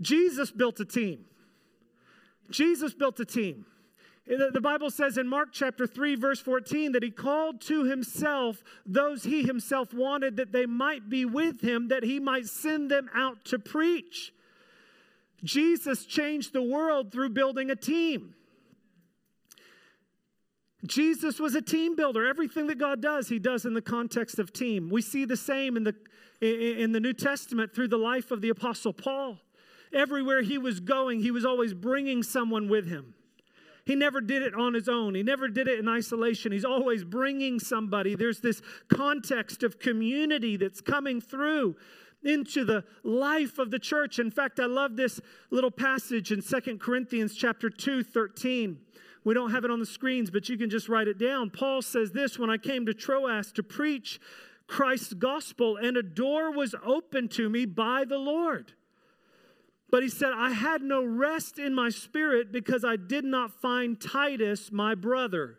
Jesus 0.00 0.50
built 0.50 0.80
a 0.80 0.84
team. 0.84 1.24
Jesus 2.50 2.92
built 2.92 3.18
a 3.20 3.24
team. 3.24 3.66
The 4.26 4.60
Bible 4.60 4.90
says 4.90 5.18
in 5.18 5.26
Mark 5.26 5.48
chapter 5.52 5.84
3, 5.84 6.14
verse 6.14 6.40
14, 6.40 6.92
that 6.92 7.02
he 7.02 7.10
called 7.10 7.60
to 7.62 7.84
himself 7.84 8.62
those 8.86 9.24
he 9.24 9.42
himself 9.42 9.92
wanted 9.92 10.36
that 10.36 10.52
they 10.52 10.64
might 10.64 11.08
be 11.08 11.24
with 11.24 11.60
him, 11.60 11.88
that 11.88 12.04
he 12.04 12.20
might 12.20 12.46
send 12.46 12.88
them 12.88 13.10
out 13.14 13.44
to 13.46 13.58
preach. 13.58 14.32
Jesus 15.44 16.04
changed 16.04 16.52
the 16.52 16.62
world 16.62 17.10
through 17.10 17.30
building 17.30 17.70
a 17.70 17.76
team. 17.76 18.34
Jesus 20.86 21.38
was 21.38 21.54
a 21.54 21.62
team 21.62 21.94
builder. 21.94 22.26
Everything 22.26 22.66
that 22.66 22.78
God 22.78 23.00
does, 23.00 23.28
he 23.28 23.38
does 23.38 23.64
in 23.64 23.74
the 23.74 23.82
context 23.82 24.38
of 24.38 24.52
team. 24.52 24.88
We 24.90 25.00
see 25.00 25.24
the 25.24 25.36
same 25.36 25.76
in 25.76 25.84
the, 25.84 25.94
in 26.40 26.92
the 26.92 27.00
New 27.00 27.12
Testament 27.12 27.74
through 27.74 27.88
the 27.88 27.98
life 27.98 28.30
of 28.30 28.40
the 28.40 28.48
Apostle 28.48 28.92
Paul. 28.92 29.38
Everywhere 29.92 30.42
he 30.42 30.58
was 30.58 30.80
going, 30.80 31.20
he 31.20 31.30
was 31.30 31.44
always 31.44 31.74
bringing 31.74 32.22
someone 32.22 32.68
with 32.68 32.88
him. 32.88 33.14
He 33.84 33.94
never 33.96 34.20
did 34.20 34.42
it 34.42 34.54
on 34.54 34.74
his 34.74 34.88
own. 34.88 35.14
He 35.14 35.22
never 35.22 35.48
did 35.48 35.66
it 35.66 35.78
in 35.78 35.88
isolation. 35.88 36.52
He's 36.52 36.64
always 36.64 37.04
bringing 37.04 37.58
somebody. 37.58 38.14
There's 38.14 38.40
this 38.40 38.62
context 38.88 39.62
of 39.62 39.80
community 39.80 40.56
that's 40.56 40.80
coming 40.80 41.20
through 41.20 41.76
into 42.24 42.64
the 42.64 42.84
life 43.02 43.58
of 43.58 43.70
the 43.70 43.78
church. 43.78 44.18
In 44.18 44.30
fact, 44.30 44.60
I 44.60 44.66
love 44.66 44.96
this 44.96 45.20
little 45.50 45.70
passage 45.70 46.32
in 46.32 46.40
Second 46.40 46.80
Corinthians 46.80 47.34
chapter 47.34 47.68
2, 47.70 48.02
13. 48.02 48.78
We 49.24 49.34
don't 49.34 49.52
have 49.52 49.64
it 49.64 49.70
on 49.70 49.78
the 49.78 49.86
screens, 49.86 50.30
but 50.30 50.48
you 50.48 50.58
can 50.58 50.70
just 50.70 50.88
write 50.88 51.08
it 51.08 51.18
down. 51.18 51.50
Paul 51.50 51.82
says 51.82 52.12
this 52.12 52.38
when 52.38 52.50
I 52.50 52.58
came 52.58 52.86
to 52.86 52.94
Troas 52.94 53.52
to 53.52 53.62
preach 53.62 54.20
Christ's 54.66 55.14
gospel, 55.14 55.76
and 55.76 55.96
a 55.96 56.02
door 56.02 56.50
was 56.50 56.74
opened 56.84 57.30
to 57.32 57.48
me 57.48 57.66
by 57.66 58.04
the 58.04 58.18
Lord. 58.18 58.72
But 59.90 60.02
he 60.02 60.08
said, 60.08 60.30
I 60.34 60.52
had 60.52 60.80
no 60.80 61.04
rest 61.04 61.58
in 61.58 61.74
my 61.74 61.90
spirit 61.90 62.50
because 62.50 62.84
I 62.84 62.96
did 62.96 63.24
not 63.24 63.60
find 63.60 64.00
Titus, 64.00 64.72
my 64.72 64.94
brother. 64.94 65.58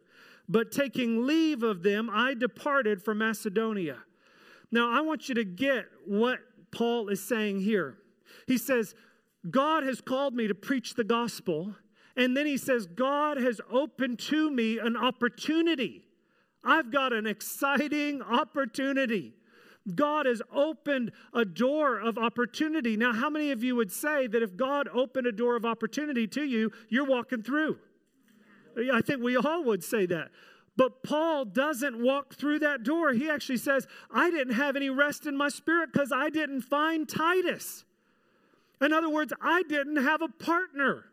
But 0.49 0.71
taking 0.71 1.27
leave 1.27 1.61
of 1.61 1.83
them, 1.83 2.09
I 2.11 2.33
departed 2.33 3.01
for 3.01 3.13
Macedonia. 3.13 3.99
Now, 4.71 4.91
I 4.91 5.01
want 5.01 5.29
you 5.29 5.35
to 5.35 5.45
get 5.45 5.85
what 6.05 6.39
Paul 6.73 7.07
is 7.09 7.25
saying 7.25 7.61
here. 7.61 7.97
He 8.47 8.57
says, 8.57 8.95
God 9.49 9.83
has 9.83 10.01
called 10.01 10.33
me 10.33 10.47
to 10.47 10.55
preach 10.55 10.95
the 10.95 11.03
gospel. 11.03 11.75
And 12.17 12.35
then 12.35 12.45
he 12.45 12.57
says, 12.57 12.85
God 12.85 13.37
has 13.37 13.61
opened 13.71 14.19
to 14.19 14.51
me 14.51 14.79
an 14.79 14.97
opportunity. 14.97 16.03
I've 16.63 16.91
got 16.91 17.13
an 17.13 17.25
exciting 17.25 18.21
opportunity. 18.21 19.33
God 19.95 20.25
has 20.25 20.41
opened 20.53 21.11
a 21.33 21.43
door 21.43 21.99
of 21.99 22.17
opportunity. 22.17 22.95
Now, 22.95 23.13
how 23.13 23.29
many 23.29 23.51
of 23.51 23.63
you 23.63 23.75
would 23.75 23.91
say 23.91 24.27
that 24.27 24.41
if 24.41 24.55
God 24.55 24.87
opened 24.93 25.27
a 25.27 25.31
door 25.31 25.55
of 25.55 25.65
opportunity 25.65 26.25
to 26.27 26.43
you, 26.43 26.71
you're 26.89 27.05
walking 27.05 27.43
through? 27.43 27.77
I 28.93 29.01
think 29.01 29.21
we 29.21 29.35
all 29.35 29.63
would 29.65 29.83
say 29.83 30.05
that. 30.07 30.31
But 30.75 31.03
Paul 31.03 31.45
doesn't 31.45 32.01
walk 32.01 32.33
through 32.33 32.59
that 32.59 32.83
door. 32.83 33.13
He 33.13 33.29
actually 33.29 33.57
says, 33.57 33.87
I 34.11 34.31
didn't 34.31 34.55
have 34.55 34.75
any 34.75 34.89
rest 34.89 35.27
in 35.27 35.37
my 35.37 35.49
spirit 35.49 35.91
because 35.93 36.11
I 36.11 36.29
didn't 36.29 36.61
find 36.61 37.07
Titus. 37.07 37.85
In 38.81 38.91
other 38.91 39.09
words, 39.09 39.33
I 39.41 39.63
didn't 39.63 39.97
have 39.97 40.21
a 40.21 40.27
partner. 40.27 41.05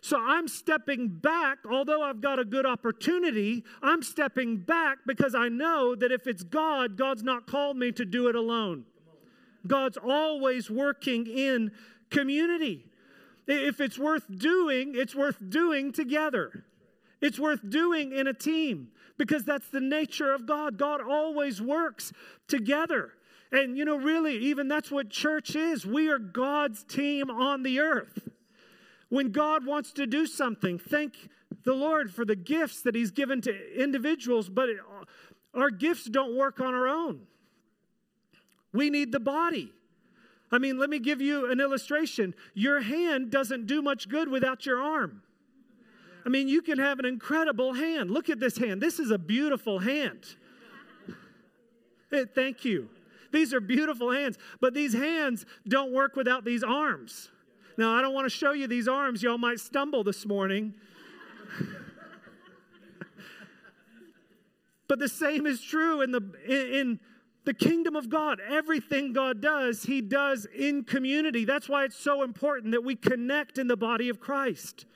So 0.00 0.18
I'm 0.18 0.48
stepping 0.48 1.06
back, 1.08 1.58
although 1.70 2.02
I've 2.02 2.20
got 2.20 2.40
a 2.40 2.44
good 2.44 2.66
opportunity, 2.66 3.62
I'm 3.82 4.02
stepping 4.02 4.56
back 4.56 4.98
because 5.06 5.36
I 5.36 5.48
know 5.48 5.94
that 5.94 6.10
if 6.10 6.26
it's 6.26 6.42
God, 6.42 6.96
God's 6.96 7.22
not 7.22 7.46
called 7.46 7.76
me 7.76 7.92
to 7.92 8.04
do 8.04 8.26
it 8.26 8.34
alone. 8.34 8.84
God's 9.64 9.96
always 9.96 10.68
working 10.68 11.28
in 11.28 11.70
community. 12.10 12.84
If 13.46 13.80
it's 13.80 13.96
worth 13.96 14.24
doing, 14.38 14.94
it's 14.96 15.14
worth 15.14 15.38
doing 15.48 15.92
together. 15.92 16.64
It's 17.22 17.38
worth 17.38 17.60
doing 17.70 18.12
in 18.12 18.26
a 18.26 18.34
team 18.34 18.88
because 19.16 19.44
that's 19.44 19.68
the 19.68 19.80
nature 19.80 20.32
of 20.32 20.44
God. 20.44 20.76
God 20.76 21.00
always 21.00 21.62
works 21.62 22.12
together. 22.48 23.12
And 23.52 23.78
you 23.78 23.84
know, 23.84 23.96
really, 23.96 24.36
even 24.38 24.66
that's 24.66 24.90
what 24.90 25.08
church 25.08 25.54
is. 25.54 25.86
We 25.86 26.10
are 26.10 26.18
God's 26.18 26.82
team 26.82 27.30
on 27.30 27.62
the 27.62 27.78
earth. 27.80 28.28
When 29.08 29.30
God 29.30 29.64
wants 29.64 29.92
to 29.92 30.06
do 30.06 30.26
something, 30.26 30.78
thank 30.78 31.28
the 31.64 31.74
Lord 31.74 32.12
for 32.12 32.24
the 32.24 32.34
gifts 32.34 32.82
that 32.82 32.94
He's 32.94 33.10
given 33.10 33.40
to 33.42 33.80
individuals, 33.80 34.48
but 34.48 34.68
it, 34.70 34.78
our 35.54 35.70
gifts 35.70 36.06
don't 36.06 36.36
work 36.36 36.60
on 36.60 36.74
our 36.74 36.88
own. 36.88 37.20
We 38.72 38.90
need 38.90 39.12
the 39.12 39.20
body. 39.20 39.70
I 40.50 40.58
mean, 40.58 40.78
let 40.78 40.90
me 40.90 40.98
give 40.98 41.20
you 41.20 41.50
an 41.50 41.60
illustration. 41.60 42.34
Your 42.54 42.80
hand 42.80 43.30
doesn't 43.30 43.66
do 43.66 43.80
much 43.80 44.08
good 44.08 44.28
without 44.28 44.66
your 44.66 44.82
arm. 44.82 45.22
I 46.24 46.28
mean, 46.28 46.48
you 46.48 46.62
can 46.62 46.78
have 46.78 46.98
an 46.98 47.04
incredible 47.04 47.74
hand. 47.74 48.10
Look 48.10 48.30
at 48.30 48.38
this 48.38 48.56
hand. 48.56 48.80
This 48.80 48.98
is 48.98 49.10
a 49.10 49.18
beautiful 49.18 49.78
hand. 49.78 50.24
Thank 52.34 52.64
you. 52.64 52.88
These 53.32 53.52
are 53.54 53.60
beautiful 53.60 54.12
hands, 54.12 54.38
but 54.60 54.74
these 54.74 54.92
hands 54.92 55.46
don't 55.66 55.92
work 55.92 56.16
without 56.16 56.44
these 56.44 56.62
arms. 56.62 57.30
Now, 57.78 57.94
I 57.94 58.02
don't 58.02 58.12
want 58.12 58.26
to 58.26 58.30
show 58.30 58.52
you 58.52 58.66
these 58.66 58.86
arms. 58.86 59.22
Y'all 59.22 59.38
might 59.38 59.58
stumble 59.58 60.04
this 60.04 60.26
morning. 60.26 60.74
but 64.88 64.98
the 64.98 65.08
same 65.08 65.46
is 65.46 65.62
true 65.62 66.02
in 66.02 66.12
the 66.12 66.20
in 66.46 67.00
the 67.44 67.54
kingdom 67.54 67.96
of 67.96 68.08
God. 68.08 68.40
Everything 68.46 69.12
God 69.12 69.40
does, 69.40 69.82
he 69.84 70.00
does 70.00 70.46
in 70.56 70.84
community. 70.84 71.44
That's 71.44 71.68
why 71.68 71.84
it's 71.84 71.96
so 71.96 72.22
important 72.22 72.72
that 72.72 72.84
we 72.84 72.94
connect 72.94 73.58
in 73.58 73.66
the 73.66 73.76
body 73.76 74.08
of 74.08 74.20
Christ. 74.20 74.86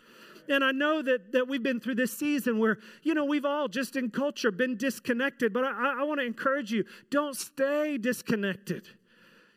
And 0.49 0.65
I 0.65 0.73
know 0.73 1.03
that, 1.03 1.33
that 1.33 1.49
we've 1.49 1.63
been 1.63 1.81
through 1.81 1.97
this 1.97 2.17
season 2.17 2.59
where, 2.59 2.79
you 3.03 3.15
know, 3.15 3.25
we've 3.25 3.45
all 3.45 3.69
just 3.69 3.97
in 3.97 4.11
culture 4.11 4.51
been 4.51 4.77
disconnected. 4.77 5.53
But 5.53 5.65
I, 5.65 6.01
I 6.01 6.03
want 6.05 6.21
to 6.21 6.27
encourage 6.27 6.73
you 6.73 6.85
don't 7.11 7.37
stay 7.37 7.99
disconnected. 7.99 8.89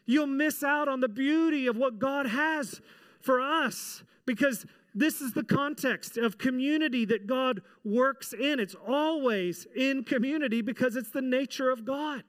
You'll 0.06 0.28
miss 0.28 0.64
out 0.64 0.88
on 0.88 1.02
the 1.02 1.08
beauty 1.08 1.68
of 1.68 1.78
what 1.78 2.00
God 2.00 2.26
has 2.26 2.82
for 3.22 3.40
us 3.42 4.04
because 4.26 4.66
this 4.96 5.22
is 5.22 5.34
the 5.34 5.44
context 5.44 6.18
of 6.18 6.38
community 6.38 7.06
that 7.06 7.28
God 7.28 7.62
works 7.86 8.34
in. 8.34 8.60
It's 8.60 8.76
always 8.88 9.68
in 9.76 10.04
community 10.04 10.62
because 10.62 10.96
it's 10.96 11.12
the 11.12 11.22
nature 11.22 11.70
of 11.70 11.86
God. 11.86 12.24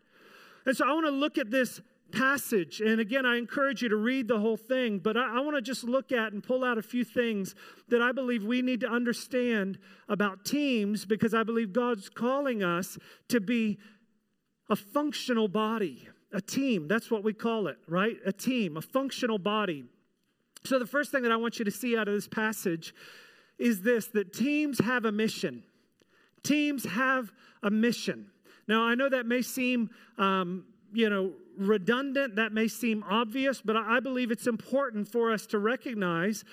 And 0.67 0.77
so 0.77 0.87
I 0.87 0.93
want 0.93 1.07
to 1.07 1.11
look 1.11 1.39
at 1.39 1.51
this 1.51 1.81
passage. 2.13 2.81
And 2.81 3.01
again, 3.01 3.25
I 3.25 3.37
encourage 3.37 3.83
you 3.83 3.89
to 3.89 3.97
read 3.97 4.29
the 4.29 4.39
whole 4.39 4.57
thing, 4.57 4.99
but 4.99 5.17
I, 5.17 5.39
I 5.39 5.41
want 5.41 5.57
to 5.57 5.63
just 5.63 5.85
look 5.85 6.13
at 6.13 6.33
and 6.33 6.43
pull 6.43 6.65
out 6.65 6.79
a 6.79 6.83
few 6.83 7.05
things 7.05 7.55
that 7.89 8.03
I 8.03 8.13
believe 8.13 8.45
we 8.45 8.63
need 8.63 8.81
to 8.81 8.89
understand 8.89 9.79
about 10.09 10.45
teams 10.45 11.05
because 11.05 11.35
I 11.35 11.43
believe 11.43 11.73
God's 11.73 12.09
calling 12.09 12.63
us 12.63 12.99
to 13.29 13.41
be 13.41 13.79
a 14.69 14.77
functional 14.77 15.49
body, 15.49 16.09
a 16.33 16.41
team. 16.41 16.89
That's 16.89 17.11
what 17.11 17.25
we 17.25 17.33
call 17.33 17.67
it, 17.67 17.79
right? 17.89 18.17
A 18.25 18.33
team, 18.33 18.77
a 18.77 18.83
functional 18.83 19.39
body. 19.39 19.85
So, 20.65 20.79
the 20.79 20.87
first 20.87 21.11
thing 21.11 21.23
that 21.23 21.33
I 21.33 21.37
want 21.37 21.59
you 21.59 21.65
to 21.65 21.71
see 21.71 21.97
out 21.97 22.07
of 22.07 22.15
this 22.15 22.29
passage 22.29 22.95
is 23.59 23.83
this 23.83 24.07
that 24.09 24.33
teams 24.33 24.79
have 24.81 25.05
a 25.05 25.13
mission. 25.13 25.63
Teams 26.43 26.85
have 26.85 27.33
a 27.63 27.71
mission. 27.71 28.31
Now, 28.67 28.83
I 28.83 28.95
know 28.95 29.09
that 29.09 29.27
may 29.27 29.43
seem, 29.43 29.91
um, 30.17 30.65
you 30.93 31.11
know, 31.11 31.33
redundant, 31.67 32.37
that 32.37 32.53
may 32.53 32.69
seem 32.69 33.05
obvious, 33.09 33.61
but 33.63 33.77
I 33.77 34.01
believe 34.01 34.31
it's 34.31 34.47
important 34.47 35.09
for 35.11 35.33
us 35.33 35.47
to 35.49 35.59
recognize 35.59 36.45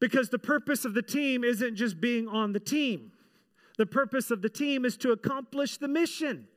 because 0.00 0.28
the 0.28 0.38
purpose 0.38 0.84
of 0.84 0.94
the 0.94 1.02
team 1.02 1.44
isn't 1.44 1.76
just 1.76 2.00
being 2.00 2.28
on 2.28 2.52
the 2.52 2.60
team. 2.60 3.12
The 3.76 3.86
purpose 3.86 4.30
of 4.30 4.42
the 4.42 4.48
team 4.48 4.84
is 4.84 4.96
to 4.98 5.12
accomplish 5.12 5.78
the 5.78 5.88
mission. 5.88 6.48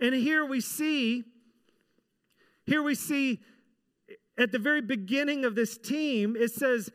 And 0.00 0.14
here 0.14 0.44
we 0.44 0.60
see, 0.60 1.24
here 2.66 2.82
we 2.82 2.94
see 2.94 3.40
at 4.38 4.52
the 4.52 4.58
very 4.58 4.80
beginning 4.80 5.44
of 5.44 5.54
this 5.54 5.76
team, 5.76 6.36
it 6.36 6.52
says, 6.52 6.90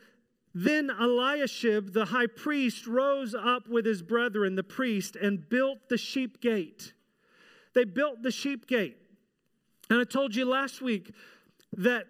Then 0.54 0.90
Eliashib, 0.90 1.92
the 1.92 2.06
high 2.06 2.28
priest, 2.28 2.86
rose 2.86 3.34
up 3.34 3.68
with 3.68 3.84
his 3.84 4.02
brethren, 4.02 4.54
the 4.54 4.62
priest, 4.62 5.16
and 5.16 5.48
built 5.48 5.88
the 5.90 5.98
sheep 5.98 6.40
gate. 6.40 6.94
They 7.74 7.84
built 7.84 8.22
the 8.22 8.30
sheep 8.30 8.66
gate. 8.66 8.96
And 9.90 10.00
I 10.00 10.04
told 10.04 10.34
you 10.34 10.44
last 10.44 10.80
week 10.80 11.12
that 11.76 12.06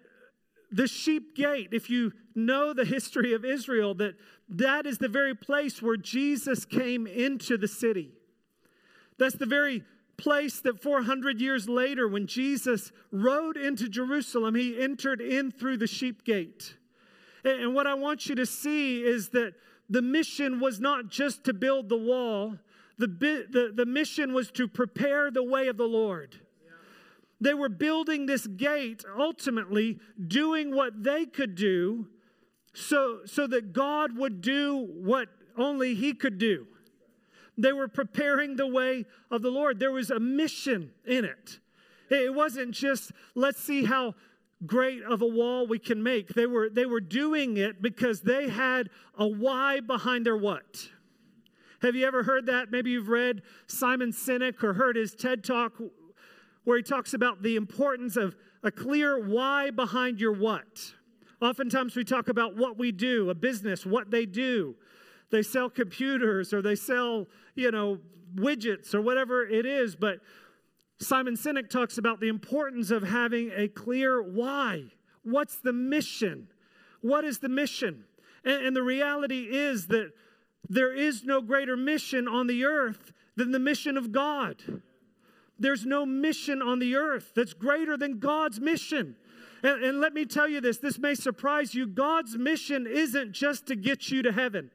the 0.71 0.87
sheep 0.87 1.35
gate, 1.35 1.69
if 1.71 1.89
you 1.89 2.13
know 2.35 2.73
the 2.73 2.85
history 2.85 3.33
of 3.33 3.45
Israel, 3.45 3.93
that 3.95 4.15
that 4.49 4.85
is 4.85 4.97
the 4.97 5.07
very 5.07 5.35
place 5.35 5.81
where 5.81 5.97
Jesus 5.97 6.65
came 6.65 7.07
into 7.07 7.57
the 7.57 7.67
city. 7.67 8.11
That's 9.17 9.35
the 9.35 9.45
very 9.45 9.83
place 10.17 10.61
that 10.61 10.81
400 10.81 11.41
years 11.41 11.67
later, 11.67 12.07
when 12.07 12.27
Jesus 12.27 12.91
rode 13.11 13.57
into 13.57 13.89
Jerusalem, 13.89 14.55
he 14.55 14.79
entered 14.79 15.21
in 15.21 15.51
through 15.51 15.77
the 15.77 15.87
sheep 15.87 16.23
gate. 16.23 16.75
And 17.43 17.73
what 17.73 17.87
I 17.87 17.93
want 17.93 18.27
you 18.27 18.35
to 18.35 18.45
see 18.45 19.03
is 19.03 19.29
that 19.29 19.53
the 19.89 20.01
mission 20.01 20.59
was 20.59 20.79
not 20.79 21.09
just 21.09 21.43
to 21.45 21.53
build 21.53 21.89
the 21.89 21.97
wall, 21.97 22.55
the, 22.97 23.07
the, 23.07 23.71
the 23.75 23.85
mission 23.85 24.33
was 24.33 24.51
to 24.51 24.67
prepare 24.67 25.29
the 25.29 25.43
way 25.43 25.67
of 25.67 25.77
the 25.77 25.87
Lord. 25.87 26.39
They 27.41 27.53
were 27.53 27.69
building 27.69 28.25
this 28.25 28.47
gate, 28.47 29.03
ultimately 29.17 29.99
doing 30.27 30.73
what 30.73 31.03
they 31.03 31.25
could 31.25 31.55
do 31.55 32.07
so, 32.73 33.19
so 33.25 33.47
that 33.47 33.73
God 33.73 34.17
would 34.17 34.41
do 34.41 34.87
what 34.93 35.29
only 35.57 35.95
He 35.95 36.13
could 36.13 36.37
do. 36.37 36.67
They 37.57 37.73
were 37.73 37.87
preparing 37.87 38.55
the 38.55 38.67
way 38.67 39.05
of 39.31 39.41
the 39.41 39.49
Lord. 39.49 39.79
There 39.79 39.91
was 39.91 40.11
a 40.11 40.19
mission 40.19 40.91
in 41.05 41.25
it. 41.25 41.59
It 42.09 42.33
wasn't 42.33 42.71
just, 42.71 43.11
let's 43.33 43.61
see 43.61 43.85
how 43.85 44.15
great 44.65 45.03
of 45.03 45.21
a 45.21 45.27
wall 45.27 45.67
we 45.67 45.79
can 45.79 46.03
make. 46.03 46.29
They 46.29 46.45
were, 46.45 46.69
they 46.69 46.85
were 46.85 46.99
doing 46.99 47.57
it 47.57 47.81
because 47.81 48.21
they 48.21 48.49
had 48.49 48.89
a 49.17 49.27
why 49.27 49.79
behind 49.79 50.25
their 50.25 50.37
what. 50.37 50.89
Have 51.81 51.95
you 51.95 52.05
ever 52.05 52.23
heard 52.23 52.45
that? 52.47 52.71
Maybe 52.71 52.91
you've 52.91 53.09
read 53.09 53.41
Simon 53.67 54.11
Sinek 54.11 54.63
or 54.63 54.73
heard 54.73 54.95
his 54.95 55.13
TED 55.13 55.43
talk 55.43 55.73
where 56.65 56.77
he 56.77 56.83
talks 56.83 57.13
about 57.13 57.41
the 57.41 57.55
importance 57.55 58.17
of 58.17 58.35
a 58.63 58.71
clear 58.71 59.19
why 59.19 59.71
behind 59.71 60.19
your 60.19 60.33
what. 60.33 60.93
Oftentimes 61.41 61.95
we 61.95 62.03
talk 62.03 62.27
about 62.27 62.55
what 62.55 62.77
we 62.77 62.91
do, 62.91 63.29
a 63.29 63.35
business, 63.35 63.85
what 63.85 64.11
they 64.11 64.25
do. 64.25 64.75
They 65.31 65.43
sell 65.43 65.69
computers 65.69 66.53
or 66.53 66.61
they 66.61 66.75
sell, 66.75 67.27
you 67.55 67.71
know, 67.71 67.99
widgets 68.35 68.93
or 68.93 69.01
whatever 69.01 69.45
it 69.45 69.65
is, 69.65 69.95
but 69.95 70.19
Simon 70.99 71.35
Sinek 71.35 71.69
talks 71.69 71.97
about 71.97 72.19
the 72.19 72.29
importance 72.29 72.89
of 72.89 73.03
having 73.03 73.51
a 73.55 73.67
clear 73.67 74.21
why. 74.21 74.85
What's 75.23 75.57
the 75.57 75.73
mission? 75.73 76.47
What 77.01 77.25
is 77.25 77.39
the 77.39 77.49
mission? 77.49 78.05
And, 78.43 78.67
and, 78.67 78.75
the 78.75 78.83
reality 78.83 79.47
is 79.51 79.87
that 79.87 80.11
there 80.69 80.93
is 80.93 81.23
no 81.23 81.41
greater 81.41 81.75
mission 81.75 82.27
on 82.27 82.47
the 82.47 82.65
earth 82.65 83.11
than 83.35 83.51
the 83.51 83.59
mission 83.59 83.97
of 83.97 84.11
God. 84.11 84.61
There's 85.57 85.85
no 85.85 86.05
mission 86.05 86.61
on 86.61 86.79
the 86.79 86.95
earth 86.95 87.31
that's 87.35 87.53
greater 87.53 87.97
than 87.97 88.19
God's 88.19 88.59
mission. 88.59 89.15
And, 89.63 89.83
and 89.83 89.99
let 90.01 90.13
me 90.13 90.25
tell 90.25 90.47
you 90.47 90.61
this 90.61 90.77
this 90.77 90.99
may 90.99 91.15
surprise 91.15 91.73
you. 91.73 91.87
God's 91.87 92.37
mission 92.37 92.87
isn't 92.87 93.31
just 93.31 93.67
to 93.67 93.75
get 93.75 94.09
you 94.09 94.21
to 94.23 94.31
heaven. 94.31 94.71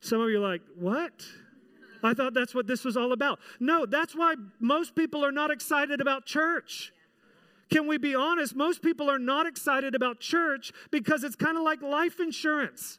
Some 0.00 0.20
of 0.20 0.30
you 0.30 0.38
are 0.38 0.48
like, 0.48 0.62
what? 0.76 1.24
I 2.02 2.14
thought 2.14 2.34
that's 2.34 2.54
what 2.54 2.66
this 2.66 2.84
was 2.84 2.96
all 2.96 3.12
about. 3.12 3.38
No, 3.60 3.86
that's 3.86 4.16
why 4.16 4.34
most 4.58 4.96
people 4.96 5.24
are 5.24 5.30
not 5.30 5.50
excited 5.50 6.00
about 6.00 6.26
church. 6.26 6.92
Can 7.70 7.86
we 7.86 7.96
be 7.98 8.14
honest? 8.14 8.56
Most 8.56 8.82
people 8.82 9.08
are 9.08 9.18
not 9.18 9.46
excited 9.46 9.94
about 9.94 10.20
church 10.20 10.72
because 10.90 11.24
it's 11.24 11.36
kind 11.36 11.56
of 11.56 11.62
like 11.62 11.80
life 11.80 12.20
insurance. 12.20 12.98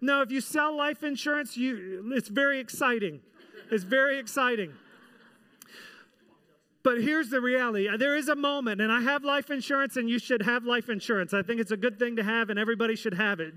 Now, 0.00 0.22
if 0.22 0.30
you 0.30 0.40
sell 0.40 0.76
life 0.76 1.02
insurance, 1.02 1.56
you, 1.56 2.12
it's 2.14 2.28
very 2.28 2.60
exciting. 2.60 3.20
It's 3.70 3.84
very 3.84 4.18
exciting. 4.18 4.72
But 6.84 7.00
here's 7.00 7.30
the 7.30 7.40
reality 7.40 7.88
there 7.96 8.14
is 8.14 8.28
a 8.28 8.36
moment, 8.36 8.80
and 8.80 8.92
I 8.92 9.00
have 9.00 9.24
life 9.24 9.50
insurance, 9.50 9.96
and 9.96 10.08
you 10.08 10.18
should 10.18 10.42
have 10.42 10.64
life 10.64 10.88
insurance. 10.90 11.32
I 11.34 11.42
think 11.42 11.60
it's 11.60 11.72
a 11.72 11.76
good 11.76 11.98
thing 11.98 12.16
to 12.16 12.22
have, 12.22 12.50
and 12.50 12.58
everybody 12.58 12.94
should 12.94 13.14
have 13.14 13.40
it. 13.40 13.54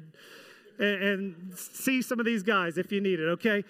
And, 0.79 1.03
and 1.03 1.57
see 1.57 2.01
some 2.01 2.19
of 2.19 2.25
these 2.25 2.43
guys 2.43 2.77
if 2.77 2.91
you 2.91 3.01
need 3.01 3.19
it, 3.19 3.29
okay? 3.29 3.63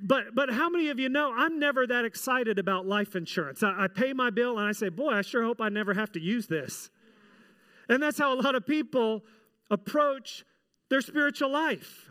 But, 0.00 0.34
but 0.34 0.50
how 0.50 0.70
many 0.70 0.88
of 0.88 1.00
you 1.00 1.08
know 1.08 1.32
I'm 1.34 1.58
never 1.58 1.86
that 1.86 2.04
excited 2.04 2.58
about 2.58 2.86
life 2.86 3.16
insurance? 3.16 3.62
I, 3.62 3.84
I 3.84 3.88
pay 3.88 4.12
my 4.12 4.30
bill 4.30 4.58
and 4.58 4.68
I 4.68 4.72
say, 4.72 4.88
boy, 4.88 5.10
I 5.10 5.22
sure 5.22 5.42
hope 5.42 5.60
I 5.60 5.68
never 5.68 5.94
have 5.94 6.12
to 6.12 6.20
use 6.20 6.46
this. 6.46 6.90
And 7.88 8.02
that's 8.02 8.18
how 8.18 8.32
a 8.32 8.38
lot 8.40 8.54
of 8.54 8.66
people 8.66 9.24
approach 9.70 10.44
their 10.90 11.00
spiritual 11.00 11.50
life 11.50 12.08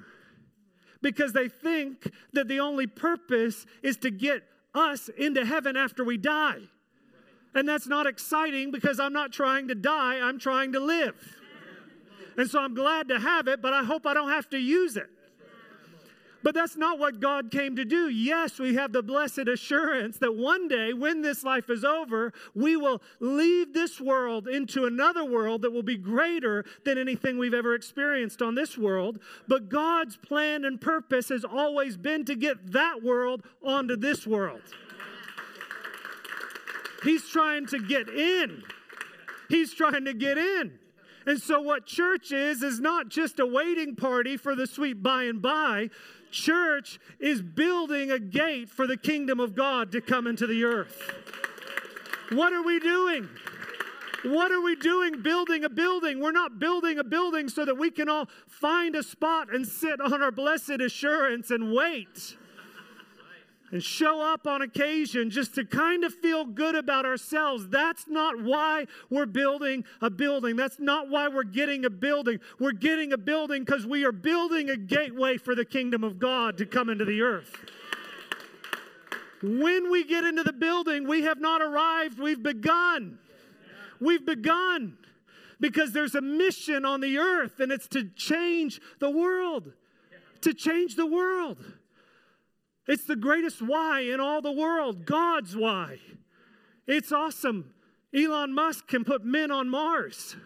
because 1.02 1.34
they 1.34 1.48
think 1.48 2.12
that 2.34 2.48
the 2.48 2.60
only 2.60 2.88
purpose 2.88 3.66
is 3.82 3.96
to 3.98 4.12
get 4.12 4.44
us 4.74 5.10
into 5.10 5.46
heaven 5.46 5.76
after 5.76 6.04
we 6.04 6.18
die. 6.18 6.62
And 7.56 7.68
that's 7.68 7.88
not 7.88 8.06
exciting 8.06 8.72
because 8.72 9.00
I'm 9.00 9.14
not 9.14 9.32
trying 9.32 9.68
to 9.70 9.76
die, 9.76 10.20
I'm 10.20 10.40
trying 10.40 10.74
to 10.74 10.80
live. 10.80 11.16
And 12.38 12.50
so 12.50 12.60
I'm 12.60 12.76
glad 12.76 13.08
to 13.08 13.20
have 13.20 13.48
it, 13.48 13.62
but 13.62 13.74
I 13.74 13.84
hope 13.84 14.06
I 14.06 14.14
don't 14.14 14.30
have 14.30 14.50
to 14.52 14.60
use 14.60 14.96
it. 14.96 15.10
But 16.48 16.56
that's 16.56 16.78
not 16.78 16.98
what 16.98 17.20
God 17.20 17.52
came 17.52 17.76
to 17.76 17.84
do. 17.84 18.08
Yes, 18.08 18.58
we 18.58 18.76
have 18.76 18.94
the 18.94 19.04
blessed 19.04 19.50
assurance 19.50 20.18
that 20.20 20.34
one 20.34 20.70
day, 20.70 20.94
when 20.94 21.22
this 21.22 21.44
life 21.44 21.70
is 21.70 21.84
over, 21.84 22.32
we 22.56 22.78
will 22.78 23.02
leave 23.20 23.74
this 23.74 24.00
world 24.00 24.48
into 24.48 24.86
another 24.86 25.26
world 25.26 25.64
that 25.64 25.74
will 25.74 25.84
be 25.84 25.98
greater 25.98 26.64
than 26.86 26.98
anything 26.98 27.38
we've 27.38 27.54
ever 27.54 27.76
experienced 27.76 28.42
on 28.42 28.56
this 28.56 28.78
world. 28.78 29.20
But 29.50 29.68
God's 29.68 30.16
plan 30.16 30.64
and 30.64 30.80
purpose 30.80 31.28
has 31.28 31.44
always 31.44 31.98
been 31.98 32.24
to 32.24 32.36
get 32.38 32.72
that 32.72 33.04
world 33.04 33.44
onto 33.62 33.98
this 33.98 34.26
world. 34.26 34.62
He's 37.04 37.28
trying 37.28 37.66
to 37.66 37.80
get 37.80 38.08
in. 38.08 38.64
He's 39.50 39.74
trying 39.74 40.06
to 40.06 40.14
get 40.14 40.38
in. 40.38 40.80
And 41.28 41.42
so, 41.42 41.60
what 41.60 41.86
church 41.86 42.32
is, 42.32 42.64
is 42.64 42.80
not 42.80 43.10
just 43.10 43.38
a 43.42 43.46
waiting 43.46 43.98
party 43.98 44.38
for 44.38 44.56
the 44.56 44.66
sweet 44.66 45.04
by 45.04 45.24
and 45.24 45.42
by 45.42 45.90
church 46.32 47.00
is 47.20 47.42
building 47.42 48.12
a 48.12 48.20
gate 48.20 48.70
for 48.70 48.88
the 48.88 48.98
kingdom 48.98 49.40
of 49.40 49.56
God 49.56 49.92
to 49.92 50.02
come 50.02 50.28
into 50.28 50.48
the 50.48 50.64
earth. 50.64 51.14
What 52.32 52.54
are 52.54 52.64
we 52.64 52.80
doing? 52.80 53.30
What 54.24 54.52
are 54.52 54.62
we 54.62 54.76
doing 54.76 55.22
building 55.22 55.64
a 55.64 55.70
building? 55.70 56.20
We're 56.20 56.32
not 56.32 56.60
building 56.60 57.00
a 57.00 57.04
building 57.04 57.50
so 57.50 57.66
that 57.66 57.76
we 57.76 57.92
can 57.92 58.10
all 58.10 58.28
find 58.48 58.96
a 58.96 59.04
spot 59.04 59.54
and 59.54 59.66
sit 59.66 60.02
on 60.02 60.22
our 60.22 60.32
blessed 60.32 60.82
assurance 60.82 61.52
and 61.52 61.74
wait 61.74 62.36
and 63.72 63.84
show 63.84 64.22
up 64.22 64.48
on 64.48 64.62
occasion 64.62 65.30
just 65.30 65.56
to 65.56 65.66
kind 65.66 66.04
of 66.04 66.14
feel 66.14 66.46
good 66.46 66.76
about 66.76 67.06
ourselves. 67.06 67.68
That's 67.68 68.08
not 68.08 68.42
why 68.42 68.86
we're 69.10 69.26
building 69.26 69.84
a 70.02 70.10
building. 70.10 70.56
That's 70.56 70.80
not 70.80 71.10
why 71.10 71.28
we're 71.28 71.44
getting 71.44 71.84
a 71.86 71.90
building. 71.90 72.40
We're 72.60 72.72
getting 72.72 73.12
a 73.12 73.18
building 73.18 73.64
because 73.64 73.86
we 73.86 74.06
are 74.06 74.12
building 74.12 74.70
a 74.70 74.78
gateway 74.78 75.38
for 75.38 75.54
the 75.54 75.66
kingdom 75.66 76.04
of 76.04 76.18
God 76.20 76.58
to 76.60 76.66
come 76.66 76.90
into 76.90 77.06
the 77.06 77.22
earth. 77.22 77.56
When 79.44 79.92
we 79.92 80.04
get 80.04 80.24
into 80.24 80.44
the 80.44 80.54
building, 80.54 81.08
we 81.08 81.24
have 81.24 81.40
not 81.40 81.62
arrived, 81.62 82.20
we've 82.20 82.42
begun. 82.42 83.20
We've 84.00 84.26
begun 84.26 84.98
because 85.60 85.92
there's 85.92 86.16
a 86.16 86.22
mission 86.22 86.86
on 86.86 87.02
the 87.02 87.18
earth 87.18 87.60
and 87.60 87.72
it's 87.72 87.88
to 87.90 88.10
change 88.16 88.80
the 89.00 89.10
world. 89.10 89.74
To 90.42 90.54
change 90.54 90.96
the 90.96 91.06
world. 91.06 91.58
It's 92.88 93.04
the 93.04 93.16
greatest 93.16 93.62
why 93.62 94.02
in 94.02 94.20
all 94.20 94.42
the 94.42 94.52
world, 94.52 95.06
God's 95.06 95.56
why. 95.56 96.00
It's 96.88 97.12
awesome. 97.12 97.74
Elon 98.16 98.54
Musk 98.54 98.88
can 98.88 99.04
put 99.04 99.26
men 99.26 99.52
on 99.52 99.70
Mars. 99.70 100.38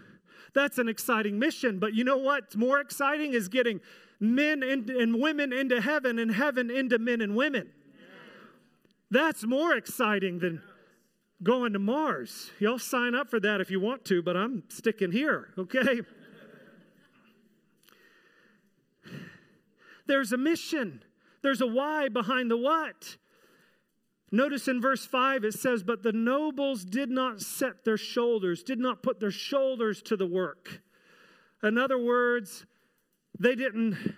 That's 0.54 0.78
an 0.80 0.90
exciting 0.90 1.38
mission. 1.40 1.80
But 1.80 1.94
you 1.94 2.04
know 2.04 2.18
what's 2.18 2.56
more 2.56 2.80
exciting 2.80 3.34
is 3.34 3.48
getting 3.48 3.80
men 4.20 4.64
and 4.64 5.20
women 5.20 5.54
into 5.54 5.82
heaven 5.82 6.20
and 6.20 6.34
heaven 6.34 6.70
into 6.72 7.00
men 7.00 7.22
and 7.22 7.36
women. 7.36 7.70
That's 9.10 9.46
more 9.46 9.76
exciting 9.76 10.40
than 10.40 10.62
going 11.44 11.74
to 11.74 11.80
Mars. 11.80 12.52
Y'all 12.60 12.80
sign 12.80 13.14
up 13.16 13.30
for 13.30 13.40
that 13.40 13.62
if 13.62 13.70
you 13.70 13.80
want 13.80 14.06
to, 14.06 14.22
but 14.22 14.38
I'm 14.38 14.64
sticking 14.70 15.12
here, 15.12 15.50
okay? 15.58 16.02
There's 20.08 20.32
a 20.32 20.38
mission. 20.38 21.04
There's 21.42 21.62
a 21.62 21.68
why 21.68 22.10
behind 22.10 22.52
the 22.52 22.58
what. 22.58 23.18
Notice 24.32 24.68
in 24.68 24.80
verse 24.80 25.06
5 25.06 25.44
it 25.44 25.54
says, 25.54 25.84
But 25.84 26.04
the 26.04 26.14
nobles 26.14 26.86
did 26.86 27.10
not 27.10 27.42
set 27.42 27.84
their 27.84 27.98
shoulders, 27.98 28.64
did 28.64 28.80
not 28.80 29.04
put 29.04 29.20
their 29.20 29.32
shoulders 29.32 30.02
to 30.04 30.16
the 30.16 30.26
work. 30.26 30.82
In 31.64 31.78
other 31.78 31.98
words, 31.98 32.66
they 33.38 33.56
didn't, 33.56 34.16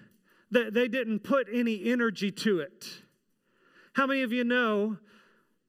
they, 0.51 0.69
they 0.69 0.88
didn't 0.88 1.19
put 1.19 1.47
any 1.51 1.91
energy 1.91 2.32
to 2.32 2.59
it. 2.59 3.01
How 3.93 4.05
many 4.05 4.21
of 4.21 4.32
you 4.32 4.43
know 4.43 4.97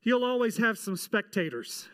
you'll 0.03 0.25
always 0.25 0.59
have 0.59 0.79
some 0.79 0.97
spectators? 0.97 1.89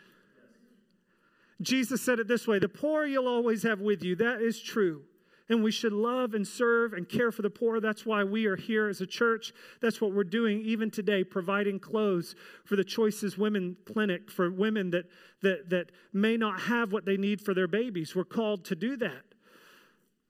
Jesus 1.62 2.00
said 2.00 2.18
it 2.18 2.26
this 2.26 2.46
way 2.46 2.58
The 2.58 2.68
poor 2.68 3.04
you'll 3.04 3.28
always 3.28 3.62
have 3.62 3.80
with 3.80 4.02
you. 4.02 4.16
That 4.16 4.40
is 4.40 4.61
true. 4.61 5.02
And 5.51 5.64
we 5.64 5.72
should 5.72 5.92
love 5.92 6.32
and 6.34 6.46
serve 6.46 6.92
and 6.92 7.09
care 7.09 7.32
for 7.32 7.42
the 7.42 7.51
poor. 7.51 7.80
That's 7.80 8.07
why 8.07 8.22
we 8.22 8.46
are 8.46 8.57
here 8.57 8.88
as 8.88 9.01
a 9.01 9.07
church. 9.07 9.53
That's 9.82 10.01
what 10.01 10.12
we're 10.12 10.22
doing 10.22 10.61
even 10.61 10.92
today, 10.92 11.24
providing 11.24 11.80
clothes 11.80 12.36
for 12.64 12.76
the 12.76 12.84
Choices 12.84 13.36
Women 13.36 13.76
Clinic 13.84 14.30
for 14.30 14.48
women 14.48 14.90
that, 14.90 15.07
that, 15.42 15.68
that 15.70 15.90
may 16.12 16.36
not 16.36 16.61
have 16.61 16.92
what 16.92 17.05
they 17.05 17.16
need 17.16 17.40
for 17.40 17.53
their 17.53 17.66
babies. 17.66 18.14
We're 18.14 18.24
called 18.24 18.64
to 18.66 18.76
do 18.76 18.96
that. 18.98 19.24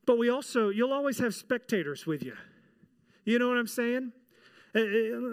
But 0.07 0.17
we 0.19 0.31
also, 0.31 0.71
you'll 0.71 0.93
always 0.93 1.19
have 1.19 1.35
spectators 1.35 2.07
with 2.07 2.23
you. 2.23 2.35
You 3.25 3.39
know 3.39 3.49
what 3.49 3.59
I'm 3.59 3.67
saying? 3.67 4.13
Uh, 4.75 4.81
uh, 4.81 4.85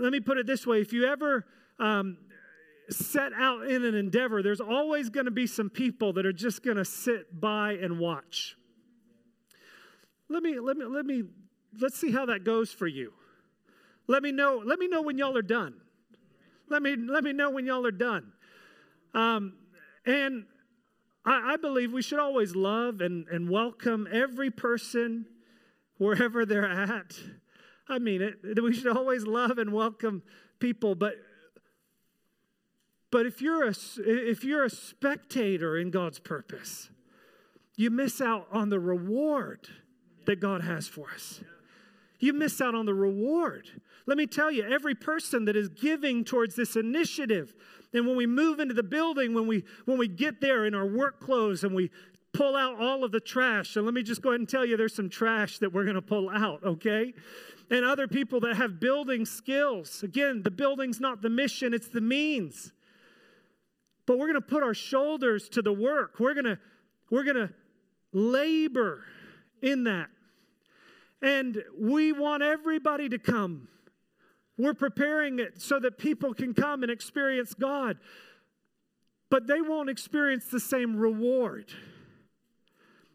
let 0.02 0.12
me 0.12 0.20
put 0.20 0.38
it 0.38 0.46
this 0.46 0.68
way 0.68 0.82
if 0.82 0.92
you 0.92 1.06
ever 1.06 1.46
um, 1.80 2.18
set 2.90 3.32
out 3.32 3.68
in 3.68 3.86
an 3.86 3.96
endeavor, 3.96 4.44
there's 4.44 4.60
always 4.60 5.10
going 5.10 5.26
to 5.26 5.32
be 5.32 5.48
some 5.48 5.70
people 5.70 6.12
that 6.14 6.26
are 6.26 6.34
just 6.34 6.62
going 6.62 6.78
to 6.78 6.86
sit 6.86 7.40
by 7.40 7.74
and 7.74 8.00
watch. 8.00 8.58
Let 10.30 10.44
me, 10.44 10.60
let 10.60 10.78
me, 10.78 10.86
let 10.86 11.06
me, 11.06 11.24
let's 11.80 12.00
see 12.00 12.12
how 12.12 12.26
that 12.26 12.44
goes 12.44 12.72
for 12.72 12.88
you. 12.88 13.14
Let 14.08 14.24
me 14.24 14.32
know, 14.32 14.62
let 14.64 14.80
me 14.80 14.88
know 14.88 15.02
when 15.02 15.18
y'all 15.18 15.38
are 15.38 15.42
done. 15.42 15.76
Let 16.70 16.82
me, 16.82 16.96
let 16.96 17.24
me 17.24 17.34
know 17.34 17.50
when 17.50 17.66
y'all 17.66 17.86
are 17.86 17.92
done. 17.92 18.34
Um, 19.14 19.54
and 20.06 20.46
I, 21.26 21.54
I 21.54 21.56
believe 21.58 21.92
we 21.92 22.02
should 22.02 22.20
always 22.20 22.56
love 22.56 23.02
and, 23.02 23.28
and 23.28 23.50
welcome 23.50 24.08
every 24.12 24.52
person 24.52 25.26
wherever 25.98 26.46
they're 26.46 26.70
at. 26.70 27.18
I 27.90 28.00
mean 28.00 28.22
it. 28.22 28.62
We 28.62 28.74
should 28.74 28.96
always 28.96 29.26
love 29.26 29.58
and 29.58 29.72
welcome 29.72 30.24
people, 30.60 30.96
but 30.96 31.16
but 33.10 33.26
if 33.26 33.42
you're 33.42 33.66
a 33.66 33.74
if 33.98 34.44
you're 34.44 34.66
a 34.66 34.70
spectator 34.70 35.78
in 35.78 35.92
God's 35.92 36.20
purpose, 36.20 36.90
you 37.78 37.90
miss 37.90 38.20
out 38.20 38.48
on 38.52 38.70
the 38.70 38.80
reward 38.80 39.70
that 40.28 40.40
God 40.40 40.62
has 40.62 40.88
for 40.88 41.08
us. 41.14 41.42
You 42.20 42.34
miss 42.34 42.62
out 42.62 42.76
on 42.76 42.86
the 42.86 42.94
reward. 42.94 43.70
Let 44.06 44.18
me 44.18 44.26
tell 44.26 44.52
you, 44.52 44.64
every 44.64 44.96
person 44.96 45.46
that 45.46 45.56
is 45.56 45.70
giving 45.70 46.24
towards 46.24 46.56
this 46.56 46.76
initiative, 46.76 47.54
and 47.94 48.08
when 48.08 48.16
we 48.16 48.26
move 48.26 48.60
into 48.60 48.74
the 48.74 48.84
building, 48.84 49.34
when 49.34 49.48
we 49.48 49.64
when 49.86 49.98
we 49.98 50.08
get 50.08 50.42
there 50.42 50.66
in 50.66 50.74
our 50.74 50.86
work 50.86 51.20
clothes 51.20 51.64
and 51.64 51.76
we 51.76 51.92
pull 52.34 52.56
out 52.56 52.80
all 52.80 53.04
of 53.04 53.12
the 53.12 53.20
trash, 53.20 53.76
and 53.76 53.86
let 53.86 53.94
me 53.94 54.04
just 54.04 54.22
go 54.22 54.30
ahead 54.30 54.40
and 54.40 54.50
tell 54.50 54.66
you 54.66 54.78
there's 54.78 54.96
some 54.96 55.10
trash 55.10 55.60
that 55.60 55.74
we're 55.74 55.84
going 55.84 55.96
to 55.96 56.02
pull 56.02 56.30
out, 56.30 56.64
okay? 56.64 57.14
And 57.70 57.84
other 57.84 58.08
people 58.08 58.40
that 58.42 58.56
have 58.56 58.80
building 58.80 59.26
skills. 59.26 60.04
Again, 60.04 60.42
the 60.42 60.52
building's 60.52 61.00
not 61.00 61.22
the 61.22 61.30
mission, 61.30 61.74
it's 61.74 61.90
the 61.90 62.02
means. 62.02 62.72
But 64.06 64.18
we're 64.18 64.28
going 64.28 64.42
to 64.42 64.48
put 64.48 64.64
our 64.64 64.74
shoulders 64.74 65.50
to 65.50 65.62
the 65.62 65.74
work. 65.74 66.20
We're 66.20 66.34
going 66.34 66.46
to 66.46 66.60
we're 67.10 67.24
going 67.24 67.48
to 67.48 67.54
labor 68.14 69.04
in 69.62 69.84
that. 69.86 70.10
And 71.22 71.64
we 71.80 72.12
want 72.12 72.44
everybody 72.44 73.10
to 73.10 73.18
come. 73.18 73.68
We're 74.58 74.74
preparing 74.74 75.40
it 75.40 75.62
so 75.62 75.80
that 75.80 75.98
people 75.98 76.34
can 76.34 76.54
come 76.54 76.84
and 76.84 76.92
experience 76.92 77.54
God. 77.54 77.98
But 79.30 79.48
they 79.48 79.62
won't 79.62 79.90
experience 79.90 80.46
the 80.46 80.60
same 80.60 80.96
reward. 80.96 81.72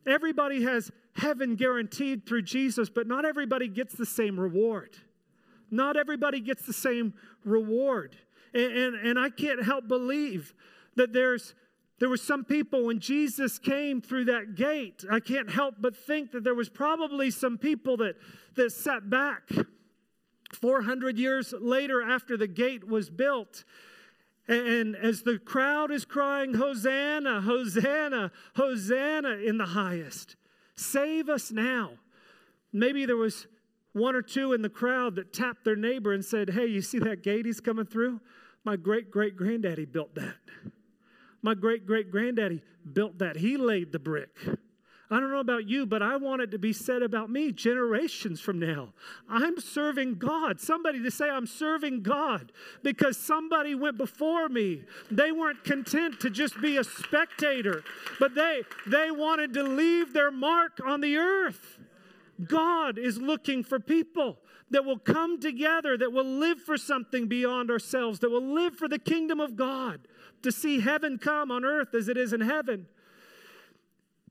Everybody 0.07 0.63
has 0.65 0.91
heaven 1.15 1.57
guaranteed 1.57 2.27
through 2.27 2.43
Jesus, 2.43 2.91
but 2.91 3.07
not 3.07 3.25
everybody 3.25 3.69
gets 3.69 3.95
the 3.95 4.07
same 4.07 4.39
reward. 4.39 4.97
Not 5.71 5.97
everybody 5.97 6.41
gets 6.41 6.67
the 6.67 6.73
same 6.73 7.15
reward. 7.45 8.17
And, 8.53 8.73
and, 8.77 8.95
and 8.95 9.19
I 9.19 9.31
can't 9.31 9.63
help 9.63 9.89
believe 9.89 10.55
that 10.97 11.13
there's 11.13 11.55
there 12.03 12.09
were 12.09 12.17
some 12.17 12.45
people 12.45 12.87
when 12.87 12.99
Jesus 12.99 13.61
came 13.61 14.01
through 14.01 14.25
that 14.25 14.57
gate, 14.57 15.05
I 15.09 15.21
can't 15.21 15.49
help 15.49 15.77
but 15.79 15.97
think 15.97 16.33
that 16.33 16.43
there 16.43 16.53
was 16.53 16.69
probably 16.69 17.31
some 17.31 17.57
people 17.57 17.97
that, 17.99 18.17
that 18.57 18.73
sat 18.73 19.09
back 19.09 19.49
400 20.53 21.17
years 21.17 21.55
later 21.61 22.03
after 22.03 22.37
the 22.37 22.49
gate 22.49 22.89
was 22.89 23.09
built. 23.09 23.63
And 24.49 24.97
as 24.97 25.23
the 25.23 25.39
crowd 25.39 25.93
is 25.93 26.05
crying, 26.05 26.55
Hosanna, 26.55 27.41
Hosanna, 27.43 28.33
Hosanna 28.57 29.37
in 29.37 29.59
the 29.59 29.67
highest, 29.67 30.35
save 30.75 31.29
us 31.29 31.53
now. 31.53 31.91
Maybe 32.73 33.07
there 33.07 33.17
was 33.17 33.47
one 33.93 34.17
or 34.17 34.23
two 34.23 34.55
in 34.55 34.63
the 34.63 34.69
crowd 34.69 35.15
that 35.15 35.33
tapped 35.33 35.65
their 35.65 35.77
neighbor 35.77 36.13
and 36.13 36.25
said, 36.25 36.51
Hey, 36.51 36.67
you 36.67 36.83
see 36.83 36.99
that 36.99 37.23
gate 37.23 37.47
he's 37.47 37.61
coming 37.61 37.87
through? 37.87 38.21
My 38.65 38.75
great 38.75 39.09
great 39.09 39.37
granddaddy 39.37 39.85
built 39.85 40.17
that. 40.17 40.35
My 41.43 41.55
great 41.55 41.87
great 41.87 42.11
granddaddy 42.11 42.63
built 42.93 43.19
that. 43.19 43.37
He 43.37 43.57
laid 43.57 43.93
the 43.93 43.99
brick. 43.99 44.31
I 45.13 45.21
don't 45.21 45.31
know 45.31 45.41
about 45.41 45.69
you, 45.69 45.85
but 45.85 46.03
I 46.03 46.17
want 46.17 46.41
it 46.41 46.51
to 46.53 46.59
be 46.59 46.73
said 46.73 47.03
about 47.03 47.29
me 47.29 47.53
generations 47.53 48.41
from 48.41 48.59
now. 48.59 48.95
I'm 49.29 49.61
serving 49.61 50.15
God. 50.15 50.59
Somebody 50.59 51.03
to 51.03 51.11
say, 51.11 51.29
I'm 51.29 51.47
serving 51.47 52.03
God 52.03 52.51
because 52.83 53.19
somebody 53.19 53.75
went 53.75 53.99
before 53.99 54.49
me. 54.49 54.85
They 55.11 55.31
weren't 55.31 55.65
content 55.65 56.19
to 56.21 56.31
just 56.31 56.59
be 56.63 56.79
a 56.79 56.85
spectator, 56.85 57.85
but 58.19 58.35
they, 58.35 58.63
they 58.87 59.11
wanted 59.11 59.53
to 59.53 59.63
leave 59.65 60.15
their 60.15 60.31
mark 60.31 60.81
on 60.83 61.03
the 61.03 61.19
earth. 61.19 61.79
God 62.43 62.97
is 62.97 63.19
looking 63.19 63.63
for 63.65 63.79
people 63.79 64.39
that 64.71 64.87
will 64.87 64.99
come 64.99 65.39
together, 65.39 65.99
that 65.99 66.11
will 66.11 66.25
live 66.25 66.59
for 66.59 66.79
something 66.79 67.29
beyond 67.29 67.71
ourselves, 67.71 68.21
that 68.21 68.31
will 68.31 68.55
live 68.55 68.77
for 68.77 68.89
the 68.89 68.99
kingdom 68.99 69.41
of 69.41 69.57
God 69.57 70.09
to 70.43 70.53
see 70.53 70.81
heaven 70.81 71.19
come 71.19 71.51
on 71.51 71.65
earth 71.65 71.95
as 71.95 72.09
it 72.09 72.17
is 72.17 72.33
in 72.33 72.41
heaven. 72.41 72.87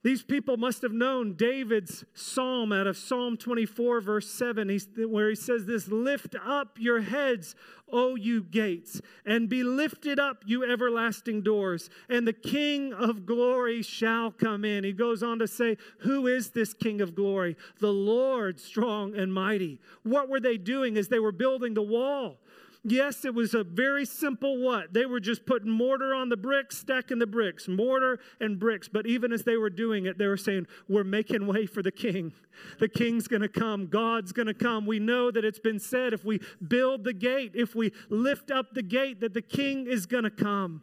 These 0.03 0.23
people 0.23 0.57
must 0.57 0.81
have 0.81 0.93
known 0.93 1.33
David's 1.33 2.03
psalm 2.15 2.71
out 2.71 2.87
of 2.87 2.97
Psalm 2.97 3.37
24, 3.37 4.01
verse 4.01 4.27
7, 4.31 4.79
where 5.07 5.29
he 5.29 5.35
says 5.35 5.67
this 5.67 5.89
Lift 5.89 6.35
up 6.43 6.77
your 6.79 7.01
heads, 7.01 7.53
O 7.91 8.15
you 8.15 8.41
gates, 8.41 8.99
and 9.27 9.47
be 9.47 9.63
lifted 9.63 10.19
up, 10.19 10.43
you 10.47 10.65
everlasting 10.65 11.43
doors, 11.43 11.91
and 12.09 12.27
the 12.27 12.33
King 12.33 12.93
of 12.93 13.27
glory 13.27 13.83
shall 13.83 14.31
come 14.31 14.65
in. 14.65 14.83
He 14.83 14.91
goes 14.91 15.21
on 15.21 15.37
to 15.37 15.47
say, 15.47 15.77
Who 15.99 16.25
is 16.25 16.49
this 16.49 16.73
King 16.73 17.01
of 17.01 17.13
glory? 17.13 17.55
The 17.79 17.93
Lord 17.93 18.59
strong 18.59 19.15
and 19.15 19.31
mighty. 19.31 19.79
What 20.01 20.29
were 20.29 20.39
they 20.39 20.57
doing 20.57 20.97
as 20.97 21.09
they 21.09 21.19
were 21.19 21.31
building 21.31 21.75
the 21.75 21.83
wall? 21.83 22.39
Yes, 22.83 23.25
it 23.25 23.35
was 23.35 23.53
a 23.53 23.63
very 23.63 24.05
simple 24.05 24.57
what? 24.57 24.91
They 24.91 25.05
were 25.05 25.19
just 25.19 25.45
putting 25.45 25.69
mortar 25.69 26.15
on 26.15 26.29
the 26.29 26.37
bricks, 26.37 26.79
stacking 26.79 27.19
the 27.19 27.27
bricks, 27.27 27.67
mortar 27.67 28.19
and 28.39 28.57
bricks. 28.57 28.87
But 28.87 29.05
even 29.05 29.31
as 29.31 29.43
they 29.43 29.55
were 29.55 29.69
doing 29.69 30.07
it, 30.07 30.17
they 30.17 30.25
were 30.25 30.37
saying, 30.37 30.65
We're 30.89 31.03
making 31.03 31.45
way 31.45 31.67
for 31.67 31.83
the 31.83 31.91
king. 31.91 32.33
The 32.79 32.89
king's 32.89 33.27
going 33.27 33.43
to 33.43 33.49
come. 33.49 33.85
God's 33.85 34.31
going 34.31 34.47
to 34.47 34.55
come. 34.55 34.87
We 34.87 34.97
know 34.97 35.29
that 35.29 35.45
it's 35.45 35.59
been 35.59 35.79
said 35.79 36.11
if 36.11 36.25
we 36.25 36.39
build 36.67 37.03
the 37.03 37.13
gate, 37.13 37.51
if 37.53 37.75
we 37.75 37.91
lift 38.09 38.49
up 38.49 38.73
the 38.73 38.83
gate, 38.83 39.19
that 39.21 39.35
the 39.35 39.43
king 39.43 39.85
is 39.85 40.07
going 40.07 40.23
to 40.23 40.31
come. 40.31 40.81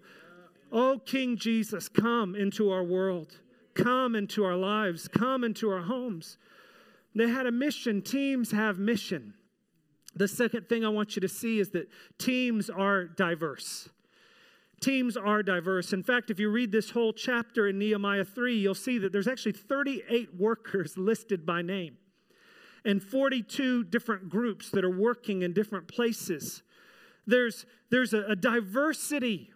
Oh, 0.70 1.00
King 1.04 1.36
Jesus, 1.36 1.88
come 1.88 2.34
into 2.34 2.70
our 2.70 2.84
world. 2.84 3.40
Come 3.74 4.14
into 4.14 4.44
our 4.44 4.56
lives. 4.56 5.08
Come 5.08 5.42
into 5.42 5.70
our 5.70 5.82
homes. 5.82 6.36
They 7.14 7.28
had 7.28 7.46
a 7.46 7.52
mission. 7.52 8.02
Teams 8.02 8.52
have 8.52 8.78
mission. 8.78 9.34
The 10.18 10.28
second 10.28 10.68
thing 10.68 10.84
I 10.84 10.88
want 10.88 11.14
you 11.14 11.20
to 11.20 11.28
see 11.28 11.60
is 11.60 11.70
that 11.70 11.88
teams 12.18 12.68
are 12.68 13.04
diverse. 13.04 13.88
Teams 14.80 15.16
are 15.16 15.44
diverse. 15.44 15.92
In 15.92 16.02
fact, 16.02 16.30
if 16.30 16.40
you 16.40 16.50
read 16.50 16.72
this 16.72 16.90
whole 16.90 17.12
chapter 17.12 17.68
in 17.68 17.78
Nehemiah 17.78 18.24
3, 18.24 18.58
you'll 18.58 18.74
see 18.74 18.98
that 18.98 19.12
there's 19.12 19.28
actually 19.28 19.52
38 19.52 20.34
workers 20.36 20.94
listed 20.98 21.46
by 21.46 21.62
name 21.62 21.96
and 22.84 23.02
42 23.02 23.84
different 23.84 24.28
groups 24.28 24.70
that 24.70 24.84
are 24.84 24.90
working 24.90 25.42
in 25.42 25.52
different 25.52 25.86
places. 25.86 26.62
There's, 27.26 27.64
there's 27.90 28.12
a, 28.12 28.24
a 28.24 28.36
diversity. 28.36 29.52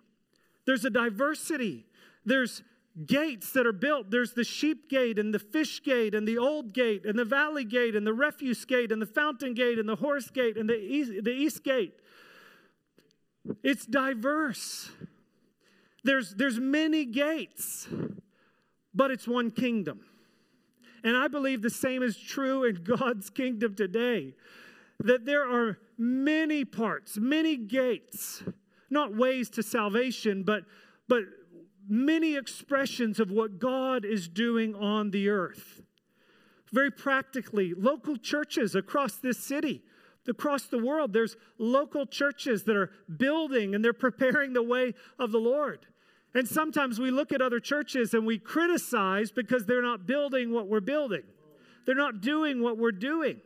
There's 0.64 0.84
a 0.84 0.90
diversity. 0.90 1.86
There's 2.24 2.62
gates 3.06 3.52
that 3.52 3.66
are 3.66 3.72
built. 3.72 4.10
There's 4.10 4.32
the 4.32 4.44
sheep 4.44 4.88
gate 4.90 5.18
and 5.18 5.32
the 5.32 5.38
fish 5.38 5.82
gate 5.82 6.14
and 6.14 6.28
the 6.28 6.38
old 6.38 6.74
gate 6.74 7.06
and 7.06 7.18
the 7.18 7.24
valley 7.24 7.64
gate 7.64 7.96
and 7.96 8.06
the 8.06 8.12
refuse 8.12 8.64
gate 8.64 8.92
and 8.92 9.00
the 9.00 9.06
fountain 9.06 9.54
gate 9.54 9.78
and 9.78 9.88
the 9.88 9.96
horse 9.96 10.28
gate 10.30 10.56
and 10.56 10.68
the 10.68 10.78
east, 10.78 11.24
the 11.24 11.32
east 11.32 11.64
gate. 11.64 11.94
It's 13.62 13.86
diverse. 13.86 14.90
There's, 16.04 16.34
there's 16.34 16.58
many 16.58 17.04
gates, 17.04 17.88
but 18.94 19.10
it's 19.10 19.26
one 19.26 19.50
kingdom. 19.50 20.00
And 21.04 21.16
I 21.16 21.28
believe 21.28 21.62
the 21.62 21.70
same 21.70 22.02
is 22.02 22.16
true 22.16 22.64
in 22.64 22.74
God's 22.84 23.30
kingdom 23.30 23.74
today. 23.74 24.34
That 25.00 25.24
there 25.24 25.48
are 25.48 25.78
many 25.98 26.64
parts, 26.64 27.16
many 27.16 27.56
gates, 27.56 28.42
not 28.90 29.16
ways 29.16 29.50
to 29.50 29.62
salvation, 29.62 30.42
but, 30.42 30.64
but 31.08 31.22
many 31.88 32.36
expressions 32.36 33.20
of 33.20 33.30
what 33.30 33.58
God 33.58 34.04
is 34.04 34.28
doing 34.28 34.74
on 34.74 35.10
the 35.10 35.28
earth. 35.28 35.82
Very 36.72 36.90
practically, 36.90 37.74
local 37.76 38.16
churches 38.16 38.74
across 38.74 39.16
this 39.16 39.38
city, 39.38 39.82
across 40.26 40.64
the 40.64 40.78
world, 40.78 41.12
there's 41.12 41.36
local 41.58 42.06
churches 42.06 42.64
that 42.64 42.76
are 42.76 42.90
building 43.16 43.74
and 43.74 43.84
they're 43.84 43.92
preparing 43.92 44.52
the 44.52 44.62
way 44.62 44.94
of 45.18 45.32
the 45.32 45.38
Lord. 45.38 45.86
And 46.34 46.48
sometimes 46.48 46.98
we 46.98 47.10
look 47.10 47.32
at 47.32 47.42
other 47.42 47.60
churches 47.60 48.14
and 48.14 48.24
we 48.24 48.38
criticize 48.38 49.30
because 49.30 49.66
they're 49.66 49.82
not 49.82 50.06
building 50.06 50.52
what 50.52 50.68
we're 50.68 50.80
building. 50.80 51.24
they're 51.84 51.94
not 51.94 52.20
doing 52.20 52.62
what 52.62 52.78
we're 52.78 52.92
doing. 52.92 53.40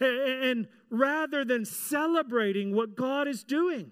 And 0.00 0.68
rather 0.90 1.44
than 1.44 1.64
celebrating 1.64 2.74
what 2.74 2.94
God 2.94 3.26
is 3.26 3.42
doing, 3.42 3.90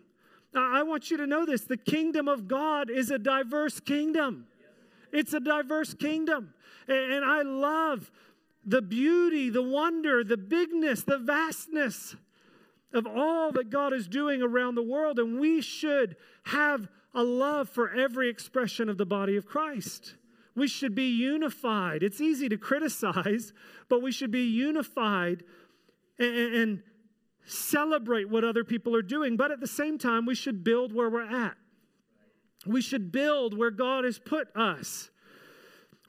I 0.60 0.82
want 0.82 1.10
you 1.10 1.16
to 1.18 1.26
know 1.26 1.44
this 1.44 1.62
the 1.62 1.76
kingdom 1.76 2.28
of 2.28 2.48
God 2.48 2.90
is 2.90 3.10
a 3.10 3.18
diverse 3.18 3.80
kingdom. 3.80 4.46
It's 5.12 5.32
a 5.32 5.40
diverse 5.40 5.94
kingdom. 5.94 6.54
And 6.86 7.24
I 7.24 7.42
love 7.42 8.10
the 8.64 8.82
beauty, 8.82 9.50
the 9.50 9.62
wonder, 9.62 10.24
the 10.24 10.36
bigness, 10.36 11.02
the 11.02 11.18
vastness 11.18 12.16
of 12.92 13.06
all 13.06 13.52
that 13.52 13.70
God 13.70 13.92
is 13.92 14.08
doing 14.08 14.42
around 14.42 14.74
the 14.74 14.82
world. 14.82 15.18
And 15.18 15.38
we 15.38 15.60
should 15.60 16.16
have 16.44 16.88
a 17.14 17.22
love 17.22 17.68
for 17.68 17.92
every 17.92 18.28
expression 18.28 18.88
of 18.88 18.98
the 18.98 19.06
body 19.06 19.36
of 19.36 19.46
Christ. 19.46 20.14
We 20.54 20.68
should 20.68 20.94
be 20.94 21.10
unified. 21.10 22.02
It's 22.02 22.20
easy 22.20 22.48
to 22.48 22.56
criticize, 22.56 23.52
but 23.88 24.02
we 24.02 24.12
should 24.12 24.30
be 24.30 24.44
unified 24.44 25.44
and, 26.18 26.54
and 26.54 26.82
celebrate 27.48 28.28
what 28.28 28.44
other 28.44 28.64
people 28.64 28.94
are 28.94 29.02
doing. 29.02 29.36
But 29.36 29.50
at 29.50 29.60
the 29.60 29.66
same 29.66 29.98
time, 29.98 30.26
we 30.26 30.34
should 30.34 30.62
build 30.62 30.92
where 30.92 31.10
we're 31.10 31.22
at. 31.22 31.56
We 32.66 32.82
should 32.82 33.10
build 33.10 33.56
where 33.56 33.70
God 33.70 34.04
has 34.04 34.18
put 34.18 34.54
us. 34.56 35.10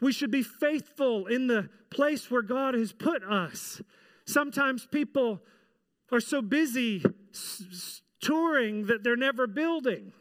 We 0.01 0.11
should 0.11 0.31
be 0.31 0.43
faithful 0.43 1.27
in 1.27 1.47
the 1.47 1.69
place 1.89 2.29
where 2.31 2.41
God 2.41 2.73
has 2.73 2.93
put 2.93 3.23
us. 3.23 3.81
Sometimes 4.25 4.85
people 4.85 5.41
are 6.11 6.19
so 6.19 6.41
busy 6.41 7.03
s- 7.33 8.01
touring 8.21 8.87
that 8.87 9.03
they're 9.03 9.15
never 9.15 9.47
building. 9.47 10.13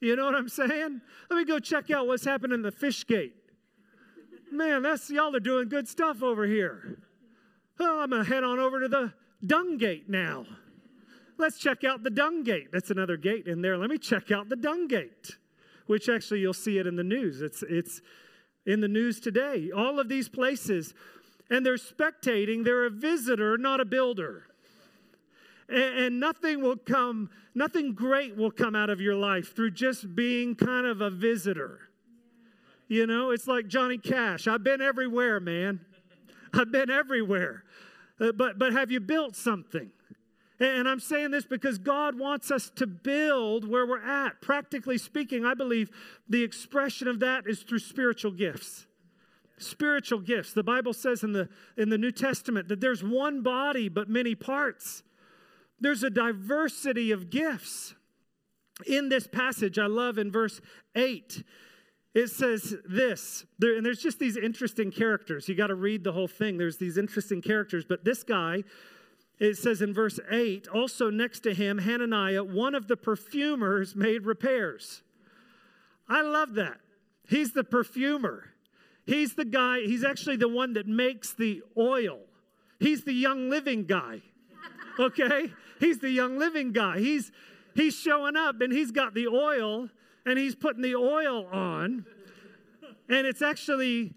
You 0.00 0.16
know 0.16 0.26
what 0.26 0.34
I'm 0.34 0.48
saying? 0.48 1.00
Let 1.30 1.36
me 1.36 1.44
go 1.44 1.58
check 1.58 1.90
out 1.90 2.06
what's 2.06 2.24
happening 2.24 2.54
in 2.54 2.62
the 2.62 2.70
fish 2.70 3.06
gate. 3.06 3.34
Man, 4.52 4.82
that's 4.82 5.10
y'all 5.10 5.34
are 5.34 5.40
doing 5.40 5.68
good 5.68 5.88
stuff 5.88 6.22
over 6.22 6.46
here. 6.46 6.98
Oh, 7.80 8.00
I'm 8.00 8.10
gonna 8.10 8.24
head 8.24 8.44
on 8.44 8.58
over 8.58 8.80
to 8.80 8.88
the 8.88 9.12
dung 9.44 9.78
gate 9.78 10.08
now. 10.08 10.46
Let's 11.38 11.58
check 11.58 11.84
out 11.84 12.02
the 12.02 12.10
dung 12.10 12.44
gate. 12.44 12.68
That's 12.72 12.90
another 12.90 13.16
gate 13.16 13.46
in 13.46 13.60
there. 13.60 13.76
Let 13.76 13.90
me 13.90 13.98
check 13.98 14.30
out 14.30 14.48
the 14.48 14.56
dung 14.56 14.88
gate, 14.88 15.36
which 15.86 16.08
actually 16.08 16.40
you'll 16.40 16.54
see 16.54 16.78
it 16.78 16.86
in 16.86 16.96
the 16.96 17.04
news. 17.04 17.42
It's 17.42 17.62
it's 17.68 18.00
in 18.64 18.80
the 18.80 18.88
news 18.88 19.20
today. 19.20 19.70
All 19.74 20.00
of 20.00 20.08
these 20.08 20.28
places, 20.28 20.94
and 21.50 21.64
they're 21.64 21.76
spectating. 21.76 22.64
They're 22.64 22.86
a 22.86 22.90
visitor, 22.90 23.58
not 23.58 23.80
a 23.80 23.84
builder. 23.84 24.44
And, 25.68 25.98
and 25.98 26.20
nothing 26.20 26.62
will 26.62 26.76
come, 26.76 27.30
nothing 27.54 27.94
great 27.94 28.36
will 28.36 28.50
come 28.50 28.74
out 28.74 28.90
of 28.90 29.00
your 29.00 29.14
life 29.14 29.54
through 29.54 29.72
just 29.72 30.14
being 30.14 30.54
kind 30.54 30.86
of 30.86 31.00
a 31.00 31.10
visitor. 31.10 31.80
You 32.88 33.06
know, 33.06 33.30
it's 33.30 33.48
like 33.48 33.66
Johnny 33.66 33.98
Cash. 33.98 34.46
I've 34.46 34.62
been 34.62 34.80
everywhere, 34.80 35.40
man. 35.40 35.80
I've 36.54 36.70
been 36.70 36.88
everywhere. 36.88 37.64
Uh, 38.20 38.32
but, 38.32 38.58
but 38.58 38.72
have 38.72 38.90
you 38.90 39.00
built 39.00 39.36
something? 39.36 39.90
And 40.58 40.88
I'm 40.88 41.00
saying 41.00 41.32
this 41.32 41.44
because 41.44 41.76
God 41.76 42.18
wants 42.18 42.50
us 42.50 42.70
to 42.76 42.86
build 42.86 43.68
where 43.68 43.86
we're 43.86 44.02
at. 44.02 44.40
Practically 44.40 44.96
speaking, 44.96 45.44
I 45.44 45.52
believe 45.52 45.90
the 46.28 46.42
expression 46.42 47.08
of 47.08 47.20
that 47.20 47.46
is 47.46 47.62
through 47.62 47.80
spiritual 47.80 48.30
gifts. 48.30 48.86
Spiritual 49.58 50.20
gifts. 50.20 50.54
The 50.54 50.62
Bible 50.62 50.94
says 50.94 51.22
in 51.22 51.32
the, 51.32 51.48
in 51.76 51.90
the 51.90 51.98
New 51.98 52.10
Testament 52.10 52.68
that 52.68 52.80
there's 52.80 53.04
one 53.04 53.42
body 53.42 53.90
but 53.90 54.08
many 54.08 54.34
parts. 54.34 55.02
There's 55.78 56.02
a 56.02 56.10
diversity 56.10 57.10
of 57.10 57.28
gifts. 57.28 57.94
In 58.86 59.08
this 59.10 59.26
passage, 59.26 59.78
I 59.78 59.86
love 59.86 60.18
in 60.18 60.30
verse 60.30 60.60
8, 60.94 61.42
it 62.16 62.30
says 62.30 62.74
this, 62.88 63.44
there, 63.58 63.76
and 63.76 63.84
there's 63.84 64.00
just 64.00 64.18
these 64.18 64.38
interesting 64.38 64.90
characters. 64.90 65.50
You 65.50 65.54
got 65.54 65.66
to 65.66 65.74
read 65.74 66.02
the 66.02 66.12
whole 66.12 66.26
thing. 66.26 66.56
There's 66.56 66.78
these 66.78 66.96
interesting 66.96 67.42
characters, 67.42 67.84
but 67.86 68.06
this 68.06 68.22
guy, 68.22 68.64
it 69.38 69.58
says 69.58 69.82
in 69.82 69.92
verse 69.92 70.18
8, 70.30 70.66
also 70.68 71.10
next 71.10 71.40
to 71.40 71.52
him, 71.52 71.76
Hananiah, 71.76 72.42
one 72.42 72.74
of 72.74 72.88
the 72.88 72.96
perfumers, 72.96 73.94
made 73.94 74.24
repairs. 74.24 75.02
I 76.08 76.22
love 76.22 76.54
that. 76.54 76.78
He's 77.28 77.52
the 77.52 77.64
perfumer. 77.64 78.44
He's 79.04 79.34
the 79.34 79.44
guy, 79.44 79.80
he's 79.80 80.02
actually 80.02 80.36
the 80.36 80.48
one 80.48 80.72
that 80.72 80.86
makes 80.86 81.34
the 81.34 81.62
oil. 81.76 82.20
He's 82.80 83.04
the 83.04 83.12
young 83.12 83.50
living 83.50 83.84
guy. 83.84 84.22
Okay? 84.98 85.52
He's 85.78 85.98
the 85.98 86.08
young 86.08 86.38
living 86.38 86.72
guy. 86.72 86.98
He's 87.00 87.30
he's 87.74 87.94
showing 87.94 88.36
up 88.36 88.62
and 88.62 88.72
he's 88.72 88.90
got 88.90 89.12
the 89.12 89.26
oil 89.26 89.90
and 90.26 90.38
he's 90.38 90.54
putting 90.54 90.82
the 90.82 90.96
oil 90.96 91.46
on. 91.50 92.04
And 93.08 93.26
it's 93.26 93.40
actually 93.40 94.12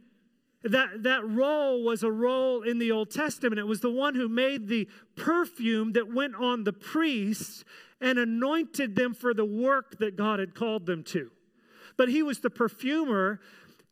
that, 0.64 1.04
that 1.04 1.30
role 1.30 1.84
was 1.84 2.04
a 2.04 2.12
role 2.12 2.64
in 2.64 2.80
the 2.80 2.92
Old 2.92 3.12
Testament. 3.12 3.60
It 3.60 3.68
was 3.68 3.80
the 3.80 3.92
one 3.92 4.16
who 4.16 4.28
made 4.28 4.68
the 4.68 4.90
perfume 5.16 5.94
that 5.94 6.12
went 6.12 6.36
on 6.36 6.64
the 6.64 6.74
priests 6.74 7.64
and 8.02 8.18
anointed 8.18 8.96
them 8.96 9.14
for 9.14 9.34
the 9.34 9.46
work 9.46 10.00
that 10.00 10.16
God 10.18 10.40
had 10.40 10.56
called 10.56 10.86
them 10.86 11.04
to. 11.06 11.32
But 11.98 12.10
he 12.10 12.24
was 12.24 12.40
the 12.40 12.50
perfumer. 12.50 13.40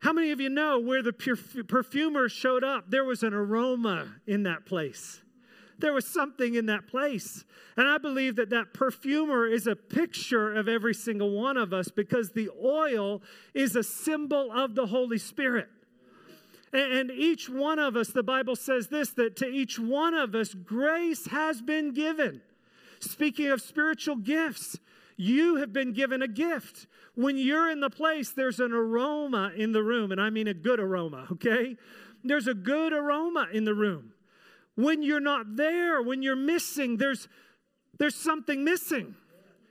How 0.00 0.12
many 0.12 0.30
of 0.30 0.40
you 0.40 0.48
know 0.48 0.78
where 0.78 1.02
the 1.02 1.12
perfumer 1.12 2.28
showed 2.28 2.64
up? 2.64 2.90
There 2.90 3.04
was 3.04 3.22
an 3.22 3.34
aroma 3.34 4.14
in 4.26 4.42
that 4.44 4.66
place. 4.66 5.22
There 5.78 5.92
was 5.92 6.06
something 6.06 6.54
in 6.54 6.66
that 6.66 6.88
place. 6.88 7.44
And 7.76 7.86
I 7.86 7.98
believe 7.98 8.36
that 8.36 8.50
that 8.50 8.74
perfumer 8.74 9.46
is 9.46 9.66
a 9.66 9.76
picture 9.76 10.52
of 10.52 10.68
every 10.68 10.94
single 10.94 11.30
one 11.30 11.56
of 11.56 11.72
us 11.72 11.88
because 11.88 12.30
the 12.30 12.50
oil 12.62 13.22
is 13.54 13.76
a 13.76 13.84
symbol 13.84 14.50
of 14.50 14.74
the 14.74 14.86
Holy 14.86 15.18
Spirit. 15.18 15.68
And 16.72 17.10
each 17.10 17.48
one 17.48 17.78
of 17.78 17.96
us, 17.96 18.08
the 18.08 18.22
Bible 18.22 18.56
says 18.56 18.88
this 18.88 19.10
that 19.10 19.36
to 19.36 19.46
each 19.46 19.78
one 19.78 20.14
of 20.14 20.34
us, 20.34 20.52
grace 20.52 21.26
has 21.28 21.62
been 21.62 21.92
given. 21.92 22.42
Speaking 23.00 23.46
of 23.46 23.62
spiritual 23.62 24.16
gifts, 24.16 24.78
you 25.16 25.56
have 25.56 25.72
been 25.72 25.92
given 25.92 26.20
a 26.20 26.28
gift. 26.28 26.86
When 27.14 27.38
you're 27.38 27.70
in 27.70 27.80
the 27.80 27.90
place, 27.90 28.30
there's 28.30 28.60
an 28.60 28.72
aroma 28.72 29.52
in 29.56 29.72
the 29.72 29.82
room, 29.82 30.12
and 30.12 30.20
I 30.20 30.30
mean 30.30 30.46
a 30.46 30.54
good 30.54 30.78
aroma, 30.78 31.26
okay? 31.32 31.76
There's 32.22 32.46
a 32.46 32.54
good 32.54 32.92
aroma 32.92 33.48
in 33.52 33.64
the 33.64 33.74
room. 33.74 34.12
When 34.78 35.02
you're 35.02 35.18
not 35.18 35.56
there, 35.56 36.00
when 36.00 36.22
you're 36.22 36.36
missing, 36.36 36.98
there's, 36.98 37.26
there's 37.98 38.14
something 38.14 38.62
missing. 38.62 39.16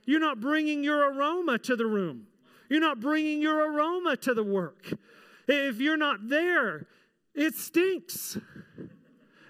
You're 0.04 0.20
not 0.20 0.38
bringing 0.38 0.84
your 0.84 1.10
aroma 1.10 1.56
to 1.60 1.76
the 1.76 1.86
room, 1.86 2.26
you're 2.68 2.82
not 2.82 3.00
bringing 3.00 3.40
your 3.40 3.72
aroma 3.72 4.18
to 4.18 4.34
the 4.34 4.44
work. 4.44 4.92
If 5.48 5.80
you're 5.80 5.96
not 5.96 6.28
there, 6.28 6.88
it 7.34 7.54
stinks. 7.54 8.36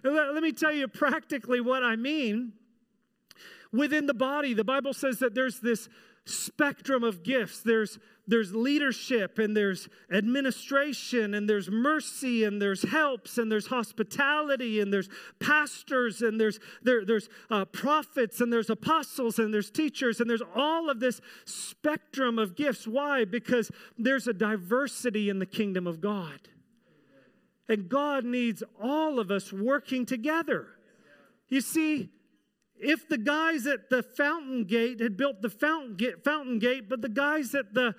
Let, 0.04 0.32
let 0.32 0.44
me 0.44 0.52
tell 0.52 0.72
you 0.72 0.86
practically 0.86 1.60
what 1.60 1.82
I 1.82 1.96
mean. 1.96 2.52
Within 3.72 4.06
the 4.06 4.14
body, 4.14 4.54
the 4.54 4.62
Bible 4.62 4.92
says 4.92 5.18
that 5.18 5.34
there's 5.34 5.58
this 5.58 5.88
spectrum 6.24 7.02
of 7.02 7.24
gifts. 7.24 7.62
There's, 7.62 7.98
there's 8.28 8.54
leadership 8.54 9.38
and 9.38 9.56
there's 9.56 9.88
administration 10.12 11.32
and 11.32 11.48
there's 11.48 11.70
mercy 11.70 12.44
and 12.44 12.60
there's 12.60 12.82
helps 12.82 13.38
and 13.38 13.50
there's 13.50 13.66
hospitality 13.66 14.80
and 14.80 14.92
there's 14.92 15.08
pastors 15.40 16.20
and 16.20 16.38
there's, 16.38 16.60
there, 16.82 17.06
there's 17.06 17.28
uh, 17.50 17.64
prophets 17.64 18.42
and 18.42 18.52
there's 18.52 18.68
apostles 18.68 19.38
and 19.38 19.52
there's 19.52 19.70
teachers 19.70 20.20
and 20.20 20.28
there's 20.28 20.42
all 20.54 20.90
of 20.90 21.00
this 21.00 21.22
spectrum 21.46 22.38
of 22.38 22.54
gifts. 22.54 22.86
Why? 22.86 23.24
Because 23.24 23.70
there's 23.96 24.28
a 24.28 24.34
diversity 24.34 25.30
in 25.30 25.38
the 25.38 25.46
kingdom 25.46 25.86
of 25.86 26.02
God. 26.02 26.48
And 27.66 27.88
God 27.88 28.24
needs 28.24 28.62
all 28.80 29.18
of 29.18 29.30
us 29.30 29.52
working 29.52 30.04
together. 30.04 30.68
You 31.48 31.62
see, 31.62 32.10
if 32.78 33.08
the 33.08 33.18
guys 33.18 33.66
at 33.66 33.90
the 33.90 34.02
fountain 34.02 34.64
gate 34.64 35.00
had 35.00 35.16
built 35.16 35.42
the 35.42 35.50
fountain 35.50 35.96
gate, 35.96 36.22
fountain 36.24 36.58
gate, 36.58 36.88
but 36.88 37.02
the 37.02 37.08
guys 37.08 37.54
at 37.54 37.74
the 37.74 37.94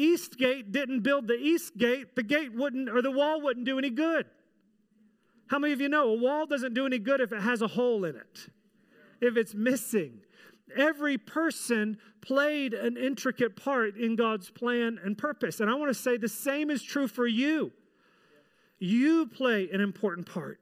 east 0.00 0.38
gate 0.38 0.72
didn't 0.72 1.00
build 1.00 1.26
the 1.26 1.34
east 1.34 1.76
gate, 1.76 2.14
the 2.16 2.22
gate 2.22 2.54
wouldn't, 2.54 2.88
or 2.88 3.02
the 3.02 3.10
wall 3.10 3.40
wouldn't 3.40 3.66
do 3.66 3.78
any 3.78 3.90
good. 3.90 4.26
How 5.48 5.58
many 5.58 5.72
of 5.72 5.80
you 5.80 5.88
know 5.88 6.10
a 6.10 6.14
wall 6.14 6.46
doesn't 6.46 6.74
do 6.74 6.86
any 6.86 6.98
good 6.98 7.20
if 7.20 7.32
it 7.32 7.40
has 7.40 7.62
a 7.62 7.66
hole 7.66 8.04
in 8.04 8.16
it, 8.16 8.50
if 9.20 9.36
it's 9.36 9.54
missing? 9.54 10.20
Every 10.76 11.16
person 11.16 11.98
played 12.20 12.74
an 12.74 12.96
intricate 12.96 13.56
part 13.56 13.96
in 13.96 14.16
God's 14.16 14.50
plan 14.50 14.98
and 15.02 15.16
purpose. 15.16 15.60
And 15.60 15.70
I 15.70 15.74
want 15.74 15.90
to 15.90 15.94
say 15.94 16.18
the 16.18 16.28
same 16.28 16.70
is 16.70 16.82
true 16.82 17.08
for 17.08 17.26
you. 17.26 17.72
You 18.78 19.26
play 19.26 19.68
an 19.72 19.80
important 19.80 20.30
part 20.30 20.60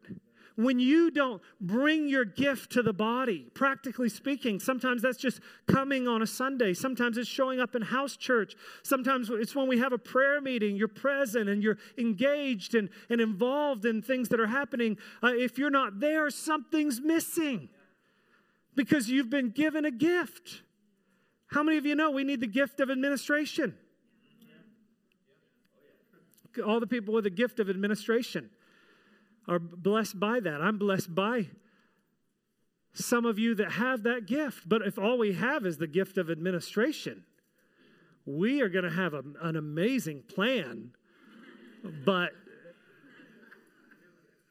when 0.57 0.79
you 0.79 1.11
don't 1.11 1.43
bring 1.61 2.09
your 2.09 2.25
gift 2.25 2.73
to 2.73 2.83
the 2.83 2.93
body, 2.93 3.47
practically 3.55 4.09
speaking, 4.09 4.59
sometimes 4.59 5.03
that's 5.03 5.19
just 5.19 5.41
coming 5.67 6.09
on 6.09 6.23
a 6.23 6.27
Sunday. 6.27 6.73
Sometimes 6.73 7.19
it's 7.19 7.29
showing 7.29 7.61
up 7.61 7.75
in 7.75 7.83
house 7.83 8.17
church. 8.17 8.55
Sometimes 8.83 9.31
it's 9.31 9.55
when 9.55 9.69
we 9.69 9.79
have 9.79 9.93
a 9.93 9.99
prayer 9.99 10.41
meeting, 10.41 10.75
you're 10.75 10.89
present 10.89 11.49
and 11.49 11.63
you're 11.63 11.77
engaged 11.99 12.75
and, 12.75 12.89
and 13.11 13.21
involved 13.21 13.85
in 13.85 14.01
things 14.01 14.31
that 14.31 14.41
are 14.41 14.47
happening. 14.47 14.97
Uh, 15.23 15.33
if 15.35 15.59
you're 15.59 15.71
not 15.71 16.01
there, 16.01 16.31
something's 16.31 17.01
missing 17.01 17.69
because 18.75 19.11
you've 19.11 19.31
been 19.31 19.51
given 19.51 19.85
a 19.85 19.91
gift. 19.91 20.63
How 21.49 21.63
many 21.63 21.77
of 21.77 21.85
you 21.85 21.95
know 21.95 22.11
we 22.11 22.25
need 22.25 22.41
the 22.41 22.47
gift 22.47 22.81
of 22.81 22.91
administration? 22.91 23.77
All 26.67 26.81
the 26.81 26.87
people 26.87 27.13
with 27.13 27.27
a 27.27 27.31
gift 27.31 27.61
of 27.61 27.69
administration. 27.69 28.49
Are 29.49 29.59
blessed 29.59 30.19
by 30.19 30.41
that. 30.41 30.61
I'm 30.61 30.79
blessed 30.79 31.15
by 31.15 31.49
some 32.93 33.27
of 33.27 33.39
you 33.39 33.55
that 33.57 33.73
have 33.73 34.03
that 34.05 34.27
gift. 34.27 34.69
But 34.69 34.83
if 34.83 34.99
all 34.99 35.19
we 35.19 35.35
have 35.35 35.67
is 35.67 35.79
the 35.79 35.87
gift 35.87 36.19
of 36.19 36.31
administration, 36.31 37.25
we 38.25 38.61
are 38.63 38.69
going 38.69 38.85
to 38.85 38.91
have 38.91 39.15
a, 39.15 39.23
an 39.43 39.57
amazing 39.57 40.23
plan, 40.23 40.93
but 42.05 42.33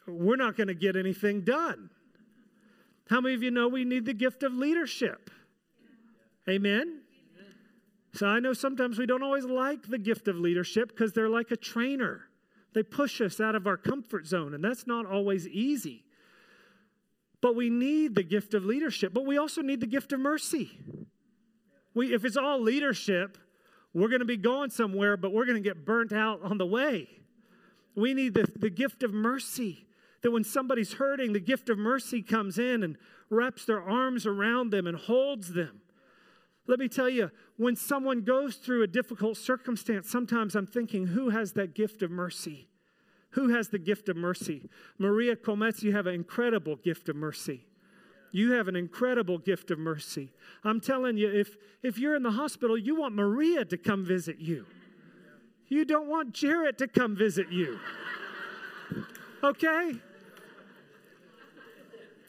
we're 0.08 0.38
not 0.38 0.56
going 0.56 0.68
to 0.68 0.76
get 0.76 0.96
anything 0.96 1.42
done. 1.42 1.90
How 3.10 3.22
many 3.22 3.36
of 3.36 3.44
you 3.44 3.52
know 3.52 3.68
we 3.68 3.84
need 3.84 4.06
the 4.06 4.14
gift 4.14 4.44
of 4.44 4.54
leadership? 4.54 5.30
Amen? 6.50 7.02
So 8.14 8.28
I 8.28 8.40
know 8.40 8.54
sometimes 8.54 8.98
we 8.98 9.06
don't 9.06 9.24
always 9.24 9.46
like 9.46 9.88
the 9.88 9.98
gift 9.98 10.28
of 10.28 10.38
leadership 10.38 10.90
because 10.90 11.12
they're 11.12 11.30
like 11.30 11.52
a 11.52 11.58
trainer. 11.58 12.30
They 12.76 12.84
push 12.84 13.22
us 13.22 13.40
out 13.40 13.56
of 13.56 13.68
our 13.68 13.78
comfort 13.78 14.28
zone, 14.28 14.54
and 14.54 14.62
that's 14.62 14.86
not 14.86 15.06
always 15.06 15.48
easy. 15.48 16.04
But 17.42 17.56
we 17.56 17.70
need 17.70 18.16
the 18.16 18.24
gift 18.24 18.54
of 18.54 18.66
leadership, 18.66 19.14
but 19.14 19.26
we 19.26 19.38
also 19.38 19.62
need 19.62 19.80
the 19.80 19.88
gift 19.88 20.12
of 20.12 20.20
mercy. 20.20 20.78
We, 21.94 22.14
if 22.14 22.26
it's 22.26 22.36
all 22.36 22.62
leadership, 22.62 23.38
we're 23.94 24.10
going 24.10 24.20
to 24.20 24.26
be 24.26 24.36
going 24.36 24.72
somewhere, 24.72 25.16
but 25.16 25.32
we're 25.32 25.46
going 25.46 25.62
to 25.62 25.68
get 25.68 25.86
burnt 25.86 26.12
out 26.12 26.42
on 26.44 26.58
the 26.58 26.66
way. 26.66 27.08
We 27.96 28.14
need 28.14 28.34
the, 28.34 28.46
the 28.58 28.70
gift 28.70 29.04
of 29.04 29.14
mercy. 29.14 29.88
That 30.22 30.32
when 30.32 30.44
somebody's 30.44 30.94
hurting, 30.94 31.32
the 31.32 31.40
gift 31.40 31.70
of 31.70 31.78
mercy 31.78 32.22
comes 32.22 32.60
in 32.60 32.84
and 32.84 32.98
wraps 33.30 33.64
their 33.64 33.82
arms 33.82 34.26
around 34.26 34.72
them 34.72 34.86
and 34.86 34.98
holds 34.98 35.54
them. 35.54 35.80
Let 36.68 36.80
me 36.80 36.88
tell 36.88 37.10
you, 37.10 37.32
when 37.58 37.76
someone 37.76 38.22
goes 38.22 38.56
through 38.56 38.84
a 38.84 38.88
difficult 38.88 39.38
circumstance, 39.38 40.10
sometimes 40.10 40.56
I'm 40.56 40.66
thinking, 40.66 41.08
who 41.08 41.30
has 41.30 41.54
that 41.54 41.76
gift 41.76 42.02
of 42.02 42.10
mercy? 42.10 42.68
Who 43.32 43.50
has 43.50 43.70
the 43.70 43.80
gift 43.80 44.10
of 44.10 44.16
mercy? 44.16 44.70
Maria 44.98 45.36
Comets, 45.36 45.84
you 45.84 45.92
have 45.94 46.08
an 46.08 46.16
incredible 46.16 46.78
gift 46.78 47.10
of 47.10 47.16
mercy. 47.16 47.66
You 48.32 48.54
have 48.54 48.68
an 48.68 48.76
incredible 48.76 49.38
gift 49.38 49.72
of 49.72 49.80
mercy. 49.80 50.32
I'm 50.64 50.82
telling 50.82 51.18
you, 51.18 51.30
if, 51.30 51.56
if 51.84 51.98
you're 51.98 52.16
in 52.16 52.24
the 52.24 52.32
hospital, 52.32 52.78
you 52.78 52.96
want 52.96 53.14
Maria 53.16 53.64
to 53.66 53.78
come 53.78 54.04
visit 54.04 54.40
you. 54.40 54.66
You 55.68 55.86
don't 55.86 56.08
want 56.08 56.34
Jarrett 56.34 56.78
to 56.80 56.88
come 56.88 57.16
visit 57.16 57.52
you. 57.52 57.80
Okay? 59.44 59.94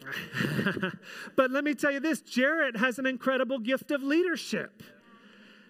but 1.37 1.51
let 1.51 1.65
me 1.65 1.75
tell 1.75 1.91
you 1.91 2.01
this 2.01 2.21
Jarrett 2.21 2.77
has 2.77 2.99
an 2.99 3.07
incredible 3.07 3.59
gift 3.59 3.91
of 3.91 4.03
leadership. 4.03 4.83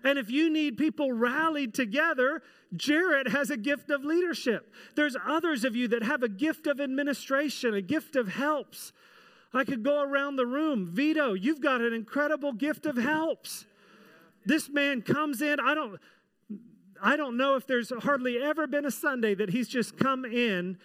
And 0.05 0.19
if 0.19 0.31
you 0.31 0.51
need 0.51 0.77
people 0.77 1.13
rallied 1.13 1.75
together, 1.75 2.43
Jarrett 2.75 3.29
has 3.29 3.51
a 3.51 3.57
gift 3.57 3.91
of 3.91 4.05
leadership. 4.05 4.73
There's 4.95 5.17
others 5.27 5.65
of 5.65 5.75
you 5.75 5.89
that 5.89 6.03
have 6.05 6.23
a 6.23 6.29
gift 6.29 6.67
of 6.67 6.81
administration, 6.81 7.75
a 7.75 7.83
gift 7.83 8.15
of 8.15 8.29
helps. 8.29 8.93
I 9.53 9.65
could 9.65 9.83
go 9.83 10.03
around 10.03 10.37
the 10.37 10.47
room. 10.47 10.87
Vito, 10.87 11.33
you've 11.33 11.61
got 11.61 11.81
an 11.81 11.93
incredible 11.93 12.53
gift 12.53 12.87
of 12.87 12.97
helps. 12.97 13.65
This 14.45 14.69
man 14.69 15.03
comes 15.03 15.43
in, 15.43 15.59
I 15.59 15.75
don't 15.75 15.99
I 17.03 17.17
don't 17.17 17.37
know 17.37 17.57
if 17.57 17.67
there's 17.67 17.93
hardly 18.01 18.41
ever 18.41 18.67
been 18.67 18.87
a 18.87 18.91
Sunday 18.91 19.35
that 19.35 19.51
he's 19.51 19.69
just 19.69 19.99
come 19.99 20.25
in 20.25 20.79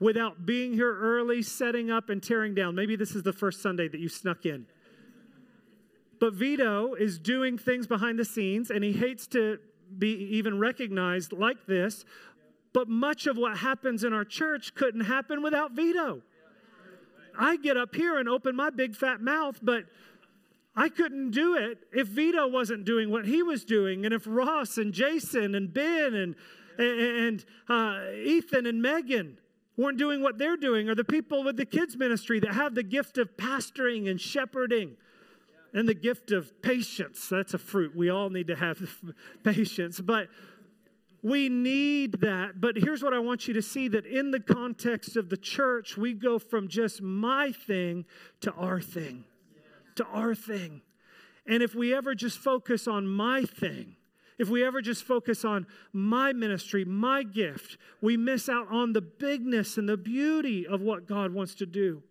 without 0.00 0.44
being 0.46 0.72
here 0.74 0.96
early, 0.96 1.42
setting 1.42 1.90
up 1.90 2.10
and 2.10 2.22
tearing 2.22 2.54
down. 2.54 2.74
Maybe 2.74 2.96
this 2.96 3.14
is 3.14 3.22
the 3.22 3.32
first 3.32 3.62
Sunday 3.62 3.88
that 3.88 4.00
you 4.00 4.08
snuck 4.08 4.44
in. 4.44 4.66
But 6.18 6.34
Vito 6.34 6.94
is 6.94 7.18
doing 7.18 7.58
things 7.58 7.86
behind 7.86 8.18
the 8.18 8.24
scenes 8.24 8.70
and 8.70 8.84
he 8.84 8.92
hates 8.92 9.26
to 9.28 9.58
be 9.98 10.14
even 10.36 10.58
recognized 10.58 11.32
like 11.32 11.66
this. 11.66 12.04
But 12.72 12.88
much 12.88 13.26
of 13.26 13.36
what 13.36 13.58
happens 13.58 14.04
in 14.04 14.12
our 14.12 14.24
church 14.24 14.74
couldn't 14.74 15.02
happen 15.02 15.42
without 15.42 15.72
Vito. 15.72 16.22
I 17.38 17.56
get 17.56 17.76
up 17.76 17.94
here 17.94 18.18
and 18.18 18.28
open 18.28 18.56
my 18.56 18.70
big 18.70 18.94
fat 18.94 19.20
mouth, 19.20 19.58
but 19.62 19.84
I 20.74 20.88
couldn't 20.88 21.30
do 21.32 21.56
it 21.56 21.78
if 21.92 22.08
Vito 22.08 22.46
wasn't 22.46 22.84
doing 22.84 23.10
what 23.10 23.26
he 23.26 23.42
was 23.42 23.64
doing, 23.64 24.04
and 24.04 24.14
if 24.14 24.22
Ross 24.26 24.78
and 24.78 24.92
Jason 24.92 25.54
and 25.54 25.72
Ben 25.72 26.14
and 26.14 26.34
and 26.78 27.44
uh, 27.68 28.00
Ethan 28.24 28.64
and 28.64 28.80
Megan 28.80 29.38
weren't 29.76 29.98
doing 29.98 30.22
what 30.22 30.38
they're 30.38 30.56
doing, 30.56 30.88
or 30.88 30.94
the 30.94 31.04
people 31.04 31.44
with 31.44 31.56
the 31.56 31.64
kids 31.64 31.96
ministry 31.96 32.40
that 32.40 32.52
have 32.52 32.74
the 32.74 32.82
gift 32.82 33.18
of 33.18 33.36
pastoring 33.36 34.10
and 34.10 34.20
shepherding 34.20 34.96
and 35.72 35.88
the 35.88 35.94
gift 35.94 36.30
of 36.30 36.60
patience. 36.62 37.28
That's 37.28 37.54
a 37.54 37.58
fruit. 37.58 37.96
We 37.96 38.10
all 38.10 38.30
need 38.30 38.48
to 38.48 38.56
have 38.56 38.78
patience, 39.42 40.00
but 40.00 40.28
we 41.22 41.48
need 41.48 42.20
that. 42.20 42.60
But 42.60 42.76
here's 42.76 43.02
what 43.02 43.14
I 43.14 43.18
want 43.20 43.48
you 43.48 43.54
to 43.54 43.62
see 43.62 43.88
that 43.88 44.06
in 44.06 44.30
the 44.32 44.40
context 44.40 45.16
of 45.16 45.30
the 45.30 45.36
church, 45.36 45.96
we 45.96 46.12
go 46.12 46.38
from 46.38 46.68
just 46.68 47.00
my 47.00 47.52
thing 47.52 48.04
to 48.40 48.52
our 48.52 48.80
thing, 48.80 49.24
to 49.96 50.04
our 50.06 50.34
thing. 50.34 50.82
And 51.46 51.62
if 51.62 51.74
we 51.74 51.94
ever 51.94 52.14
just 52.14 52.38
focus 52.38 52.86
on 52.86 53.06
my 53.06 53.44
thing, 53.44 53.96
if 54.42 54.48
we 54.48 54.64
ever 54.64 54.82
just 54.82 55.04
focus 55.04 55.44
on 55.44 55.66
my 55.92 56.32
ministry, 56.32 56.84
my 56.84 57.22
gift, 57.22 57.78
we 58.00 58.16
miss 58.16 58.48
out 58.48 58.66
on 58.70 58.92
the 58.92 59.00
bigness 59.00 59.78
and 59.78 59.88
the 59.88 59.96
beauty 59.96 60.66
of 60.66 60.80
what 60.80 61.06
God 61.06 61.32
wants 61.32 61.54
to 61.54 61.66
do. 61.66 62.02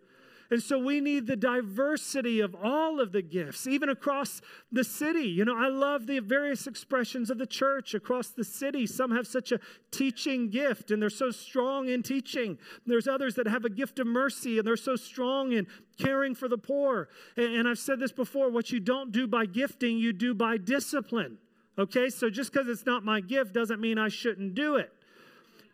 And 0.50 0.62
so 0.62 0.78
we 0.78 1.00
need 1.00 1.28
the 1.28 1.36
diversity 1.36 2.42
of 2.42 2.56
all 2.56 3.00
of 3.00 3.12
the 3.12 3.22
gifts, 3.22 3.68
even 3.68 3.88
across 3.88 4.42
the 4.72 4.84
city. 4.84 5.28
You 5.28 5.46
know, 5.46 5.58
I 5.58 5.68
love 5.68 6.08
the 6.08 6.20
various 6.20 6.68
expressions 6.68 7.30
of 7.30 7.38
the 7.38 7.46
church 7.46 7.94
across 7.94 8.30
the 8.30 8.44
city. 8.44 8.86
Some 8.86 9.12
have 9.12 9.28
such 9.28 9.52
a 9.52 9.60
teaching 9.92 10.50
gift 10.50 10.92
and 10.92 11.02
they're 11.02 11.10
so 11.10 11.32
strong 11.32 11.88
in 11.88 12.04
teaching. 12.04 12.58
There's 12.86 13.08
others 13.08 13.36
that 13.36 13.48
have 13.48 13.64
a 13.64 13.70
gift 13.70 14.00
of 14.00 14.08
mercy 14.08 14.58
and 14.58 14.68
they're 14.68 14.76
so 14.76 14.98
strong 14.98 15.54
in 15.54 15.68
caring 15.98 16.36
for 16.36 16.50
the 16.50 16.58
poor. 16.58 17.10
And, 17.36 17.68
I've 17.68 17.80
said 17.80 18.00
this 18.00 18.12
before 18.12 18.50
what 18.52 18.72
you 18.72 18.80
don't 18.82 19.14
do 19.14 19.28
by 19.28 19.46
gifting, 19.46 19.98
you 19.98 20.12
do 20.12 20.34
by 20.34 20.58
discipline. 20.58 21.38
Okay, 21.82 22.12
so 22.12 22.30
just 22.30 22.54
because 22.54 22.68
it's 22.68 22.86
not 22.86 23.04
my 23.04 23.22
gift 23.22 23.56
doesn't 23.56 23.82
mean 23.82 23.98
I 23.98 24.08
shouldn't 24.08 24.54
do 24.54 24.76
it. 24.76 24.94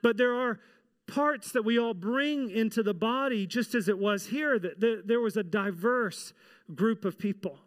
But 0.01 0.15
there 0.15 0.33
are 0.33 0.57
parts 1.05 1.51
that 1.51 1.65
we 1.65 1.77
all 1.77 1.93
bring 1.93 2.49
into 2.49 2.81
the 2.81 2.93
body, 2.93 3.45
just 3.45 3.75
as 3.75 3.89
it 3.89 3.99
was 3.99 4.27
here, 4.27 4.57
that 4.57 5.03
there 5.05 5.19
was 5.19 5.35
a 5.35 5.43
diverse 5.43 6.31
group 6.73 7.03
of 7.03 7.19
people. 7.19 7.59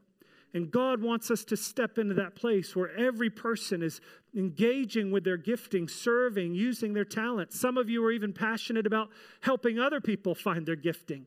And 0.54 0.70
God 0.70 1.02
wants 1.02 1.30
us 1.30 1.44
to 1.44 1.56
step 1.56 1.98
into 1.98 2.14
that 2.14 2.34
place 2.34 2.74
where 2.74 2.96
every 2.96 3.28
person 3.28 3.82
is 3.82 4.00
engaging 4.34 5.10
with 5.10 5.22
their 5.22 5.36
gifting, 5.36 5.86
serving, 5.86 6.54
using 6.54 6.94
their 6.94 7.04
talent. 7.04 7.52
Some 7.52 7.76
of 7.76 7.90
you 7.90 8.02
are 8.06 8.10
even 8.10 8.32
passionate 8.32 8.86
about 8.86 9.10
helping 9.42 9.78
other 9.78 10.00
people 10.00 10.34
find 10.34 10.64
their 10.64 10.76
gifting. 10.76 11.26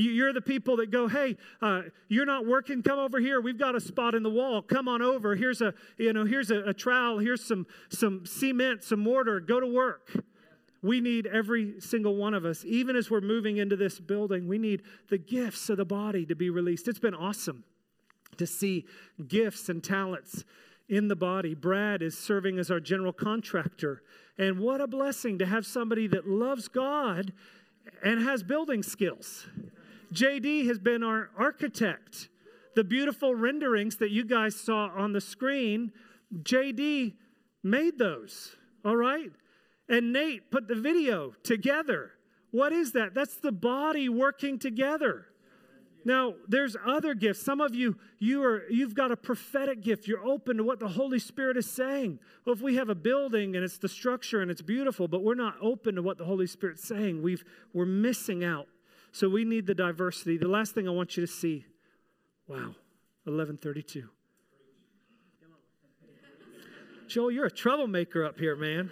You're 0.00 0.32
the 0.32 0.40
people 0.40 0.76
that 0.76 0.92
go, 0.92 1.08
hey, 1.08 1.36
uh, 1.60 1.82
you're 2.06 2.24
not 2.24 2.46
working. 2.46 2.84
Come 2.84 3.00
over 3.00 3.18
here. 3.18 3.40
We've 3.40 3.58
got 3.58 3.74
a 3.74 3.80
spot 3.80 4.14
in 4.14 4.22
the 4.22 4.30
wall. 4.30 4.62
Come 4.62 4.86
on 4.86 5.02
over. 5.02 5.34
Here's 5.34 5.60
a, 5.60 5.74
you 5.96 6.12
know, 6.12 6.24
here's 6.24 6.52
a, 6.52 6.60
a 6.60 6.72
trowel. 6.72 7.18
Here's 7.18 7.44
some, 7.44 7.66
some 7.88 8.24
cement, 8.24 8.84
some 8.84 9.00
mortar. 9.00 9.40
Go 9.40 9.58
to 9.58 9.66
work. 9.66 10.12
We 10.84 11.00
need 11.00 11.26
every 11.26 11.80
single 11.80 12.14
one 12.14 12.32
of 12.32 12.44
us, 12.44 12.64
even 12.64 12.94
as 12.94 13.10
we're 13.10 13.20
moving 13.20 13.56
into 13.56 13.74
this 13.74 13.98
building, 13.98 14.46
we 14.46 14.58
need 14.58 14.82
the 15.08 15.18
gifts 15.18 15.68
of 15.68 15.78
the 15.78 15.84
body 15.84 16.24
to 16.26 16.36
be 16.36 16.48
released. 16.48 16.86
It's 16.86 17.00
been 17.00 17.16
awesome 17.16 17.64
to 18.36 18.46
see 18.46 18.86
gifts 19.26 19.68
and 19.68 19.82
talents 19.82 20.44
in 20.88 21.08
the 21.08 21.16
body. 21.16 21.56
Brad 21.56 22.02
is 22.02 22.16
serving 22.16 22.60
as 22.60 22.70
our 22.70 22.78
general 22.78 23.12
contractor. 23.12 24.02
And 24.38 24.60
what 24.60 24.80
a 24.80 24.86
blessing 24.86 25.40
to 25.40 25.46
have 25.46 25.66
somebody 25.66 26.06
that 26.06 26.28
loves 26.28 26.68
God 26.68 27.32
and 28.04 28.22
has 28.22 28.44
building 28.44 28.84
skills. 28.84 29.48
JD 30.12 30.66
has 30.66 30.78
been 30.78 31.02
our 31.02 31.30
architect. 31.36 32.28
The 32.74 32.84
beautiful 32.84 33.34
renderings 33.34 33.96
that 33.96 34.10
you 34.10 34.24
guys 34.24 34.54
saw 34.54 34.88
on 34.94 35.12
the 35.12 35.20
screen, 35.20 35.92
JD 36.34 37.14
made 37.62 37.98
those, 37.98 38.56
all 38.84 38.96
right? 38.96 39.30
And 39.88 40.12
Nate 40.12 40.50
put 40.50 40.68
the 40.68 40.74
video 40.74 41.34
together. 41.42 42.12
What 42.50 42.72
is 42.72 42.92
that? 42.92 43.14
That's 43.14 43.36
the 43.36 43.52
body 43.52 44.08
working 44.08 44.58
together. 44.58 45.26
Now, 46.04 46.34
there's 46.46 46.76
other 46.86 47.14
gifts. 47.14 47.42
Some 47.42 47.60
of 47.60 47.74
you, 47.74 47.96
you 48.18 48.42
are, 48.42 48.62
you've 48.70 48.94
got 48.94 49.10
a 49.10 49.16
prophetic 49.16 49.82
gift. 49.82 50.06
You're 50.06 50.24
open 50.24 50.56
to 50.58 50.64
what 50.64 50.78
the 50.78 50.88
Holy 50.88 51.18
Spirit 51.18 51.56
is 51.56 51.70
saying. 51.70 52.18
Well, 52.44 52.54
if 52.54 52.62
we 52.62 52.76
have 52.76 52.88
a 52.88 52.94
building 52.94 53.56
and 53.56 53.64
it's 53.64 53.78
the 53.78 53.88
structure 53.88 54.40
and 54.40 54.50
it's 54.50 54.62
beautiful, 54.62 55.08
but 55.08 55.22
we're 55.22 55.34
not 55.34 55.56
open 55.60 55.96
to 55.96 56.02
what 56.02 56.16
the 56.16 56.24
Holy 56.24 56.46
Spirit's 56.46 56.86
saying, 56.86 57.22
we've, 57.22 57.44
we're 57.74 57.84
missing 57.84 58.44
out. 58.44 58.68
So 59.12 59.28
we 59.28 59.44
need 59.44 59.66
the 59.66 59.74
diversity. 59.74 60.36
The 60.36 60.48
last 60.48 60.74
thing 60.74 60.86
I 60.86 60.90
want 60.90 61.16
you 61.16 61.26
to 61.26 61.32
see, 61.32 61.64
wow, 62.46 62.74
1132. 63.24 64.08
Joel, 67.08 67.30
you're 67.30 67.46
a 67.46 67.50
troublemaker 67.50 68.24
up 68.24 68.38
here, 68.38 68.54
man. 68.54 68.90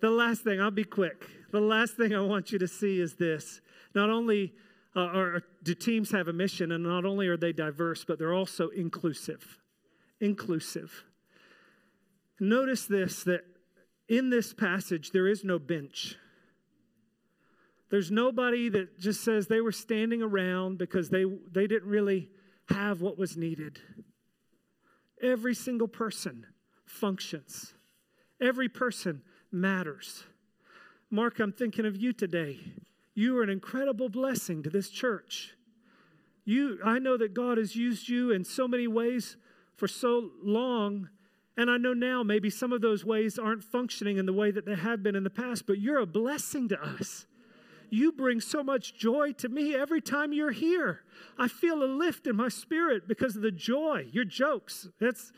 The 0.00 0.10
last 0.10 0.42
thing, 0.42 0.60
I'll 0.60 0.70
be 0.70 0.84
quick. 0.84 1.26
The 1.50 1.60
last 1.60 1.96
thing 1.96 2.14
I 2.14 2.20
want 2.20 2.50
you 2.50 2.58
to 2.58 2.68
see 2.68 3.00
is 3.00 3.14
this. 3.14 3.60
Not 3.94 4.10
only 4.10 4.54
uh, 4.96 5.00
are, 5.00 5.42
do 5.62 5.74
teams 5.74 6.10
have 6.12 6.28
a 6.28 6.32
mission, 6.32 6.72
and 6.72 6.84
not 6.84 7.04
only 7.04 7.28
are 7.28 7.36
they 7.36 7.52
diverse, 7.52 8.04
but 8.04 8.18
they're 8.18 8.32
also 8.32 8.68
inclusive. 8.68 9.58
Inclusive. 10.20 11.04
Notice 12.40 12.86
this 12.86 13.22
that 13.24 13.44
in 14.08 14.30
this 14.30 14.54
passage, 14.54 15.10
there 15.10 15.28
is 15.28 15.44
no 15.44 15.58
bench. 15.58 16.16
There's 17.90 18.10
nobody 18.10 18.68
that 18.68 18.98
just 18.98 19.22
says 19.22 19.46
they 19.46 19.60
were 19.60 19.72
standing 19.72 20.22
around 20.22 20.78
because 20.78 21.08
they, 21.08 21.24
they 21.50 21.66
didn't 21.66 21.88
really 21.88 22.28
have 22.68 23.00
what 23.00 23.18
was 23.18 23.36
needed. 23.36 23.80
Every 25.22 25.54
single 25.54 25.88
person 25.88 26.46
functions, 26.84 27.74
every 28.40 28.68
person 28.68 29.22
matters. 29.50 30.24
Mark, 31.10 31.38
I'm 31.38 31.52
thinking 31.52 31.86
of 31.86 31.96
you 31.96 32.12
today. 32.12 32.58
You 33.14 33.38
are 33.38 33.42
an 33.42 33.50
incredible 33.50 34.08
blessing 34.08 34.62
to 34.62 34.70
this 34.70 34.90
church. 34.90 35.54
You, 36.44 36.78
I 36.84 36.98
know 36.98 37.16
that 37.16 37.34
God 37.34 37.58
has 37.58 37.76
used 37.76 38.08
you 38.08 38.30
in 38.30 38.44
so 38.44 38.68
many 38.68 38.86
ways 38.86 39.36
for 39.76 39.88
so 39.88 40.30
long, 40.42 41.08
and 41.56 41.70
I 41.70 41.76
know 41.78 41.94
now 41.94 42.22
maybe 42.22 42.50
some 42.50 42.72
of 42.72 42.80
those 42.80 43.04
ways 43.04 43.38
aren't 43.38 43.64
functioning 43.64 44.18
in 44.18 44.26
the 44.26 44.32
way 44.32 44.50
that 44.50 44.64
they 44.64 44.76
have 44.76 45.02
been 45.02 45.16
in 45.16 45.24
the 45.24 45.30
past, 45.30 45.66
but 45.66 45.78
you're 45.78 45.98
a 45.98 46.06
blessing 46.06 46.68
to 46.68 46.80
us. 46.80 47.26
You 47.90 48.12
bring 48.12 48.40
so 48.40 48.62
much 48.62 48.94
joy 48.94 49.32
to 49.34 49.48
me 49.48 49.74
every 49.74 50.00
time 50.00 50.32
you're 50.32 50.52
here. 50.52 51.02
I 51.38 51.48
feel 51.48 51.82
a 51.82 51.86
lift 51.86 52.26
in 52.26 52.36
my 52.36 52.48
spirit 52.48 53.08
because 53.08 53.36
of 53.36 53.42
the 53.42 53.50
joy, 53.50 54.06
your 54.12 54.24
jokes. 54.24 54.88
That's 55.00 55.32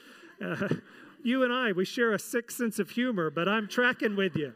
uh, 0.45 0.69
you 1.23 1.45
and 1.45 1.53
I, 1.53 1.73
we 1.73 1.85
share 1.85 2.13
a 2.13 2.19
sick 2.19 2.51
sense 2.51 2.79
of 2.79 2.91
humor, 2.91 3.31
but 3.31 3.49
I'm 3.49 3.69
tracking 3.69 4.17
with 4.17 4.37
you. 4.37 4.53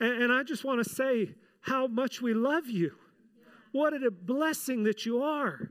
And, 0.00 0.24
and 0.24 0.32
I 0.32 0.42
just 0.42 0.64
want 0.64 0.84
to 0.84 0.88
say 0.88 1.34
how 1.62 1.86
much 1.86 2.20
we 2.20 2.34
love 2.34 2.68
you. 2.68 2.92
What 3.72 3.94
a 3.94 4.10
blessing 4.10 4.84
that 4.84 5.06
you 5.06 5.22
are. 5.22 5.70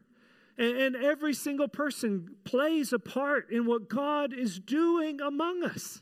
And, 0.58 0.78
and 0.78 0.96
every 0.96 1.34
single 1.34 1.68
person 1.68 2.36
plays 2.46 2.94
a 2.94 3.00
part 3.00 3.52
in 3.52 3.66
what 3.66 3.90
God 3.90 4.34
is 4.34 4.60
doing 4.60 5.20
among 5.22 5.64
us. 5.64 6.02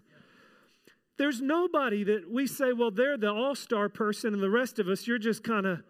There's 1.17 1.41
nobody 1.41 2.03
that 2.03 2.31
we 2.31 2.45
say, 2.45 2.73
well, 2.73 2.91
they're 2.91 3.17
the 3.17 3.31
all 3.31 3.55
star 3.55 3.89
person, 3.89 4.33
and 4.33 4.41
the 4.41 4.49
rest 4.49 4.79
of 4.79 4.87
us, 4.87 5.07
you're 5.07 5.17
just 5.17 5.43
kind 5.43 5.65
of, 5.65 5.81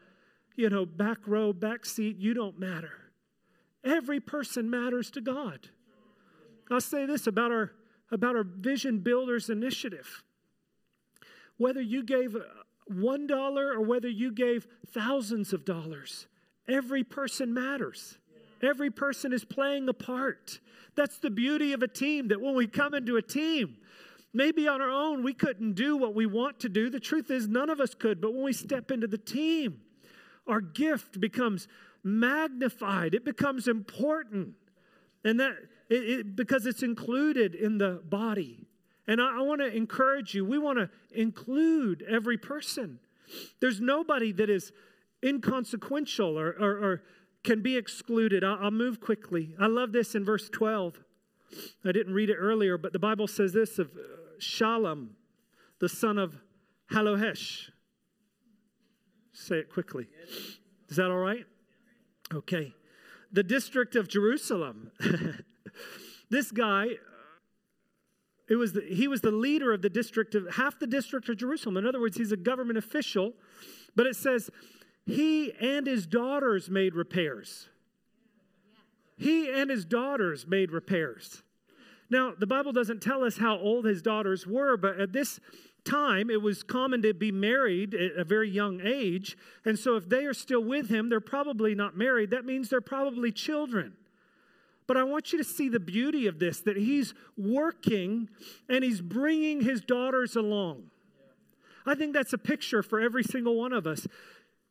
you 0.55 0.69
know, 0.69 0.85
back 0.85 1.19
row, 1.27 1.51
back 1.51 1.85
seat. 1.85 2.17
You 2.17 2.33
don't 2.33 2.57
matter. 2.57 2.91
Every 3.83 4.19
person 4.19 4.69
matters 4.69 5.11
to 5.11 5.21
God. 5.21 5.69
I'll 6.71 6.81
say 6.81 7.05
this 7.05 7.27
about 7.27 7.51
our, 7.51 7.71
about 8.11 8.35
our 8.35 8.43
Vision 8.43 8.99
Builders 8.99 9.49
initiative. 9.49 10.23
Whether 11.57 11.81
you 11.81 12.03
gave 12.03 12.35
uh, 12.35 12.39
$1 12.91 13.29
or 13.31 13.81
whether 13.81 14.09
you 14.09 14.31
gave 14.31 14.67
thousands 14.93 15.53
of 15.53 15.65
dollars, 15.65 16.27
every 16.67 17.03
person 17.03 17.53
matters. 17.53 18.17
Every 18.61 18.89
person 18.89 19.33
is 19.33 19.45
playing 19.45 19.87
a 19.87 19.93
part. 19.93 20.59
That's 20.95 21.17
the 21.19 21.29
beauty 21.29 21.73
of 21.73 21.83
a 21.83 21.87
team, 21.87 22.29
that 22.29 22.41
when 22.41 22.55
we 22.55 22.67
come 22.67 22.93
into 22.93 23.17
a 23.17 23.21
team, 23.21 23.77
Maybe 24.33 24.67
on 24.67 24.81
our 24.81 24.89
own, 24.89 25.23
we 25.23 25.33
couldn't 25.33 25.73
do 25.73 25.97
what 25.97 26.13
we 26.13 26.25
want 26.25 26.59
to 26.61 26.69
do. 26.69 26.89
The 26.89 26.99
truth 26.99 27.31
is, 27.31 27.47
none 27.47 27.69
of 27.69 27.79
us 27.79 27.93
could. 27.95 28.21
But 28.21 28.33
when 28.33 28.43
we 28.43 28.53
step 28.53 28.91
into 28.91 29.07
the 29.07 29.17
team, 29.17 29.81
our 30.47 30.61
gift 30.61 31.19
becomes 31.19 31.67
magnified, 32.03 33.13
it 33.13 33.25
becomes 33.25 33.67
important. 33.67 34.53
And 35.23 35.39
that, 35.39 35.55
it, 35.89 36.09
it, 36.09 36.35
because 36.35 36.65
it's 36.65 36.83
included 36.83 37.55
in 37.55 37.77
the 37.77 38.01
body. 38.05 38.67
And 39.07 39.21
I, 39.21 39.39
I 39.39 39.41
want 39.41 39.61
to 39.61 39.75
encourage 39.75 40.33
you, 40.33 40.45
we 40.45 40.57
want 40.57 40.77
to 40.77 40.89
include 41.11 42.03
every 42.07 42.37
person. 42.37 42.99
There's 43.59 43.81
nobody 43.81 44.31
that 44.33 44.49
is 44.49 44.71
inconsequential 45.23 46.37
or, 46.37 46.49
or, 46.59 46.83
or 46.83 47.03
can 47.43 47.61
be 47.61 47.77
excluded. 47.77 48.43
I'll, 48.43 48.57
I'll 48.61 48.71
move 48.71 49.01
quickly. 49.01 49.55
I 49.59 49.67
love 49.67 49.91
this 49.91 50.15
in 50.15 50.23
verse 50.23 50.49
12. 50.49 50.99
I 51.85 51.91
didn't 51.91 52.13
read 52.13 52.29
it 52.29 52.35
earlier, 52.35 52.77
but 52.77 52.93
the 52.93 52.99
Bible 52.99 53.27
says 53.27 53.53
this 53.53 53.79
of 53.79 53.87
uh, 53.87 54.39
Shallum, 54.39 55.09
the 55.79 55.89
son 55.89 56.17
of 56.17 56.35
Halohesh. 56.91 57.69
Say 59.33 59.59
it 59.59 59.71
quickly. 59.71 60.07
Is 60.89 60.97
that 60.97 61.09
all 61.09 61.17
right? 61.17 61.45
Okay. 62.33 62.73
The 63.31 63.43
district 63.43 63.95
of 63.95 64.07
Jerusalem. 64.07 64.91
this 66.29 66.51
guy, 66.51 66.85
uh, 66.85 66.89
it 68.49 68.55
was 68.55 68.73
the, 68.73 68.81
he 68.81 69.07
was 69.07 69.21
the 69.21 69.31
leader 69.31 69.73
of 69.73 69.81
the 69.81 69.89
district 69.89 70.33
of 70.35 70.55
half 70.55 70.79
the 70.79 70.87
district 70.87 71.29
of 71.29 71.37
Jerusalem. 71.37 71.77
In 71.77 71.85
other 71.85 71.99
words, 71.99 72.17
he's 72.17 72.31
a 72.31 72.37
government 72.37 72.77
official. 72.77 73.33
But 73.95 74.07
it 74.07 74.15
says 74.15 74.49
he 75.05 75.53
and 75.59 75.87
his 75.87 76.05
daughters 76.05 76.69
made 76.69 76.95
repairs. 76.95 77.69
He 79.17 79.49
and 79.49 79.69
his 79.69 79.85
daughters 79.85 80.45
made 80.47 80.71
repairs. 80.71 81.43
Now, 82.09 82.33
the 82.37 82.47
Bible 82.47 82.71
doesn't 82.71 83.01
tell 83.01 83.23
us 83.23 83.37
how 83.37 83.57
old 83.57 83.85
his 83.85 84.01
daughters 84.01 84.47
were, 84.47 84.77
but 84.77 84.99
at 84.99 85.11
this 85.11 85.39
time, 85.83 86.29
it 86.29 86.41
was 86.41 86.63
common 86.63 87.01
to 87.01 87.13
be 87.13 87.31
married 87.31 87.93
at 87.93 88.15
a 88.15 88.23
very 88.23 88.49
young 88.49 88.79
age. 88.83 89.37
And 89.65 89.77
so, 89.77 89.95
if 89.95 90.07
they 90.07 90.25
are 90.25 90.33
still 90.33 90.63
with 90.63 90.89
him, 90.89 91.09
they're 91.09 91.19
probably 91.19 91.75
not 91.75 91.97
married. 91.97 92.29
That 92.29 92.45
means 92.45 92.69
they're 92.69 92.81
probably 92.81 93.31
children. 93.31 93.93
But 94.87 94.95
I 94.95 95.03
want 95.03 95.33
you 95.33 95.37
to 95.37 95.43
see 95.43 95.67
the 95.67 95.81
beauty 95.81 96.27
of 96.27 96.39
this 96.39 96.61
that 96.61 96.77
he's 96.77 97.13
working 97.37 98.29
and 98.69 98.83
he's 98.83 99.01
bringing 99.01 99.61
his 99.61 99.81
daughters 99.81 100.35
along. 100.35 100.83
I 101.85 101.95
think 101.95 102.13
that's 102.13 102.33
a 102.33 102.37
picture 102.37 102.81
for 102.83 102.99
every 102.99 103.23
single 103.23 103.55
one 103.57 103.73
of 103.73 103.85
us 103.85 104.07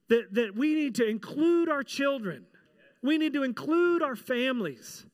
that, 0.08 0.34
that 0.34 0.54
we 0.56 0.74
need 0.74 0.94
to 0.96 1.06
include 1.06 1.68
our 1.68 1.82
children, 1.82 2.46
we 3.02 3.18
need 3.18 3.32
to 3.34 3.42
include 3.42 4.02
our 4.02 4.16
families. 4.16 5.06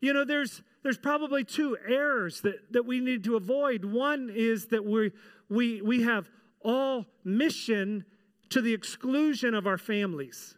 You 0.00 0.12
know, 0.12 0.24
there's 0.24 0.62
there's 0.82 0.98
probably 0.98 1.44
two 1.44 1.76
errors 1.86 2.40
that, 2.40 2.72
that 2.72 2.84
we 2.84 3.00
need 3.00 3.24
to 3.24 3.36
avoid. 3.36 3.84
One 3.84 4.30
is 4.34 4.66
that 4.66 4.84
we, 4.84 5.12
we, 5.48 5.80
we 5.80 6.02
have 6.02 6.28
all 6.64 7.06
mission 7.24 8.04
to 8.50 8.60
the 8.60 8.74
exclusion 8.74 9.54
of 9.54 9.66
our 9.66 9.78
families. 9.78 10.56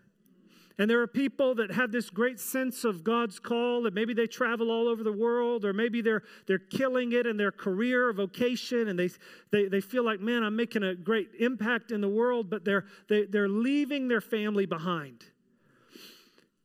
And 0.76 0.90
there 0.90 1.00
are 1.00 1.06
people 1.06 1.54
that 1.56 1.70
have 1.70 1.92
this 1.92 2.10
great 2.10 2.40
sense 2.40 2.84
of 2.84 3.04
God's 3.04 3.38
call, 3.38 3.86
and 3.86 3.94
maybe 3.94 4.12
they 4.12 4.26
travel 4.26 4.72
all 4.72 4.88
over 4.88 5.04
the 5.04 5.12
world, 5.12 5.64
or 5.64 5.72
maybe 5.72 6.00
they're, 6.00 6.24
they're 6.48 6.58
killing 6.58 7.12
it 7.12 7.26
in 7.26 7.36
their 7.36 7.52
career 7.52 8.08
or 8.08 8.12
vocation, 8.12 8.88
and 8.88 8.98
they, 8.98 9.10
they, 9.52 9.68
they 9.68 9.80
feel 9.80 10.04
like, 10.04 10.18
man, 10.18 10.42
I'm 10.42 10.56
making 10.56 10.82
a 10.82 10.96
great 10.96 11.28
impact 11.38 11.92
in 11.92 12.00
the 12.00 12.08
world, 12.08 12.50
but 12.50 12.64
they're, 12.64 12.86
they, 13.08 13.26
they're 13.26 13.48
leaving 13.48 14.08
their 14.08 14.20
family 14.20 14.66
behind. 14.66 15.24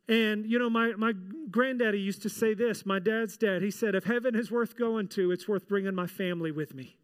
And, 0.09 0.49
you 0.49 0.57
know, 0.57 0.71
my, 0.71 0.93
my 0.97 1.13
granddaddy 1.51 1.99
used 1.99 2.23
to 2.23 2.29
say 2.29 2.55
this, 2.55 2.83
my 2.83 2.97
dad's 2.97 3.37
dad. 3.37 3.61
He 3.61 3.69
said, 3.69 3.93
If 3.93 4.05
heaven 4.05 4.35
is 4.35 4.49
worth 4.49 4.75
going 4.75 5.07
to, 5.09 5.31
it's 5.31 5.47
worth 5.47 5.67
bringing 5.67 5.93
my 5.93 6.07
family 6.07 6.51
with 6.51 6.73
me. 6.73 6.97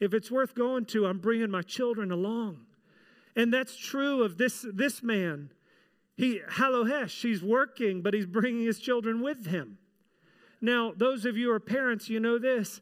If 0.00 0.12
it's 0.12 0.28
worth 0.28 0.56
going 0.56 0.86
to, 0.86 1.06
I'm 1.06 1.18
bringing 1.18 1.48
my 1.48 1.62
children 1.62 2.10
along. 2.10 2.58
And 3.36 3.54
that's 3.54 3.76
true 3.76 4.24
of 4.24 4.36
this, 4.36 4.66
this 4.74 5.00
man. 5.00 5.52
He, 6.16 6.40
Halohesh, 6.50 7.22
he's 7.22 7.42
working, 7.42 8.02
but 8.02 8.14
he's 8.14 8.26
bringing 8.26 8.66
his 8.66 8.80
children 8.80 9.22
with 9.22 9.46
him. 9.46 9.78
Now, 10.60 10.92
those 10.96 11.24
of 11.24 11.36
you 11.36 11.48
who 11.48 11.52
are 11.52 11.60
parents, 11.60 12.08
you 12.08 12.18
know 12.18 12.38
this. 12.38 12.80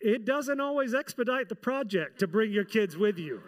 It 0.00 0.24
doesn't 0.24 0.60
always 0.60 0.94
expedite 0.94 1.48
the 1.48 1.54
project 1.54 2.18
to 2.20 2.26
bring 2.26 2.50
your 2.50 2.64
kids 2.64 2.96
with 2.96 3.18
you. 3.18 3.40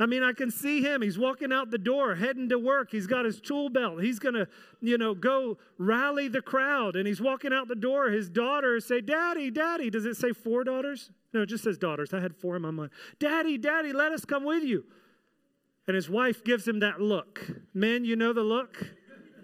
I 0.00 0.06
mean, 0.06 0.22
I 0.22 0.32
can 0.32 0.50
see 0.50 0.80
him. 0.80 1.02
He's 1.02 1.18
walking 1.18 1.52
out 1.52 1.70
the 1.70 1.76
door, 1.76 2.14
heading 2.14 2.48
to 2.48 2.58
work. 2.58 2.90
He's 2.90 3.06
got 3.06 3.26
his 3.26 3.38
tool 3.38 3.68
belt. 3.68 4.02
He's 4.02 4.18
going 4.18 4.34
to, 4.34 4.48
you 4.80 4.96
know, 4.96 5.14
go 5.14 5.58
rally 5.76 6.26
the 6.26 6.40
crowd. 6.40 6.96
And 6.96 7.06
he's 7.06 7.20
walking 7.20 7.52
out 7.52 7.68
the 7.68 7.76
door. 7.76 8.08
His 8.08 8.30
daughters 8.30 8.86
say, 8.86 9.02
Daddy, 9.02 9.50
Daddy. 9.50 9.90
Does 9.90 10.06
it 10.06 10.16
say 10.16 10.32
four 10.32 10.64
daughters? 10.64 11.10
No, 11.34 11.42
it 11.42 11.50
just 11.50 11.64
says 11.64 11.76
daughters. 11.76 12.14
I 12.14 12.20
had 12.20 12.34
four 12.34 12.56
in 12.56 12.62
my 12.62 12.70
mind. 12.70 12.90
Daddy, 13.18 13.58
Daddy, 13.58 13.92
let 13.92 14.10
us 14.10 14.24
come 14.24 14.42
with 14.42 14.64
you. 14.64 14.84
And 15.86 15.94
his 15.94 16.08
wife 16.08 16.42
gives 16.44 16.66
him 16.66 16.80
that 16.80 17.02
look. 17.02 17.46
Men, 17.74 18.06
you 18.06 18.16
know 18.16 18.32
the 18.32 18.42
look? 18.42 18.94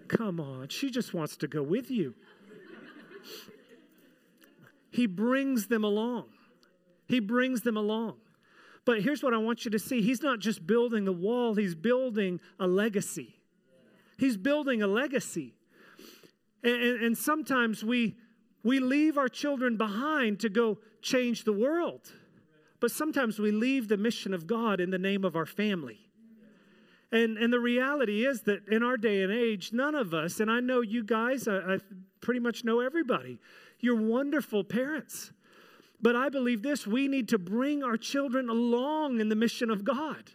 Come 0.07 0.39
on. 0.39 0.69
She 0.69 0.89
just 0.89 1.13
wants 1.13 1.37
to 1.37 1.47
go 1.47 1.61
with 1.61 1.91
you. 1.91 2.15
he 4.89 5.05
brings 5.05 5.67
them 5.67 5.83
along. 5.83 6.25
He 7.07 7.19
brings 7.19 7.61
them 7.61 7.77
along. 7.77 8.15
But 8.87 9.01
here's 9.01 9.21
what 9.21 9.33
I 9.33 9.37
want 9.37 9.65
you 9.65 9.71
to 9.71 9.79
see 9.79 10.01
He's 10.01 10.23
not 10.23 10.39
just 10.39 10.65
building 10.65 11.03
the 11.03 11.11
wall, 11.11 11.55
He's 11.55 11.75
building 11.75 12.39
a 12.57 12.65
legacy. 12.65 13.35
He's 14.17 14.37
building 14.37 14.81
a 14.81 14.87
legacy. 14.87 15.53
And, 16.63 16.81
and, 16.81 17.03
and 17.03 17.17
sometimes 17.17 17.83
we, 17.83 18.15
we 18.63 18.79
leave 18.79 19.17
our 19.17 19.27
children 19.27 19.75
behind 19.75 20.39
to 20.39 20.49
go 20.49 20.77
change 21.01 21.43
the 21.43 21.51
world. 21.51 22.13
But 22.79 22.91
sometimes 22.91 23.39
we 23.39 23.51
leave 23.51 23.89
the 23.89 23.97
mission 23.97 24.33
of 24.33 24.47
God 24.47 24.79
in 24.79 24.89
the 24.89 24.97
name 24.97 25.25
of 25.25 25.35
our 25.35 25.45
family. 25.45 25.99
And, 27.11 27.37
and 27.37 27.51
the 27.51 27.59
reality 27.59 28.25
is 28.25 28.43
that 28.43 28.69
in 28.69 28.83
our 28.83 28.95
day 28.95 29.21
and 29.21 29.33
age, 29.33 29.73
none 29.73 29.95
of 29.95 30.13
us, 30.13 30.39
and 30.39 30.49
I 30.49 30.61
know 30.61 30.79
you 30.79 31.03
guys, 31.03 31.47
I, 31.49 31.57
I 31.57 31.77
pretty 32.21 32.39
much 32.39 32.63
know 32.63 32.79
everybody, 32.79 33.37
you're 33.81 34.01
wonderful 34.01 34.63
parents. 34.63 35.33
But 36.01 36.15
I 36.15 36.29
believe 36.29 36.61
this 36.61 36.85
we 36.85 37.07
need 37.07 37.29
to 37.29 37.37
bring 37.37 37.83
our 37.83 37.97
children 37.97 38.49
along 38.49 39.19
in 39.19 39.29
the 39.29 39.35
mission 39.35 39.69
of 39.69 39.83
God. 39.83 40.31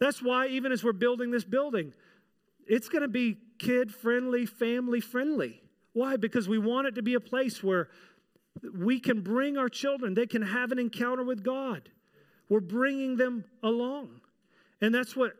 That's 0.00 0.20
why, 0.20 0.48
even 0.48 0.72
as 0.72 0.82
we're 0.82 0.92
building 0.92 1.30
this 1.30 1.44
building, 1.44 1.92
it's 2.66 2.88
going 2.88 3.02
to 3.02 3.08
be 3.08 3.38
kid 3.58 3.94
friendly, 3.94 4.46
family 4.46 5.00
friendly. 5.00 5.62
Why? 5.92 6.16
Because 6.16 6.48
we 6.48 6.58
want 6.58 6.88
it 6.88 6.94
to 6.96 7.02
be 7.02 7.14
a 7.14 7.20
place 7.20 7.62
where 7.62 7.88
we 8.74 8.98
can 8.98 9.20
bring 9.20 9.56
our 9.56 9.68
children, 9.68 10.14
they 10.14 10.26
can 10.26 10.42
have 10.42 10.72
an 10.72 10.78
encounter 10.78 11.22
with 11.22 11.44
God. 11.44 11.88
We're 12.48 12.60
bringing 12.60 13.16
them 13.16 13.44
along. 13.62 14.20
And 14.80 14.94
that's 14.94 15.14
what 15.14 15.32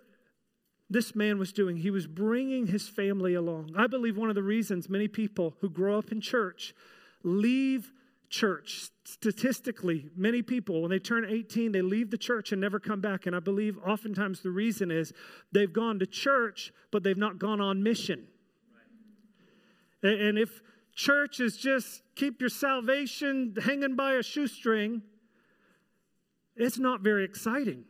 this 0.88 1.14
man 1.14 1.38
was 1.38 1.52
doing. 1.52 1.76
He 1.76 1.90
was 1.90 2.06
bringing 2.06 2.68
his 2.68 2.88
family 2.88 3.34
along. 3.34 3.72
I 3.76 3.86
believe 3.86 4.16
one 4.16 4.28
of 4.28 4.34
the 4.34 4.42
reasons 4.42 4.88
many 4.88 5.08
people 5.08 5.54
who 5.60 5.68
grow 5.68 5.98
up 5.98 6.12
in 6.12 6.20
church 6.20 6.74
leave 7.22 7.92
church. 8.32 8.88
Statistically, 9.04 10.08
many 10.16 10.42
people, 10.42 10.80
when 10.80 10.90
they 10.90 10.98
turn 10.98 11.24
18, 11.24 11.70
they 11.70 11.82
leave 11.82 12.10
the 12.10 12.18
church 12.18 12.50
and 12.50 12.60
never 12.60 12.80
come 12.80 13.00
back. 13.00 13.26
And 13.26 13.36
I 13.36 13.40
believe 13.40 13.78
oftentimes 13.86 14.40
the 14.40 14.50
reason 14.50 14.90
is 14.90 15.12
they've 15.52 15.72
gone 15.72 15.98
to 16.00 16.06
church, 16.06 16.72
but 16.90 17.04
they've 17.04 17.16
not 17.16 17.38
gone 17.38 17.60
on 17.60 17.82
mission. 17.82 18.26
And 20.02 20.36
if 20.36 20.62
church 20.94 21.38
is 21.38 21.56
just 21.56 22.02
keep 22.16 22.40
your 22.40 22.50
salvation 22.50 23.54
hanging 23.62 23.94
by 23.94 24.14
a 24.14 24.22
shoestring, 24.22 25.02
it's 26.56 26.78
not 26.78 27.02
very 27.02 27.24
exciting. 27.24 27.84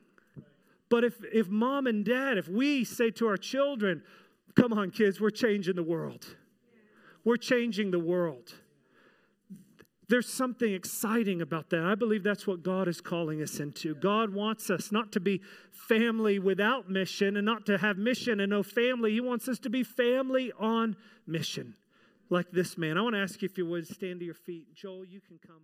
But 0.90 1.04
if, 1.04 1.14
if 1.32 1.48
mom 1.48 1.86
and 1.86 2.04
dad, 2.04 2.36
if 2.36 2.48
we 2.48 2.84
say 2.84 3.10
to 3.12 3.28
our 3.28 3.38
children, 3.38 4.02
come 4.54 4.74
on, 4.74 4.90
kids, 4.90 5.20
we're 5.20 5.30
changing 5.30 5.76
the 5.76 5.82
world, 5.82 6.36
we're 7.24 7.38
changing 7.38 7.92
the 7.92 7.98
world. 7.98 8.52
There's 10.08 10.28
something 10.28 10.72
exciting 10.72 11.40
about 11.40 11.70
that. 11.70 11.84
I 11.84 11.94
believe 11.94 12.22
that's 12.22 12.46
what 12.46 12.62
God 12.62 12.88
is 12.88 13.00
calling 13.00 13.40
us 13.40 13.60
into. 13.60 13.94
God 13.94 14.34
wants 14.34 14.68
us 14.68 14.92
not 14.92 15.12
to 15.12 15.20
be 15.20 15.40
family 15.70 16.38
without 16.38 16.90
mission 16.90 17.36
and 17.36 17.46
not 17.46 17.66
to 17.66 17.78
have 17.78 17.96
mission 17.96 18.40
and 18.40 18.50
no 18.50 18.62
family. 18.62 19.12
He 19.12 19.20
wants 19.20 19.48
us 19.48 19.58
to 19.60 19.70
be 19.70 19.82
family 19.82 20.52
on 20.58 20.96
mission 21.26 21.74
like 22.30 22.50
this 22.50 22.76
man. 22.76 22.98
I 22.98 23.02
want 23.02 23.14
to 23.14 23.20
ask 23.20 23.40
you 23.42 23.46
if 23.46 23.56
you 23.56 23.66
would 23.66 23.86
stand 23.86 24.20
to 24.20 24.24
your 24.24 24.34
feet. 24.34 24.74
Joel, 24.74 25.04
you 25.04 25.20
can 25.20 25.38
come. 25.46 25.62